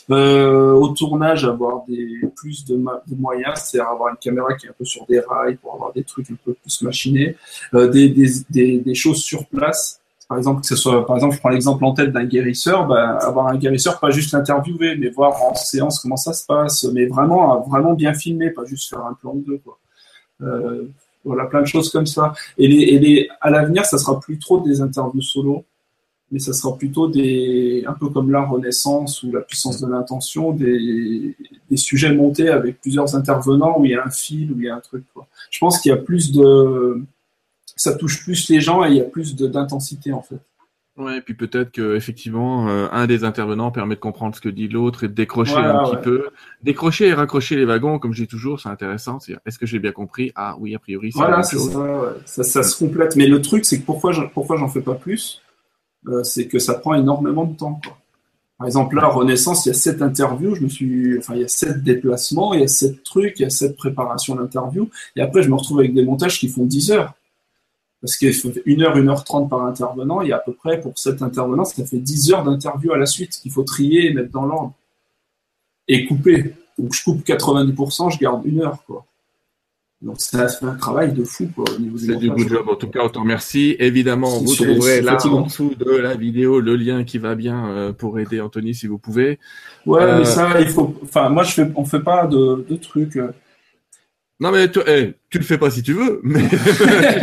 Euh, 0.09 0.73
au 0.73 0.89
tournage, 0.89 1.45
avoir 1.45 1.85
des 1.87 2.21
plus 2.37 2.65
de, 2.65 2.77
de 2.77 3.15
moyens, 3.17 3.61
c'est 3.65 3.81
avoir 3.81 4.11
une 4.11 4.17
caméra 4.17 4.55
qui 4.55 4.67
est 4.67 4.71
un 4.71 4.75
peu 4.79 4.85
sur 4.85 5.05
des 5.07 5.21
rails 5.21 5.57
pour 5.57 5.75
avoir 5.75 5.93
des 5.93 6.05
trucs 6.05 6.31
un 6.31 6.37
peu 6.45 6.55
plus 6.55 6.81
machinés, 6.83 7.37
euh, 7.75 7.89
des, 7.89 8.09
des, 8.09 8.29
des, 8.49 8.79
des, 8.79 8.95
choses 8.95 9.21
sur 9.21 9.47
place. 9.47 10.01
Par 10.29 10.39
exemple, 10.39 10.61
que 10.61 10.67
ce 10.67 10.77
soit, 10.77 11.07
par 11.07 11.17
exemple, 11.17 11.35
je 11.35 11.41
prends 11.41 11.51
l'exemple 11.51 11.85
en 11.85 11.93
tête 11.93 12.13
d'un 12.13 12.25
guérisseur, 12.25 12.87
bah, 12.87 13.19
avoir 13.19 13.49
un 13.49 13.57
guérisseur, 13.57 14.01
pas 14.01 14.11
juste 14.11 14.33
l'interviewer, 14.33 14.97
mais 14.97 15.09
voir 15.09 15.43
en 15.43 15.55
séance 15.55 16.01
comment 16.01 16.17
ça 16.17 16.33
se 16.33 16.47
passe, 16.47 16.85
mais 16.85 17.07
vraiment, 17.07 17.61
vraiment 17.69 17.93
bien 17.95 18.15
filmer, 18.15 18.51
pas 18.51 18.65
juste 18.65 18.89
faire 18.89 19.05
un 19.05 19.15
plan 19.15 19.35
de 19.35 19.41
deux, 19.41 19.59
quoi. 19.59 19.79
Euh, 20.43 20.85
voilà, 21.25 21.47
plein 21.47 21.63
de 21.63 21.67
choses 21.67 21.91
comme 21.91 22.07
ça. 22.07 22.35
Et, 22.57 22.69
les, 22.69 22.83
et 22.83 22.99
les, 22.99 23.29
à 23.41 23.51
l'avenir, 23.51 23.85
ça 23.85 23.99
sera 23.99 24.21
plus 24.21 24.39
trop 24.39 24.61
des 24.61 24.81
interviews 24.81 25.23
solo, 25.23 25.65
mais 26.31 26.39
ça 26.39 26.53
sera 26.53 26.77
plutôt 26.77 27.09
des, 27.09 27.85
un 27.87 27.95
peu 27.95 28.09
comme 28.09 28.31
la 28.31 28.43
Renaissance 28.43 29.23
ou 29.23 29.33
la 29.33 29.41
puissance 29.41 29.81
de 29.81 29.89
l'intention, 29.89 30.53
des, 30.53 31.35
des, 31.69 31.77
sujets 31.77 32.15
montés 32.15 32.49
avec 32.49 32.81
plusieurs 32.81 33.17
intervenants 33.17 33.81
où 33.81 33.85
il 33.85 33.93
y 33.93 33.95
a 33.95 34.05
un 34.05 34.11
fil, 34.11 34.53
où 34.53 34.57
il 34.59 34.67
y 34.67 34.69
a 34.69 34.77
un 34.77 34.81
truc. 34.81 35.05
Quoi. 35.15 35.27
Je 35.51 35.59
pense 35.59 35.81
qu'il 35.81 35.91
y 35.91 35.93
a 35.93 35.97
plus 35.97 36.33
de, 36.33 37.03
ça 37.77 37.95
touche 37.95 38.25
plus 38.25 38.49
les 38.49 38.61
gens 38.61 38.85
et 38.85 38.89
il 38.89 38.97
y 38.97 39.01
a 39.01 39.05
plus 39.05 39.37
d'intensité 39.37 40.13
en 40.13 40.23
fait. 40.23 40.41
Ouais, 40.97 41.19
et 41.19 41.21
puis 41.21 41.35
peut-être 41.35 41.73
que 41.73 41.95
effectivement 41.95 42.69
euh, 42.69 42.89
un 42.91 43.07
des 43.07 43.25
intervenants 43.25 43.71
permet 43.71 43.97
de 43.97 44.01
comprendre 44.01 44.35
ce 44.35 44.41
que 44.41 44.49
dit 44.49 44.67
l'autre 44.67 45.05
et 45.05 45.09
de 45.09 45.13
décrocher 45.13 45.57
un 45.57 45.85
petit 45.85 46.03
peu, 46.03 46.31
décrocher 46.63 47.09
et 47.09 47.15
raccrocher 47.15 47.57
les 47.57 47.67
wagons, 47.67 47.99
comme 47.99 48.15
je 48.15 48.23
dis 48.23 48.29
toujours, 48.29 48.61
c'est 48.61 48.71
intéressant. 48.71 49.19
Est-ce 49.45 49.59
que 49.59 49.67
j'ai 49.67 49.79
bien 49.79 49.93
compris? 49.93 50.33
Ah 50.37 50.57
oui, 50.59 50.75
a 50.75 50.79
priori. 50.79 51.11
Voilà, 51.15 51.43
c'est 51.43 51.59
ça, 51.59 52.15
ça, 52.25 52.43
ça, 52.43 52.63
se 52.63 52.79
complète. 52.79 53.15
Mais 53.15 53.27
le 53.27 53.43
truc, 53.43 53.67
c'est 53.67 53.79
que 53.81 53.85
pourquoi 53.85 54.13
pourquoi 54.33 54.57
j'en 54.57 54.69
fais 54.69 54.81
pas 54.81 54.95
plus, 54.95 55.43
euh, 56.09 56.23
c'est 56.23 56.47
que 56.47 56.59
ça 56.59 56.75
prend 56.75 56.95
énormément 56.95 57.45
de 57.45 57.57
temps. 57.57 57.79
Quoi. 57.85 57.99
Par 58.59 58.67
exemple, 58.67 58.97
là, 58.97 59.09
Renaissance, 59.09 59.67
il 59.67 59.69
y 59.69 59.73
a 59.73 59.75
sept 59.75 60.01
interviews, 60.01 60.55
je 60.55 60.63
me 60.63 60.69
suis, 60.69 61.19
enfin, 61.19 61.35
il 61.35 61.43
y 61.43 61.45
a 61.45 61.49
sept 61.49 61.83
déplacements, 61.83 62.55
il 62.55 62.61
y 62.61 62.65
a 62.65 62.69
sept 62.69 63.03
trucs, 63.03 63.39
il 63.39 63.43
y 63.43 63.47
a 63.47 63.51
sept 63.51 63.77
préparations 63.77 64.35
d'interview, 64.35 64.89
et 65.15 65.21
après, 65.21 65.43
je 65.43 65.51
me 65.51 65.57
retrouve 65.57 65.81
avec 65.81 65.93
des 65.93 66.05
montages 66.05 66.39
qui 66.39 66.49
font 66.49 66.65
10 66.65 66.93
heures. 66.93 67.13
Parce 68.01 68.17
qu'il 68.17 68.35
faut 68.35 68.53
une 68.67 68.83
heure, 68.83 68.97
une 68.97 69.09
heure 69.09 69.25
trente 69.25 69.49
par 69.49 69.65
intervenant, 69.65 70.21
et 70.21 70.33
à 70.33 70.39
peu 70.39 70.53
près 70.53 70.81
pour 70.81 70.99
cet 70.99 71.23
intervenant, 71.23 71.65
ça 71.65 71.85
fait 71.85 71.99
10 71.99 72.33
heures 72.33 72.45
d'interview 72.45 72.93
à 72.93 72.99
la 72.99 73.07
suite 73.07 73.31
qu'il 73.41 73.51
faut 73.51 73.65
trier 73.65 74.07
et 74.07 74.15
mettre 74.15 74.31
dans 74.31 74.45
l'ordre. 74.45 74.75
Et 75.89 76.05
couper. 76.07 76.55
Donc 76.79 76.95
je 76.95 77.03
coupe 77.03 77.25
90%, 77.27 78.13
je 78.13 78.19
garde 78.19 78.45
une 78.45 78.61
heure, 78.61 78.85
quoi. 78.87 79.07
Donc 80.03 80.17
c'est 80.19 80.37
un 80.39 80.75
travail 80.75 81.15
de 81.15 81.25
fou 81.25 81.49
quoi, 81.55 81.65
au 81.75 81.81
niveau 81.81 81.97
C'est 81.97 82.17
du 82.17 82.29
good 82.29 82.49
job. 82.49 82.69
En 82.69 82.77
tout 82.77 82.89
cas, 82.89 83.01
on 83.03 83.09
te 83.09 83.19
remercie. 83.19 83.77
Évidemment, 83.79 84.39
vous 84.41 84.55
trouverez 84.55 85.01
là 85.01 85.17
en 85.27 85.41
dessous 85.43 85.75
de 85.75 85.91
la 85.91 86.15
vidéo 86.15 86.61
le 86.61 86.77
lien 86.77 87.03
qui 87.05 87.17
va 87.17 87.35
bien 87.35 87.71
euh, 87.71 87.93
pour 87.95 88.19
aider 88.19 88.41
Anthony 88.41 88.75
si 88.75 88.87
vous 88.87 88.99
pouvez. 88.99 89.39
Ouais, 89.87 90.05
mais 90.05 90.21
euh, 90.21 90.25
ça, 90.25 90.61
il 90.61 90.69
faut. 90.69 90.95
Enfin, 91.03 91.31
moi, 91.31 91.45
je 91.45 91.53
fais, 91.53 91.71
on 91.75 91.87
fait 91.87 92.01
pas 92.01 92.27
de, 92.27 92.67
de 92.69 92.77
trucs. 92.77 93.17
Euh. 93.17 93.33
Non 94.39 94.51
mais 94.51 94.71
tu, 94.71 94.81
eh, 94.87 95.15
tu 95.31 95.39
le 95.39 95.45
fais 95.45 95.57
pas 95.57 95.71
si 95.71 95.83
tu 95.83 95.95
veux, 95.95 96.21
mais 96.23 96.47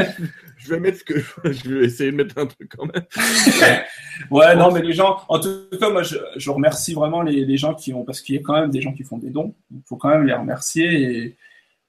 je 0.64 0.70
vais 0.70 0.80
mettre 0.80 1.04
que 1.04 1.16
je 1.44 1.70
vais 1.70 1.86
essayer 1.86 2.12
de 2.12 2.16
mettre 2.16 2.38
un 2.38 2.46
truc 2.46 2.72
quand 2.76 2.86
même. 2.86 3.04
ouais, 4.32 4.56
non, 4.56 4.72
mais 4.72 4.82
les 4.82 4.94
gens, 4.94 5.22
en 5.28 5.40
tout 5.40 5.50
cas, 5.80 5.90
moi, 5.90 6.04
je, 6.04 6.18
je 6.38 6.50
remercie 6.50 6.94
vraiment 6.94 7.22
les, 7.22 7.46
les, 7.46 7.58
gens 7.58 7.74
qui 7.74 7.94
ont, 7.94 8.04
parce 8.04 8.22
qu'il 8.22 8.36
y 8.36 8.38
a 8.38 8.42
quand 8.42 8.54
même 8.54 8.72
des 8.72 8.82
gens 8.82 8.94
qui 8.94 9.04
font 9.04 9.18
des 9.18 9.30
dons. 9.30 9.54
Il 9.72 9.82
faut 9.86 9.98
quand 9.98 10.10
même 10.10 10.26
les 10.26 10.34
remercier 10.34 11.02
et, 11.02 11.38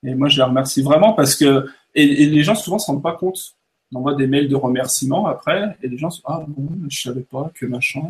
et 0.05 0.15
moi, 0.15 0.29
je 0.29 0.37
les 0.37 0.43
remercie 0.43 0.83
vraiment 0.83 1.13
parce 1.13 1.35
que, 1.35 1.67
et, 1.95 2.27
les 2.27 2.43
gens 2.43 2.55
souvent 2.55 2.79
se 2.79 2.87
rendent 2.87 3.03
pas 3.03 3.17
compte. 3.17 3.55
On 3.93 3.99
envoie 3.99 4.15
des 4.15 4.27
mails 4.27 4.49
de 4.49 4.57
remerciements 4.57 5.27
après, 5.27 5.77
et 5.83 5.89
les 5.89 5.99
gens 5.99 6.11
se 6.11 6.21
ah 6.25 6.45
bon, 6.49 6.69
je 6.89 7.01
savais 7.01 7.21
pas 7.21 7.53
que 7.55 7.65
machin. 7.65 8.03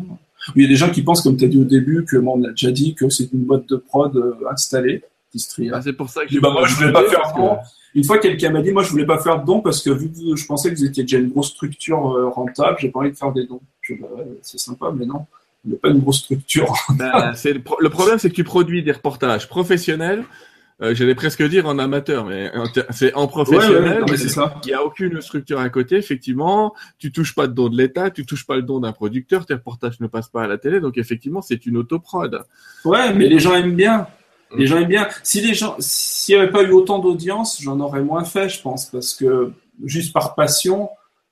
il 0.55 0.63
y 0.63 0.65
a 0.65 0.67
des 0.67 0.75
gens 0.75 0.89
qui 0.89 1.03
pensent, 1.03 1.21
comme 1.21 1.37
tu 1.37 1.45
as 1.45 1.47
dit 1.47 1.59
au 1.59 1.65
début, 1.65 2.05
que 2.05 2.17
moi, 2.17 2.33
on 2.37 2.43
a 2.43 2.49
déjà 2.49 2.71
dit 2.71 2.95
que 2.95 3.09
c'est 3.09 3.31
une 3.31 3.43
boîte 3.43 3.69
de 3.69 3.75
prod 3.75 4.15
euh, 4.15 4.35
Ah, 5.71 5.81
c'est 5.81 5.93
pour 5.93 6.09
ça 6.09 6.25
que 6.25 6.39
bah, 6.39 6.49
moi 6.51 6.65
je 6.65 6.75
voulais 6.75 6.91
pas 6.91 7.03
faire 7.09 7.33
don. 7.35 7.57
Une 7.93 8.03
fois 8.03 8.17
quelqu'un 8.17 8.51
m'a 8.51 8.61
dit 8.61 8.71
moi 8.71 8.83
je 8.83 8.89
voulais 8.89 9.05
pas 9.05 9.19
faire 9.19 9.39
de 9.39 9.45
dons 9.45 9.61
parce 9.61 9.81
que 9.81 9.89
vu 9.89 10.09
que 10.09 10.35
je 10.35 10.45
pensais 10.45 10.71
que 10.71 10.77
vous 10.77 10.85
étiez 10.85 11.03
déjà 11.03 11.17
une 11.17 11.29
grosse 11.29 11.49
structure 11.49 12.11
euh, 12.11 12.29
rentable, 12.29 12.77
j'ai 12.79 12.89
pas 12.89 12.99
envie 12.99 13.11
de 13.11 13.17
faire 13.17 13.31
des 13.31 13.45
dons. 13.45 13.61
Bah, 13.89 14.07
c'est 14.41 14.59
sympa 14.59 14.91
mais 14.95 15.05
non, 15.05 15.25
il 15.65 15.71
n'y 15.71 15.77
a 15.77 15.79
pas 15.79 15.89
une 15.89 15.99
grosse 15.99 16.19
structure. 16.19 16.73
Ben, 16.97 17.33
le, 17.33 17.89
problème 17.89 18.19
c'est 18.19 18.29
que 18.29 18.35
tu 18.35 18.43
produis 18.43 18.83
des 18.83 18.91
reportages 18.91 19.47
professionnels. 19.47 20.23
Euh, 20.81 20.93
J'allais 20.93 21.15
presque 21.15 21.41
dire 21.41 21.67
en 21.67 21.79
amateur, 21.79 22.25
mais 22.25 22.51
c'est 22.89 23.13
en 23.13 23.27
professionnel. 23.27 24.03
Il 24.09 24.67
n'y 24.67 24.73
a 24.73 24.83
aucune 24.83 25.21
structure 25.21 25.59
à 25.59 25.69
côté, 25.69 25.95
effectivement. 25.95 26.73
Tu 26.99 27.13
touches 27.13 27.33
pas 27.33 27.47
de 27.47 27.53
don 27.53 27.69
de 27.69 27.77
l'État, 27.77 28.11
tu 28.11 28.25
touches 28.25 28.45
pas 28.45 28.57
le 28.57 28.61
don 28.61 28.81
d'un 28.81 28.91
producteur, 28.91 29.45
tes 29.45 29.53
reportages 29.53 30.01
ne 30.01 30.07
passent 30.07 30.27
pas 30.27 30.43
à 30.43 30.47
la 30.47 30.57
télé, 30.57 30.81
donc 30.81 30.97
effectivement, 30.97 31.41
c'est 31.41 31.65
une 31.65 31.77
autoprod. 31.77 32.43
Ouais, 32.83 33.13
mais 33.13 33.29
les 33.29 33.39
gens 33.39 33.55
aiment 33.55 33.75
bien. 33.75 34.07
Les 34.57 34.67
gens 34.67 34.77
aiment 34.77 34.87
bien. 34.87 35.07
Si 35.23 35.41
les 35.41 35.53
gens, 35.53 35.75
s'il 35.79 36.35
n'y 36.35 36.41
avait 36.41 36.51
pas 36.51 36.63
eu 36.63 36.71
autant 36.71 36.99
d'audience, 36.99 37.61
j'en 37.61 37.79
aurais 37.79 38.01
moins 38.01 38.23
fait, 38.23 38.49
je 38.49 38.61
pense, 38.61 38.85
parce 38.85 39.13
que 39.13 39.51
juste 39.83 40.13
par 40.13 40.35
passion, 40.35 40.89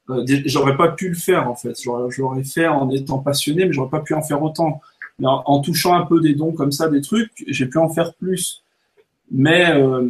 euh, 0.10 0.26
j'aurais 0.46 0.76
pas 0.76 0.90
pu 0.90 1.10
le 1.10 1.16
faire 1.16 1.50
en 1.50 1.56
fait. 1.56 1.78
J'aurais 1.82 2.44
fait 2.44 2.68
en 2.68 2.90
étant 2.90 3.20
passionné, 3.20 3.66
mais 3.66 3.74
j'aurais 3.74 3.90
pas 3.90 4.02
pu 4.02 4.14
en 4.14 4.22
faire 4.22 4.42
autant. 4.42 4.82
Mais 5.20 5.28
en, 5.28 5.60
touchant 5.62 5.94
un 5.94 6.06
peu 6.06 6.20
des 6.20 6.34
dons 6.34 6.54
comme 6.54 6.72
ça, 6.72 6.90
des 6.90 7.02
trucs, 7.02 7.32
j'ai 7.48 7.68
pu 7.68 7.78
en 7.78 7.90
faire 7.90 8.14
plus. 8.16 8.64
Mais 9.32 9.72
euh, 9.72 10.10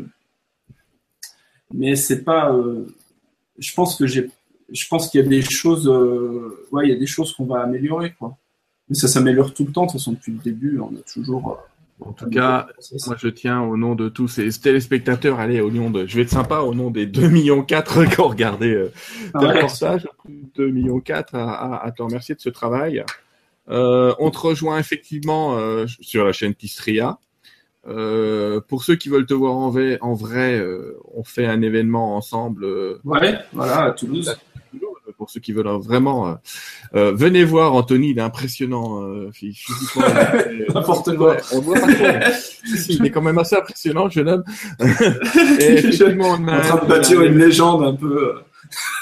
mais 1.74 1.96
c'est 1.96 2.24
pas. 2.24 2.54
Euh, 2.54 2.86
je 3.58 3.74
pense 3.74 3.96
que 3.96 4.08
j'ai. 4.08 4.30
Je 4.72 4.88
pense 4.88 5.10
qu'il 5.10 5.22
y 5.22 5.26
a 5.26 5.28
des 5.28 5.42
choses. 5.42 5.88
Euh, 5.88 6.68
ouais, 6.72 6.88
il 6.88 6.90
y 6.90 6.96
a 6.96 7.00
des 7.00 7.08
choses 7.08 7.34
qu'on 7.34 7.46
va 7.46 7.62
améliorer 7.62 8.14
quoi. 8.14 8.38
Mais 8.90 8.96
ça 8.96 9.08
s'améliore 9.08 9.54
tout 9.54 9.66
le 9.66 9.72
temps. 9.72 9.86
De 9.86 9.92
toute 9.92 10.00
façon, 10.00 10.14
depuis 10.14 10.32
le 10.32 10.40
début, 10.40 10.80
on 10.80 10.96
a 10.96 11.02
toujours 11.02 11.60
en 12.00 12.12
tout 12.12 12.30
cas, 12.30 12.68
moi 13.08 13.16
je 13.18 13.28
tiens 13.28 13.62
au 13.62 13.78
nom 13.78 13.96
de 13.96 14.10
tous 14.10 14.28
ces 14.28 14.50
téléspectateurs, 14.52 15.40
allez, 15.40 15.62
au 15.62 15.72
nom 15.72 15.90
de, 15.90 16.06
je 16.06 16.16
vais 16.16 16.24
être 16.24 16.30
sympa, 16.30 16.60
au 16.60 16.74
nom 16.74 16.92
des 16.92 17.06
2 17.06 17.30
millions 17.30 17.64
4 17.64 18.06
qui 18.10 18.20
ont 18.20 18.28
regardé 18.28 18.74
euh, 18.74 18.92
ah 19.34 19.40
reportage, 19.40 20.08
2 20.56 20.68
millions 20.70 21.00
4 21.00 21.36
à, 21.36 21.84
à, 21.84 21.92
te 21.92 22.02
remercier 22.02 22.36
de 22.36 22.42
ce 22.42 22.50
travail. 22.50 23.04
Euh, 23.70 24.14
on 24.20 24.30
te 24.30 24.38
rejoint 24.38 24.78
effectivement 24.78 25.58
euh, 25.58 25.86
sur 26.02 26.26
la 26.26 26.34
chaîne 26.34 26.54
Tistria. 26.54 27.20
Euh, 27.86 28.62
pour 28.62 28.84
ceux 28.84 28.96
qui 28.96 29.10
veulent 29.10 29.26
te 29.26 29.34
voir 29.34 29.56
en 29.56 29.70
vrai, 29.70 29.98
en 30.00 30.14
vrai 30.14 30.58
euh, 30.58 30.98
on 31.14 31.24
fait 31.24 31.46
un 31.46 31.62
événement 31.62 32.16
ensemble. 32.16 32.66
Ouais, 33.04 33.40
voilà, 33.52 33.84
à 33.84 33.92
Toulouse 33.92 34.36
ceux 35.34 35.40
qui 35.40 35.52
veulent 35.52 35.68
vraiment, 35.82 36.28
euh, 36.28 36.34
euh, 36.96 37.12
venez 37.12 37.44
voir 37.44 37.74
Anthony, 37.74 38.12
il 38.12 38.20
est 38.20 38.22
impressionnant 38.22 39.02
euh, 39.02 39.32
physiquement. 39.32 40.04
N'importe 40.76 41.16
quoi. 41.18 41.38
on 41.54 41.60
voit 41.62 41.80
pas 41.80 41.88
il 42.90 43.06
est 43.06 43.10
quand 43.10 43.22
même 43.22 43.40
assez 43.40 43.56
impressionnant, 43.56 44.10
jeune 44.10 44.30
homme. 44.30 44.44
Et 45.60 45.74
effectivement, 45.74 46.38
on 46.40 46.48
a, 46.48 46.58
en 46.58 46.62
train 46.62 46.84
de 46.86 46.90
bâtir 46.90 47.22
une 47.24 47.38
légende 47.38 47.84
un 47.84 47.96
peu. 47.96 48.36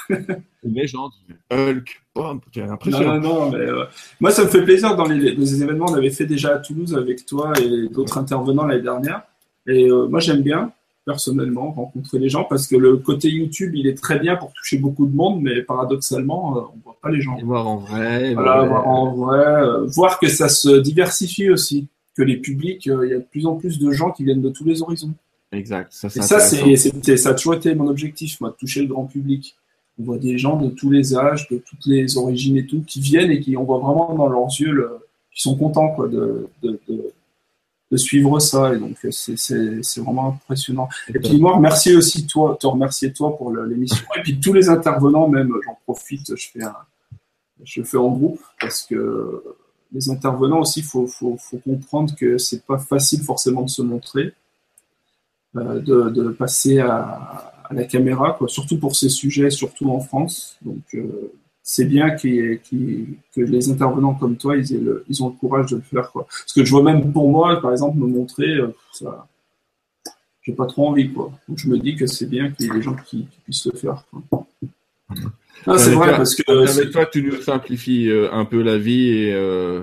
Une 0.10 0.74
légende, 0.74 1.12
Hulk, 1.52 2.02
Non, 2.16 2.40
impressionnant. 2.56 3.20
non, 3.20 3.46
non, 3.46 3.52
mais 3.52 3.58
euh, 3.58 3.84
moi 4.20 4.32
ça 4.32 4.44
me 4.44 4.50
fait 4.50 4.64
plaisir 4.64 4.96
dans 4.96 5.06
les, 5.06 5.36
les 5.36 5.64
événements 5.64 5.88
on 5.90 5.96
avait 5.96 6.10
fait 6.10 6.26
déjà 6.26 6.56
à 6.56 6.60
Toulouse 6.60 6.96
avec 6.96 7.26
toi 7.26 7.54
et 7.62 7.90
d'autres 7.90 8.18
intervenants 8.18 8.66
l'année 8.66 8.82
dernière. 8.82 9.24
Et 9.68 9.90
euh, 9.90 10.08
moi 10.08 10.20
j'aime 10.22 10.42
bien 10.42 10.72
personnellement 11.06 11.72
rencontrer 11.72 12.20
les 12.20 12.30
gens 12.30 12.44
parce 12.44 12.68
que 12.68 12.76
le 12.76 12.98
côté 12.98 13.30
YouTube 13.30 13.74
il 13.76 13.88
est 13.88 13.96
très 13.98 14.20
bien 14.20 14.36
pour 14.36 14.52
toucher 14.54 14.78
beaucoup 14.78 15.06
de 15.08 15.16
monde, 15.16 15.42
mais 15.42 15.62
paradoxalement 15.64 16.58
euh, 16.58 16.62
on 16.76 16.80
voit 16.84 16.98
pas 17.02 17.10
les 17.10 17.22
gens. 17.22 17.38
Et 17.38 17.44
voir 17.44 17.68
en 17.68 17.78
vrai. 17.78 18.34
Voilà, 18.34 18.62
ouais. 18.62 18.68
voir 18.68 18.88
en 18.88 19.16
vrai, 19.16 19.46
euh, 19.46 19.86
voir 19.88 20.20
que 20.20 20.28
ça 20.30 20.48
se 20.50 20.80
diversifie 20.80 21.50
aussi, 21.50 21.88
que 22.16 22.22
les 22.24 22.38
publics, 22.38 22.88
euh, 22.88 23.06
il 23.08 23.12
y 23.12 23.14
a 23.14 23.18
de 23.20 23.26
plus 23.30 23.46
en 23.46 23.56
plus 23.56 23.80
de 23.80 23.92
gens 23.92 24.12
qui 24.12 24.24
viennent 24.24 24.42
de 24.42 24.50
tous 24.50 24.66
les 24.66 24.82
horizons. 24.82 25.14
Exact. 25.54 25.92
Ça, 25.92 26.08
Et 26.08 26.12
c'est 26.12 26.22
ça, 26.22 26.40
c'est, 26.40 26.76
c'était- 26.78 27.18
ça 27.18 27.30
a 27.30 27.34
toujours 27.34 27.56
été 27.56 27.74
mon 27.76 27.88
objectif, 27.88 28.40
moi, 28.40 28.52
de 28.52 28.56
toucher 28.56 28.82
le 28.82 28.88
grand 28.88 29.06
public. 29.06 29.56
On 30.00 30.04
voit 30.04 30.18
des 30.18 30.38
gens 30.38 30.56
de 30.58 30.70
tous 30.70 30.90
les 30.90 31.14
âges, 31.16 31.50
de 31.50 31.58
toutes 31.58 31.86
les 31.86 32.16
origines 32.18 32.58
et 32.58 32.66
tout, 32.66 32.84
qui 32.88 33.02
viennent 33.02 33.32
et 33.32 33.40
qui, 33.42 33.58
on 33.58 33.64
voit 33.64 33.80
vraiment 33.80 34.16
dans 34.16 34.28
leurs 34.30 34.48
yeux, 34.60 34.72
le, 34.72 34.90
qui 35.34 35.42
sont 35.42 35.58
contents, 35.58 35.90
quoi, 35.90 36.08
de, 36.08 36.48
de, 36.64 36.80
de, 36.88 37.12
de 37.92 37.98
suivre 37.98 38.40
ça. 38.40 38.74
Et 38.74 38.78
donc, 38.80 38.98
euh, 39.04 39.12
c'est, 39.12 40.02
vraiment 40.02 40.30
impressionnant. 40.30 40.88
Et 41.10 41.20
puis, 41.20 41.40
moi, 41.40 41.56
remercier 41.56 41.96
aussi 41.96 42.26
toi, 42.26 42.58
te 42.60 42.68
remercier 42.68 43.12
toi 43.12 43.38
pour 43.38 43.54
l'émission. 43.54 44.06
Et 44.18 44.22
puis, 44.22 44.40
tous 44.40 44.54
les 44.54 44.70
intervenants, 44.70 45.28
même, 45.28 45.54
j'en 45.66 45.78
profite, 45.86 46.36
je 46.36 46.50
fais 46.50 46.64
un, 46.64 46.76
je 47.64 47.84
fais 47.84 47.98
en 47.98 48.10
groupe 48.10 48.42
parce 48.60 48.84
que 48.84 49.44
les 49.92 50.10
intervenants 50.10 50.62
aussi, 50.62 50.82
faut, 50.82 51.06
faut, 51.06 51.38
faut 51.38 51.58
comprendre 51.58 52.16
que 52.16 52.38
c'est 52.38 52.66
pas 52.66 52.78
facile 52.78 53.22
forcément 53.22 53.64
de 53.64 53.70
se 53.70 53.82
montrer 53.82 54.34
euh, 55.58 55.80
de, 55.82 56.10
de 56.10 56.30
passer 56.30 56.80
à, 56.80 57.52
à 57.70 57.74
la 57.74 57.84
caméra, 57.84 58.36
quoi, 58.38 58.48
surtout 58.48 58.78
pour 58.78 58.96
ces 58.96 59.10
sujets, 59.10 59.50
surtout 59.50 59.90
en 59.90 60.00
France. 60.00 60.58
Donc, 60.62 60.84
euh, 60.94 61.34
c'est 61.74 61.86
bien 61.86 62.08
ait- 62.10 62.60
que 63.34 63.40
les 63.42 63.70
intervenants 63.72 64.14
comme 64.14 64.36
toi, 64.36 64.58
ils, 64.58 64.74
aient 64.76 64.78
le, 64.80 65.06
ils 65.08 65.24
ont 65.24 65.30
le 65.30 65.36
courage 65.36 65.72
de 65.72 65.78
le 65.78 65.82
faire. 65.82 66.12
Quoi. 66.12 66.26
Parce 66.28 66.52
que 66.52 66.66
je 66.66 66.70
vois 66.70 66.84
même 66.84 67.14
pour 67.14 67.30
moi, 67.30 67.62
par 67.62 67.72
exemple, 67.72 67.98
me 67.98 68.08
montrer, 68.08 68.56
euh, 68.56 68.76
ça, 68.92 69.26
j'ai 70.42 70.52
pas 70.52 70.66
trop 70.66 70.90
envie. 70.90 71.10
Quoi. 71.14 71.32
Donc, 71.48 71.58
je 71.58 71.70
me 71.70 71.78
dis 71.78 71.96
que 71.96 72.08
c'est 72.08 72.26
bien 72.26 72.52
qu'il 72.52 72.66
y 72.66 72.70
ait 72.70 72.74
des 72.74 72.82
gens 72.82 72.96
qui, 73.08 73.20
qui 73.32 73.40
puissent 73.46 73.68
le 73.72 73.78
faire. 73.80 74.04
Quoi. 74.30 74.46
Ah, 75.66 75.78
c'est 75.78 75.92
vrai, 75.94 76.08
toi- 76.10 76.18
parce 76.18 76.36
que 76.36 76.52
Avec 76.52 76.92
toi, 76.92 77.06
tu 77.06 77.24
nous 77.24 77.42
simplifies 77.42 78.10
euh, 78.10 78.34
un 78.34 78.44
peu 78.44 78.62
la 78.62 78.78
vie 78.78 79.08
et 79.08 79.34
euh, 79.34 79.82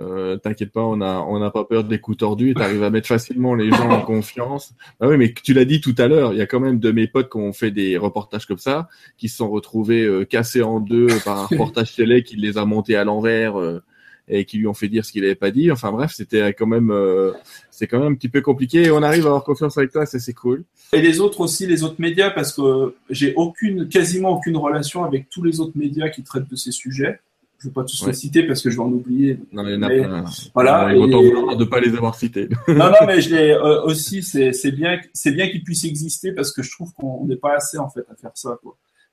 euh, 0.00 0.36
t'inquiète 0.36 0.72
pas, 0.72 0.82
on 0.82 1.00
a 1.00 1.20
on 1.20 1.38
n'a 1.38 1.50
pas 1.50 1.64
peur 1.64 1.84
des 1.84 1.98
coups 1.98 2.18
tordus. 2.18 2.54
Tu 2.54 2.62
arrives 2.62 2.82
à 2.82 2.90
mettre 2.90 3.08
facilement 3.08 3.54
les 3.54 3.70
gens 3.70 3.90
en 3.90 4.00
confiance. 4.04 4.74
Bah 5.00 5.08
oui, 5.08 5.16
mais 5.16 5.32
tu 5.32 5.54
l'as 5.54 5.64
dit 5.64 5.80
tout 5.80 5.94
à 5.98 6.06
l'heure, 6.06 6.32
il 6.32 6.38
y 6.38 6.42
a 6.42 6.46
quand 6.46 6.60
même 6.60 6.78
de 6.78 6.90
mes 6.90 7.06
potes 7.06 7.30
qui 7.30 7.38
ont 7.38 7.52
fait 7.52 7.70
des 7.70 7.96
reportages 7.96 8.46
comme 8.46 8.58
ça, 8.58 8.88
qui 9.16 9.28
se 9.28 9.36
sont 9.36 9.48
retrouvés 9.48 10.04
euh, 10.04 10.24
cassés 10.24 10.62
en 10.62 10.80
deux 10.80 11.08
par 11.24 11.38
un 11.38 11.46
reportage 11.46 11.94
télé 11.94 12.22
qui 12.22 12.36
les 12.36 12.58
a 12.58 12.64
montés 12.64 12.96
à 12.96 13.04
l'envers 13.04 13.58
euh, 13.58 13.82
et 14.28 14.44
qui 14.44 14.58
lui 14.58 14.66
ont 14.66 14.74
fait 14.74 14.88
dire 14.88 15.04
ce 15.04 15.12
qu'il 15.12 15.24
avait 15.24 15.34
pas 15.34 15.50
dit. 15.50 15.70
Enfin 15.70 15.92
bref, 15.92 16.12
c'était 16.14 16.52
quand 16.52 16.66
même 16.66 16.90
euh, 16.90 17.32
c'est 17.70 17.86
quand 17.86 17.98
même 17.98 18.12
un 18.12 18.14
petit 18.14 18.28
peu 18.28 18.40
compliqué. 18.40 18.84
Et 18.84 18.90
on 18.90 19.02
arrive 19.02 19.24
à 19.24 19.28
avoir 19.28 19.44
confiance 19.44 19.78
avec 19.78 19.92
toi, 19.92 20.06
ça 20.06 20.18
c'est 20.18 20.34
cool. 20.34 20.64
Et 20.92 21.00
les 21.00 21.20
autres 21.20 21.40
aussi, 21.40 21.66
les 21.66 21.84
autres 21.84 22.00
médias, 22.00 22.30
parce 22.30 22.52
que 22.52 22.94
j'ai 23.10 23.34
aucune, 23.34 23.88
quasiment 23.88 24.30
aucune 24.30 24.56
relation 24.56 25.04
avec 25.04 25.28
tous 25.30 25.42
les 25.42 25.60
autres 25.60 25.76
médias 25.76 26.08
qui 26.08 26.22
traitent 26.22 26.50
de 26.50 26.56
ces 26.56 26.72
sujets. 26.72 27.20
Je 27.58 27.66
ne 27.66 27.70
vais 27.70 27.74
pas 27.74 27.84
tous 27.84 28.02
Ouais. 28.02 28.08
les 28.08 28.14
citer 28.14 28.42
parce 28.46 28.60
que 28.62 28.70
je 28.70 28.76
vais 28.76 28.82
en 28.82 28.92
oublier. 28.92 29.38
Non, 29.52 29.66
il 29.66 29.74
y 29.74 29.76
en 29.76 29.82
a 29.82 29.88
Mais 29.88 30.02
plein. 30.02 30.24
voilà, 30.54 30.92
et- 30.94 30.98
vouloir 30.98 31.56
de 31.56 31.64
pas 31.64 31.80
les 31.80 31.94
avoir 31.94 32.14
cités. 32.14 32.48
non, 32.68 32.74
non, 32.90 33.06
mais 33.06 33.20
je 33.20 33.34
l'ai 33.34 33.52
euh, 33.52 33.82
aussi. 33.84 34.22
C'est 34.22 34.72
bien, 34.72 34.98
bien 35.26 35.48
qu'ils 35.50 35.64
puissent 35.64 35.84
exister 35.84 36.32
parce 36.32 36.52
que 36.52 36.62
je 36.62 36.70
trouve 36.70 36.92
qu'on 36.92 37.24
n'est 37.26 37.36
pas 37.36 37.54
assez 37.56 37.78
en 37.78 37.88
fait 37.88 38.04
à 38.10 38.14
faire 38.14 38.32
ça. 38.34 38.58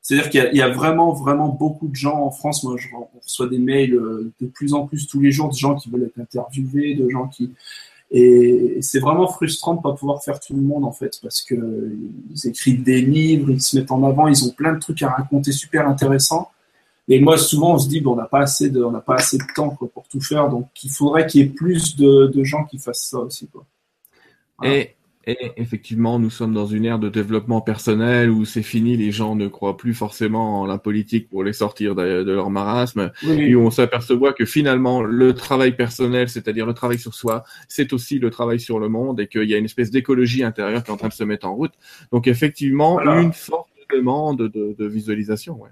C'est-à-dire 0.01 0.29
qu'il 0.29 0.41
y 0.41 0.43
a- 0.43 0.51
il 0.51 0.57
y, 0.57 0.61
a 0.61 0.67
vraiment, 0.69 1.13
vraiment 1.13 1.47
beaucoup 1.47 1.87
de 1.87 1.95
gens 1.95 2.19
en 2.21 2.31
France. 2.31 2.63
Moi, 2.65 2.75
je 2.77 2.89
re- 2.89 3.07
on 3.15 3.19
reçoit 3.23 3.47
des 3.47 3.59
mails 3.59 3.93
euh, 3.95 4.33
de 4.41 4.47
plus 4.47 4.73
en 4.73 4.85
plus 4.85 5.07
tous 5.07 5.21
les 5.21 5.31
jours 5.31 5.47
de 5.49 5.55
gens 5.55 5.75
qui 5.75 5.89
veulent 5.89 6.03
être 6.03 6.19
interviewés, 6.19 6.95
de 6.95 7.07
gens 7.09 7.27
qui 7.27 7.51
et 8.15 8.77
c'est 8.81 8.99
vraiment 8.99 9.27
frustrant 9.27 9.73
de 9.73 9.81
pas 9.81 9.93
pouvoir 9.93 10.21
faire 10.23 10.39
tout 10.39 10.53
le 10.53 10.61
monde 10.61 10.83
en 10.85 10.91
fait 10.91 11.17
parce 11.23 11.41
que 11.41 11.55
ils 12.35 12.47
écrivent 12.47 12.83
des 12.83 13.01
livres, 13.01 13.49
ils 13.49 13.61
se 13.61 13.75
mettent 13.77 13.89
en 13.91 14.03
avant, 14.03 14.27
ils 14.27 14.43
ont 14.45 14.51
plein 14.51 14.73
de 14.73 14.79
trucs 14.79 15.01
à 15.01 15.09
raconter 15.09 15.51
super 15.51 15.87
intéressants. 15.87 16.51
Et 17.09 17.19
moi, 17.19 17.37
souvent, 17.37 17.75
on 17.75 17.77
se 17.79 17.89
dit, 17.89 17.99
bon, 17.99 18.13
on 18.13 18.15
n'a 18.15 18.25
pas 18.25 18.39
assez 18.39 18.69
de, 18.69 18.81
on 18.81 18.91
n'a 18.91 19.01
pas 19.01 19.15
assez 19.15 19.37
de 19.37 19.43
temps 19.55 19.71
quoi, 19.71 19.89
pour 19.89 20.07
tout 20.07 20.21
faire, 20.21 20.49
donc 20.49 20.69
il 20.83 20.89
faudrait 20.89 21.27
qu'il 21.27 21.41
y 21.41 21.43
ait 21.43 21.49
plus 21.49 21.95
de, 21.97 22.27
de 22.27 22.43
gens 22.43 22.63
qui 22.63 22.77
fassent 22.77 23.07
ça 23.09 23.19
aussi. 23.19 23.47
Quoi. 23.47 23.65
Voilà. 24.57 24.75
Et, 24.75 24.95
et 25.25 25.51
effectivement, 25.57 26.17
nous 26.19 26.29
sommes 26.29 26.53
dans 26.53 26.65
une 26.65 26.85
ère 26.85 26.99
de 26.99 27.09
développement 27.09 27.59
personnel 27.61 28.29
où 28.29 28.45
c'est 28.45 28.61
fini, 28.63 28.95
les 28.97 29.11
gens 29.11 29.35
ne 29.35 29.47
croient 29.49 29.75
plus 29.75 29.93
forcément 29.93 30.61
en 30.61 30.65
la 30.65 30.77
politique 30.77 31.29
pour 31.29 31.43
les 31.43 31.53
sortir 31.53 31.95
de, 31.95 32.23
de 32.23 32.31
leur 32.31 32.49
marasme, 32.49 33.11
Oui, 33.23 33.41
et 33.41 33.55
où 33.55 33.61
on 33.61 33.71
s'aperçoit 33.71 34.31
que 34.33 34.45
finalement, 34.45 35.01
le 35.01 35.33
travail 35.33 35.75
personnel, 35.75 36.29
c'est-à-dire 36.29 36.65
le 36.65 36.73
travail 36.73 36.99
sur 36.99 37.13
soi, 37.13 37.43
c'est 37.67 37.91
aussi 37.91 38.19
le 38.19 38.29
travail 38.29 38.59
sur 38.61 38.79
le 38.79 38.87
monde, 38.89 39.19
et 39.19 39.27
qu'il 39.27 39.49
y 39.49 39.53
a 39.53 39.57
une 39.57 39.65
espèce 39.65 39.91
d'écologie 39.91 40.43
intérieure 40.43 40.83
qui 40.83 40.89
est 40.91 40.93
en 40.93 40.97
train 40.97 41.09
de 41.09 41.13
se 41.13 41.23
mettre 41.25 41.47
en 41.47 41.55
route. 41.55 41.73
Donc 42.13 42.27
effectivement, 42.27 42.93
Voilà. 42.93 43.21
une 43.21 43.33
forte 43.33 43.69
demande 43.93 44.37
de, 44.37 44.75
de 44.77 44.85
visualisation. 44.87 45.61
Ouais. 45.61 45.69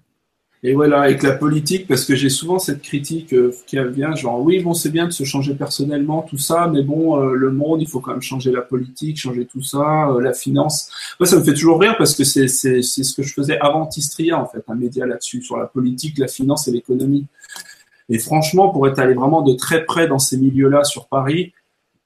Et 0.64 0.76
voilà, 0.76 1.02
avec 1.02 1.24
la 1.24 1.32
politique, 1.32 1.88
parce 1.88 2.06
que 2.06 2.16
j'ai 2.16 2.30
souvent 2.30 2.60
cette 2.60 2.84
critique 2.84 3.34
euh, 3.34 3.52
qui 3.66 3.78
vient, 3.90 4.14
genre 4.14 4.40
oui, 4.42 4.60
bon, 4.60 4.76
c'est 4.76 4.92
bien 4.92 5.08
de 5.08 5.12
se 5.12 5.24
changer 5.24 5.56
personnellement, 5.56 6.22
tout 6.22 6.38
ça, 6.38 6.70
mais 6.72 6.84
bon, 6.84 7.20
euh, 7.20 7.34
le 7.34 7.52
monde, 7.52 7.82
il 7.82 7.88
faut 7.88 8.00
quand 8.00 8.12
même 8.12 8.22
changer 8.22 8.52
la 8.52 8.62
politique, 8.62 9.18
changer 9.18 9.48
tout 9.48 9.64
ça, 9.64 10.10
euh, 10.10 10.22
la 10.22 10.34
finance. 10.34 10.92
Moi, 11.20 11.26
ça 11.26 11.38
me 11.38 11.44
fait 11.44 11.56
toujours 11.56 11.80
rire 11.80 11.96
parce 11.98 12.16
que 12.16 12.24
c'est 12.24 12.48
ce 12.48 13.14
que 13.16 13.24
je 13.24 13.34
faisais 13.34 13.58
avant 13.60 13.88
Tistria, 13.88 14.40
en 14.40 14.46
fait, 14.46 14.64
un 14.68 14.76
média 14.76 15.08
là-dessus, 15.08 15.42
sur 15.42 15.58
la 15.58 15.66
politique, 15.66 16.20
la 16.20 16.28
finance 16.28 16.68
et 16.68 16.72
l'économie. 16.72 17.26
Et 18.10 18.20
franchement, 18.20 18.70
pour 18.70 18.88
être 18.88 19.00
allé 19.00 19.16
vraiment 19.16 19.42
de 19.42 19.54
très 19.56 19.84
près 19.84 20.08
dans 20.08 20.20
ces 20.20 20.38
milieux-là 20.38 20.84
sur 20.84 21.08
Paris, 21.08 21.54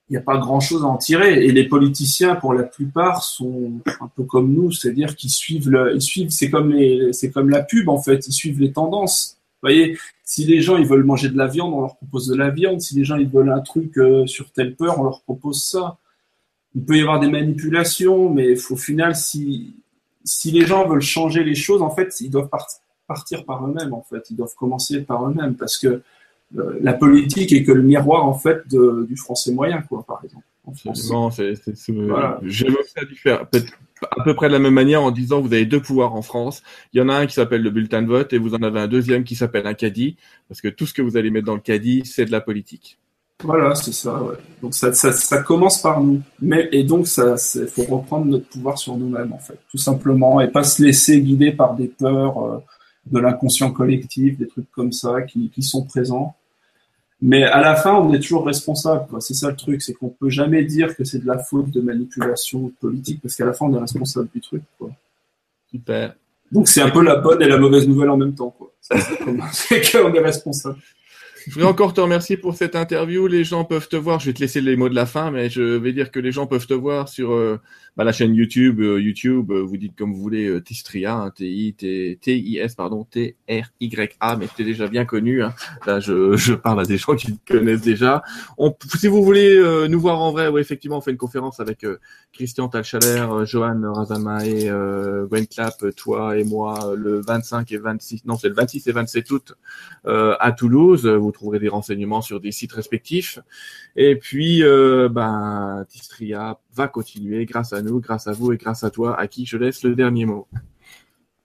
il 0.10 0.14
n'y 0.14 0.18
a 0.18 0.22
pas 0.22 0.38
grand-chose 0.38 0.84
à 0.84 0.88
en 0.88 0.98
tirer. 0.98 1.46
Et 1.46 1.52
les 1.52 1.68
politiciens, 1.68 2.36
pour 2.36 2.54
la 2.54 2.64
plupart, 2.64 3.24
sont 3.24 3.72
un 4.00 4.08
peu 4.16 4.24
comme 4.24 4.54
nous, 4.54 4.72
c'est-à-dire 4.72 5.16
qu'ils 5.16 5.32
suivent, 5.32 5.70
le, 5.70 5.96
ils 5.96 6.02
suivent, 6.02 6.30
c'est 6.30 6.50
comme 6.50 6.72
les, 6.72 7.12
c'est 7.12 7.32
comme 7.32 7.50
la 7.50 7.64
pub 7.64 7.90
en 7.90 8.02
fait, 8.02 8.28
ils 8.28 8.34
suivent 8.34 8.60
les 8.60 8.72
tendances. 8.72 9.38
Vous 9.62 9.70
voyez, 9.70 9.98
si 10.24 10.46
les 10.46 10.62
gens 10.62 10.78
ils 10.78 10.86
veulent 10.86 11.04
manger 11.04 11.30
de 11.30 11.38
la 11.38 11.48
viande, 11.48 11.74
on 11.74 11.82
leur 11.82 11.96
propose 11.96 12.28
de 12.28 12.36
la 12.36 12.50
viande. 12.52 12.82
Si 12.82 12.96
les 12.96 13.04
gens 13.04 13.16
ils 13.16 13.28
veulent 13.28 13.52
un 13.52 13.62
truc 13.62 13.98
euh, 13.98 14.28
sur 14.28 14.52
telle 14.52 14.76
peur, 14.76 15.00
on 15.00 15.04
leur 15.04 15.22
propose 15.22 15.64
ça. 15.64 15.98
Il 16.76 16.84
peut 16.84 16.98
y 16.98 17.02
avoir 17.02 17.20
des 17.20 17.30
manipulations, 17.30 18.30
mais 18.30 18.54
au 18.70 18.76
final, 18.76 19.16
si 19.16 19.76
si 20.24 20.52
les 20.52 20.66
gens 20.66 20.88
veulent 20.88 21.02
changer 21.02 21.44
les 21.44 21.56
choses, 21.56 21.82
en 21.82 21.90
fait, 21.90 22.20
ils 22.20 22.30
doivent 22.30 22.50
part- 22.50 22.68
partir 23.08 23.46
par 23.46 23.66
eux-mêmes. 23.66 23.94
En 23.94 24.02
fait, 24.02 24.24
ils 24.30 24.36
doivent 24.36 24.56
commencer 24.56 25.02
par 25.02 25.28
eux-mêmes 25.28 25.56
parce 25.56 25.78
que 25.78 26.02
la 26.82 26.94
politique 26.94 27.52
est 27.54 27.64
que 27.64 27.72
le 27.72 27.82
miroir 27.84 28.26
en 28.26 28.34
fait 28.34 28.68
de, 28.70 29.06
du 29.08 29.16
français 29.18 29.52
moyen, 29.54 29.82
quoi, 29.82 30.04
par 30.08 30.22
exemple. 30.24 30.46
Absolument, 30.68 31.30
c'est, 31.30 31.54
c'est, 31.56 31.76
c'est- 31.78 31.92
Voilà. 31.94 32.40
peut-être 32.42 33.74
à 34.18 34.24
peu 34.24 34.34
près 34.34 34.48
de 34.48 34.54
la 34.54 34.60
même 34.60 34.74
manière 34.74 35.04
en 35.04 35.12
disant 35.12 35.40
vous 35.42 35.54
avez 35.54 35.66
deux 35.66 35.80
pouvoirs 35.82 36.16
en 36.16 36.22
France. 36.24 36.64
Il 36.94 36.98
y 37.00 37.02
en 37.02 37.10
a 37.10 37.16
un 37.16 37.26
qui 37.28 37.36
s'appelle 37.36 37.62
le 37.62 37.70
bulletin 37.70 38.02
de 38.02 38.08
vote 38.08 38.34
et 38.34 38.38
vous 38.40 38.56
en 38.56 38.64
avez 38.64 38.80
un 38.80 38.88
deuxième 38.88 39.24
qui 39.24 39.36
s'appelle 39.36 39.68
un 39.68 39.74
caddie, 39.76 40.18
parce 40.50 40.62
que 40.62 40.68
tout 40.68 40.86
ce 40.88 40.94
que 40.94 41.02
vous 41.04 41.18
allez 41.18 41.30
mettre 41.30 41.46
dans 41.46 41.54
le 41.56 41.62
caddie, 41.62 42.02
c'est 42.06 42.26
de 42.26 42.32
la 42.32 42.42
politique. 42.42 42.98
Voilà, 43.44 43.76
c'est 43.76 43.92
ça. 43.94 44.24
Ouais. 44.24 44.36
Donc 44.62 44.74
ça, 44.74 44.94
ça, 44.94 45.12
ça 45.12 45.44
commence 45.44 45.82
par 45.82 46.02
nous. 46.02 46.22
Mais 46.42 46.68
et 46.72 46.84
donc 46.84 47.08
ça, 47.08 47.36
il 47.56 47.68
faut 47.68 47.84
reprendre 47.84 48.26
notre 48.26 48.48
pouvoir 48.50 48.78
sur 48.78 48.98
nous-mêmes 48.98 49.34
en 49.34 49.40
fait, 49.40 49.60
tout 49.70 49.78
simplement, 49.78 50.42
et 50.42 50.48
pas 50.48 50.64
se 50.64 50.82
laisser 50.82 51.22
guider 51.22 51.52
par 51.52 51.76
des 51.76 51.88
peurs 51.90 52.44
euh, 52.44 52.58
de 53.12 53.20
l'inconscient 53.20 53.72
collectif, 53.72 54.38
des 54.40 54.48
trucs 54.48 54.72
comme 54.72 54.92
ça 54.92 55.22
qui, 55.22 55.50
qui 55.52 55.62
sont 55.62 55.84
présents. 55.86 56.36
Mais 57.22 57.44
à 57.44 57.62
la 57.62 57.76
fin, 57.76 57.96
on 57.96 58.14
est 58.14 58.20
toujours 58.20 58.46
responsable. 58.46 59.08
quoi. 59.10 59.22
C'est 59.22 59.34
ça 59.34 59.50
le 59.50 59.56
truc, 59.56 59.82
c'est 59.82 59.94
qu'on 59.94 60.10
peut 60.10 60.30
jamais 60.30 60.64
dire 60.64 60.96
que 60.96 61.04
c'est 61.04 61.20
de 61.20 61.28
la 61.28 61.38
faute 61.38 61.72
de 61.72 61.82
manipulation 61.82 62.72
politique, 62.82 63.22
parce 63.22 63.36
qu'à 63.36 63.46
la 63.46 63.54
fin, 63.54 63.66
on 63.66 63.76
est 63.76 63.80
responsable 63.80 64.30
du 64.34 64.42
truc. 64.42 64.64
Quoi. 64.78 64.92
Super. 65.72 66.16
Donc 66.52 66.68
c'est 66.68 66.82
un 66.82 66.90
peu 66.90 67.04
la 67.04 67.16
bonne 67.16 67.42
et 67.42 67.48
la 67.48 67.58
mauvaise 67.58 67.88
nouvelle 67.88 68.10
en 68.10 68.18
même 68.18 68.36
temps. 68.36 68.56
C'est 69.52 69.92
qu'on 69.92 70.14
est 70.14 70.20
responsable. 70.20 70.78
Je 71.48 71.54
voudrais 71.54 71.70
encore 71.70 71.94
te 71.94 72.02
remercier 72.02 72.38
pour 72.38 72.56
cette 72.56 72.76
interview. 72.76 73.28
Les 73.28 73.44
gens 73.44 73.66
peuvent 73.66 73.88
te 73.88 73.96
voir. 73.96 74.20
Je 74.20 74.28
vais 74.28 74.34
te 74.34 74.40
laisser 74.40 74.62
les 74.62 74.76
mots 74.76 74.90
de 74.90 74.96
la 74.96 75.06
fin, 75.06 75.30
mais 75.30 75.50
je 75.50 75.62
vais 75.62 75.94
dire 75.94 76.10
que 76.10 76.20
les 76.20 76.32
gens 76.32 76.48
peuvent 76.48 76.66
te 76.66 76.74
voir 76.74 77.08
sur 77.08 77.34
euh, 77.34 77.62
bah, 77.96 78.04
la 78.04 78.12
chaîne 78.12 78.34
YouTube. 78.34 78.80
euh, 78.80 79.00
YouTube, 79.00 79.52
euh, 79.52 79.62
vous 79.62 79.78
dites 79.78 79.96
comme 79.96 80.12
vous 80.12 80.22
voulez, 80.22 80.60
Tistria, 80.64 81.14
hein, 81.14 81.30
T-I-T-I-S, 81.30 82.74
pardon, 82.74 83.04
T-R-Y-A, 83.04 84.38
mais 84.38 84.48
tu 84.56 84.64
es 84.64 84.66
déjà 84.66 84.88
bien 84.88 85.06
connu. 85.06 85.44
Hein. 85.44 85.54
Là, 85.86 86.00
je, 86.00 86.36
je 86.36 86.54
parle 86.54 86.82
à 86.82 86.86
des 86.86 86.98
gens 86.98 87.16
qui 87.16 87.38
te 87.38 87.54
connaissent 87.54 87.82
déjà. 87.82 88.24
Si 88.98 89.08
vous 89.08 89.24
voulez 89.24 89.88
nous 89.88 90.00
voir 90.00 90.22
en 90.22 90.32
vrai, 90.32 90.48
ouais, 90.48 90.62
effectivement, 90.62 90.98
on 90.98 91.02
fait 91.02 91.12
une 91.12 91.18
conférence 91.18 91.60
avec 91.60 91.86
Christian 92.34 92.70
Talchaler, 92.70 93.28
Johan 93.46 93.82
Razamae, 93.84 95.28
Gwen 95.28 95.46
Clapp, 95.46 95.96
toi 95.96 96.38
et 96.40 96.44
moi, 96.44 96.94
le 96.98 97.22
25 97.22 97.72
et 97.72 97.78
26, 97.78 98.26
non, 98.26 98.36
c'est 98.36 98.50
le 98.50 98.56
26 98.56 98.88
et 98.88 98.92
27 98.92 99.32
août 99.32 99.54
à 100.06 100.52
Toulouse. 100.58 101.06
Trouverez 101.36 101.60
des 101.60 101.70
renseignements 101.70 102.22
sur 102.22 102.40
des 102.40 102.52
sites 102.52 102.74
respectifs. 102.74 103.40
Et 103.96 104.16
puis, 104.16 104.64
euh, 104.64 105.10
ben, 105.10 105.86
Tistria 105.88 106.60
va 106.74 106.88
continuer 106.88 107.46
grâce 107.46 107.74
à 107.74 107.82
nous, 107.82 108.00
grâce 108.00 108.28
à 108.28 108.32
vous 108.32 108.52
et 108.54 108.58
grâce 108.58 108.84
à 108.84 108.90
toi, 108.90 109.20
à 109.20 109.28
qui 109.28 109.46
je 109.46 109.58
laisse 109.58 109.84
le 109.84 109.96
dernier 109.96 110.26
mot. 110.26 110.48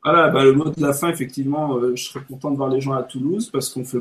Voilà, 0.03 0.29
bah, 0.31 0.45
le 0.45 0.55
mot 0.55 0.65
de 0.65 0.81
la 0.81 0.95
fin, 0.95 1.11
effectivement, 1.11 1.77
euh, 1.77 1.95
je 1.95 2.05
serais 2.05 2.25
content 2.25 2.51
de 2.51 2.57
voir 2.57 2.71
les 2.71 2.81
gens 2.81 2.93
à 2.93 3.03
Toulouse 3.03 3.51
parce 3.51 3.69
qu'on 3.69 3.85
fait, 3.85 3.99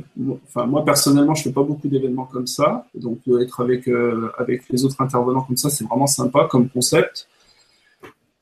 enfin, 0.47 0.65
moi 0.65 0.85
personnellement, 0.85 1.35
je 1.35 1.43
fais 1.43 1.51
pas 1.51 1.63
beaucoup 1.63 1.89
d'événements 1.89 2.25
comme 2.25 2.47
ça. 2.47 2.85
Donc, 2.95 3.19
euh, 3.27 3.41
être 3.41 3.59
avec, 3.59 3.87
euh, 3.89 4.31
avec 4.37 4.63
les 4.69 4.85
autres 4.85 4.95
intervenants 5.01 5.41
comme 5.41 5.57
ça, 5.57 5.69
c'est 5.69 5.85
vraiment 5.85 6.07
sympa 6.07 6.47
comme 6.49 6.69
concept. 6.69 7.27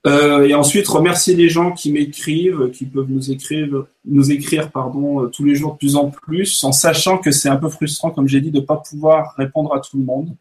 Et 0.07 0.53
ensuite, 0.53 0.87
remercier 0.87 1.35
les 1.35 1.49
gens 1.49 1.71
qui 1.71 1.91
m'écrivent, 1.91 2.71
qui 2.71 2.85
peuvent 2.85 3.09
nous 3.09 3.31
écrire, 3.31 3.85
nous 4.05 4.31
écrire 4.31 4.71
pardon, 4.71 5.27
tous 5.29 5.43
les 5.43 5.55
jours 5.55 5.73
de 5.73 5.77
plus 5.77 5.95
en 5.95 6.09
plus, 6.09 6.63
en 6.63 6.71
sachant 6.71 7.17
que 7.17 7.31
c'est 7.31 7.49
un 7.49 7.57
peu 7.57 7.69
frustrant, 7.69 8.11
comme 8.11 8.27
j'ai 8.27 8.41
dit, 8.41 8.51
de 8.51 8.59
pas 8.59 8.77
pouvoir 8.77 9.33
répondre 9.35 9.73
à 9.73 9.79
tout 9.79 9.97
le 9.97 10.03
monde. 10.03 10.35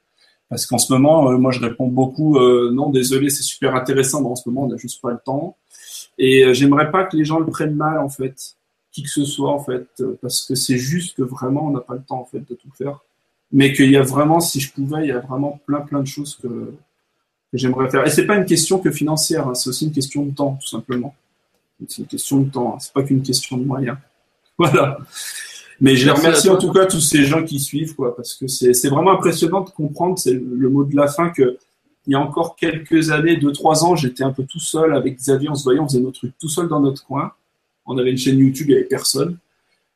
Parce 0.49 0.67
qu'en 0.67 0.79
ce 0.79 0.93
moment, 0.93 1.37
moi, 1.39 1.51
je 1.51 1.61
réponds 1.61 1.89
beaucoup, 1.89 2.39
non, 2.39 2.91
désolé, 2.91 3.31
c'est 3.31 3.43
super 3.43 3.75
intéressant, 3.75 4.21
mais 4.21 4.29
en 4.29 4.37
ce 4.37 4.49
moment, 4.49 4.65
on 4.65 4.69
n'a 4.69 4.77
juste 4.77 5.01
pas 5.01 5.11
le 5.11 5.19
temps. 5.25 5.57
Et 6.19 6.45
euh, 6.45 6.55
j'aimerais 6.55 6.91
pas 6.91 7.05
que 7.05 7.17
les 7.17 7.25
gens 7.25 7.39
le 7.39 7.47
prennent 7.47 7.75
mal, 7.75 7.99
en 7.99 8.09
fait, 8.09 8.57
qui 8.93 9.03
que 9.03 9.11
ce 9.11 9.25
soit, 9.25 9.51
en 9.51 9.63
fait, 9.63 9.89
euh, 10.01 10.19
parce 10.23 10.45
que 10.45 10.55
c'est 10.55 10.79
juste 10.79 11.17
que 11.17 11.23
vraiment, 11.23 11.67
on 11.67 11.71
n'a 11.71 11.81
pas 11.81 11.95
le 11.95 12.03
temps, 12.03 12.21
en 12.21 12.25
fait, 12.25 12.41
de 12.41 12.55
tout 12.55 12.71
faire. 12.77 13.01
Mais 13.53 13.73
qu'il 13.73 13.91
y 13.91 13.97
a 13.97 14.03
vraiment, 14.03 14.41
si 14.41 14.61
je 14.61 14.73
pouvais, 14.73 15.05
il 15.05 15.09
y 15.09 15.13
a 15.13 15.21
vraiment 15.21 15.61
plein, 15.67 15.81
plein 15.81 16.01
de 16.01 16.07
choses 16.07 16.37
que, 16.41 16.75
que 17.53 17.59
j'aimerais 17.59 17.91
faire. 17.91 18.07
Et 18.07 18.11
c'est 18.11 18.27
pas 18.27 18.37
une 18.37 18.45
question 18.45 18.79
que 18.79 18.91
financière, 18.91 19.49
hein, 19.49 19.55
c'est 19.55 19.71
aussi 19.71 19.87
une 19.87 19.93
question 19.93 20.25
de 20.25 20.35
temps, 20.35 20.59
tout 20.61 20.69
simplement. 20.69 21.15
C'est 21.89 22.03
une 22.03 22.09
question 22.09 22.41
de 22.41 22.51
temps, 22.51 22.75
hein, 22.75 22.79
c'est 22.81 22.93
pas 22.93 23.03
qu'une 23.03 23.23
question 23.23 23.57
de 23.57 23.65
moyens. 23.65 23.97
Voilà. 24.59 24.97
Mais 25.83 25.97
je 25.97 26.09
remercie 26.09 26.49
en 26.49 26.57
tout 26.57 26.73
cas 26.73 26.87
tous 26.87 27.03
ces 27.03 27.25
gens 27.25 27.45
qui 27.45 27.61
suivent, 27.61 27.95
quoi, 27.95 28.17
parce 28.17 28.33
que 28.33 28.47
c'est 28.49 28.89
vraiment 28.89 29.11
impressionnant 29.11 29.61
de 29.61 29.69
comprendre, 29.69 30.19
c'est 30.19 30.33
le 30.33 30.71
mot 30.71 30.85
de 30.85 30.97
la 30.97 31.09
fin, 31.09 31.29
que 31.29 31.59
il 32.07 32.13
y 32.13 32.15
a 32.15 32.21
encore 32.21 32.57
quelques 32.57 33.11
années, 33.11 33.37
deux, 33.37 33.53
trois 33.53 33.85
ans, 33.85 33.97
j'étais 33.97 34.23
un 34.23 34.33
peu 34.33 34.45
tout 34.45 34.61
seul 34.61 34.95
avec 34.95 35.17
Xavier, 35.17 35.49
on 35.49 35.55
se 35.55 35.65
voyait, 35.65 35.81
on 35.81 35.89
faisait 35.89 36.01
nos 36.01 36.13
trucs 36.13 36.39
tout 36.39 36.49
seul 36.49 36.69
dans 36.69 36.81
notre 36.81 37.05
coin. 37.05 37.33
On 37.85 37.99
avait 37.99 38.11
une 38.11 38.19
chaîne 38.19 38.39
YouTube, 38.39 38.67
il 38.69 38.73
n'y 38.73 38.79
avait 38.79 38.85
personne. 38.85 39.39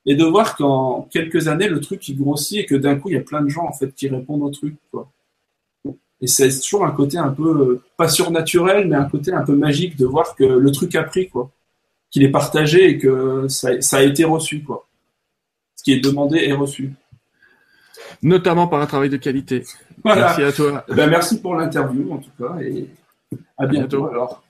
Et 0.07 0.17
de 0.17 0.25
voir 0.25 0.57
qu'en 0.57 1.03
quelques 1.11 1.49
années, 1.49 1.69
le 1.69 1.81
truc 1.81 2.07
il 2.09 2.17
grossit 2.17 2.59
et 2.59 2.67
que 2.67 2.75
d'un 2.75 2.97
coup, 2.97 3.11
il 3.11 3.15
y 3.15 3.19
a 3.19 3.23
plein 3.23 3.43
de 3.43 3.49
gens 3.49 3.65
en 3.65 3.73
fait 3.73 3.95
qui 3.95 4.09
répondent 4.09 4.43
au 4.43 4.51
truc. 4.51 4.75
Quoi. 4.91 5.09
Et 6.21 6.27
c'est 6.27 6.51
toujours 6.61 6.85
un 6.85 6.91
côté 6.91 7.19
un 7.19 7.31
peu, 7.31 7.49
euh, 7.49 7.83
pas 7.97 8.09
surnaturel, 8.09 8.89
mais 8.89 8.97
un 8.97 9.09
côté 9.09 9.33
un 9.33 9.43
peu 9.43 9.55
magique 9.55 9.97
de 9.97 10.07
voir 10.07 10.35
que 10.37 10.45
le 10.45 10.71
truc 10.71 10.95
a 10.95 11.03
pris, 11.03 11.29
quoi. 11.29 11.51
Qu'il 12.11 12.23
est 12.23 12.31
partagé 12.31 12.91
et 12.91 12.99
que 12.99 13.47
ça, 13.49 13.81
ça 13.81 13.99
a 13.99 14.03
été 14.03 14.25
reçu, 14.25 14.63
quoi. 14.63 14.87
Ce 15.77 15.83
qui 15.83 15.93
est 15.93 16.01
demandé 16.01 16.39
est 16.39 16.53
reçu 16.53 16.93
notamment 18.23 18.67
par 18.67 18.81
un 18.81 18.87
travail 18.87 19.09
de 19.09 19.17
qualité. 19.17 19.65
Merci 20.05 20.43
à 20.43 20.53
toi. 20.53 20.85
Ben, 20.89 21.09
merci 21.09 21.41
pour 21.41 21.55
l'interview 21.55 22.13
en 22.13 22.19
tout 22.19 22.31
cas 22.39 22.61
et 22.61 22.89
à 23.59 23.67
bientôt 23.67 24.07
alors. 24.07 24.43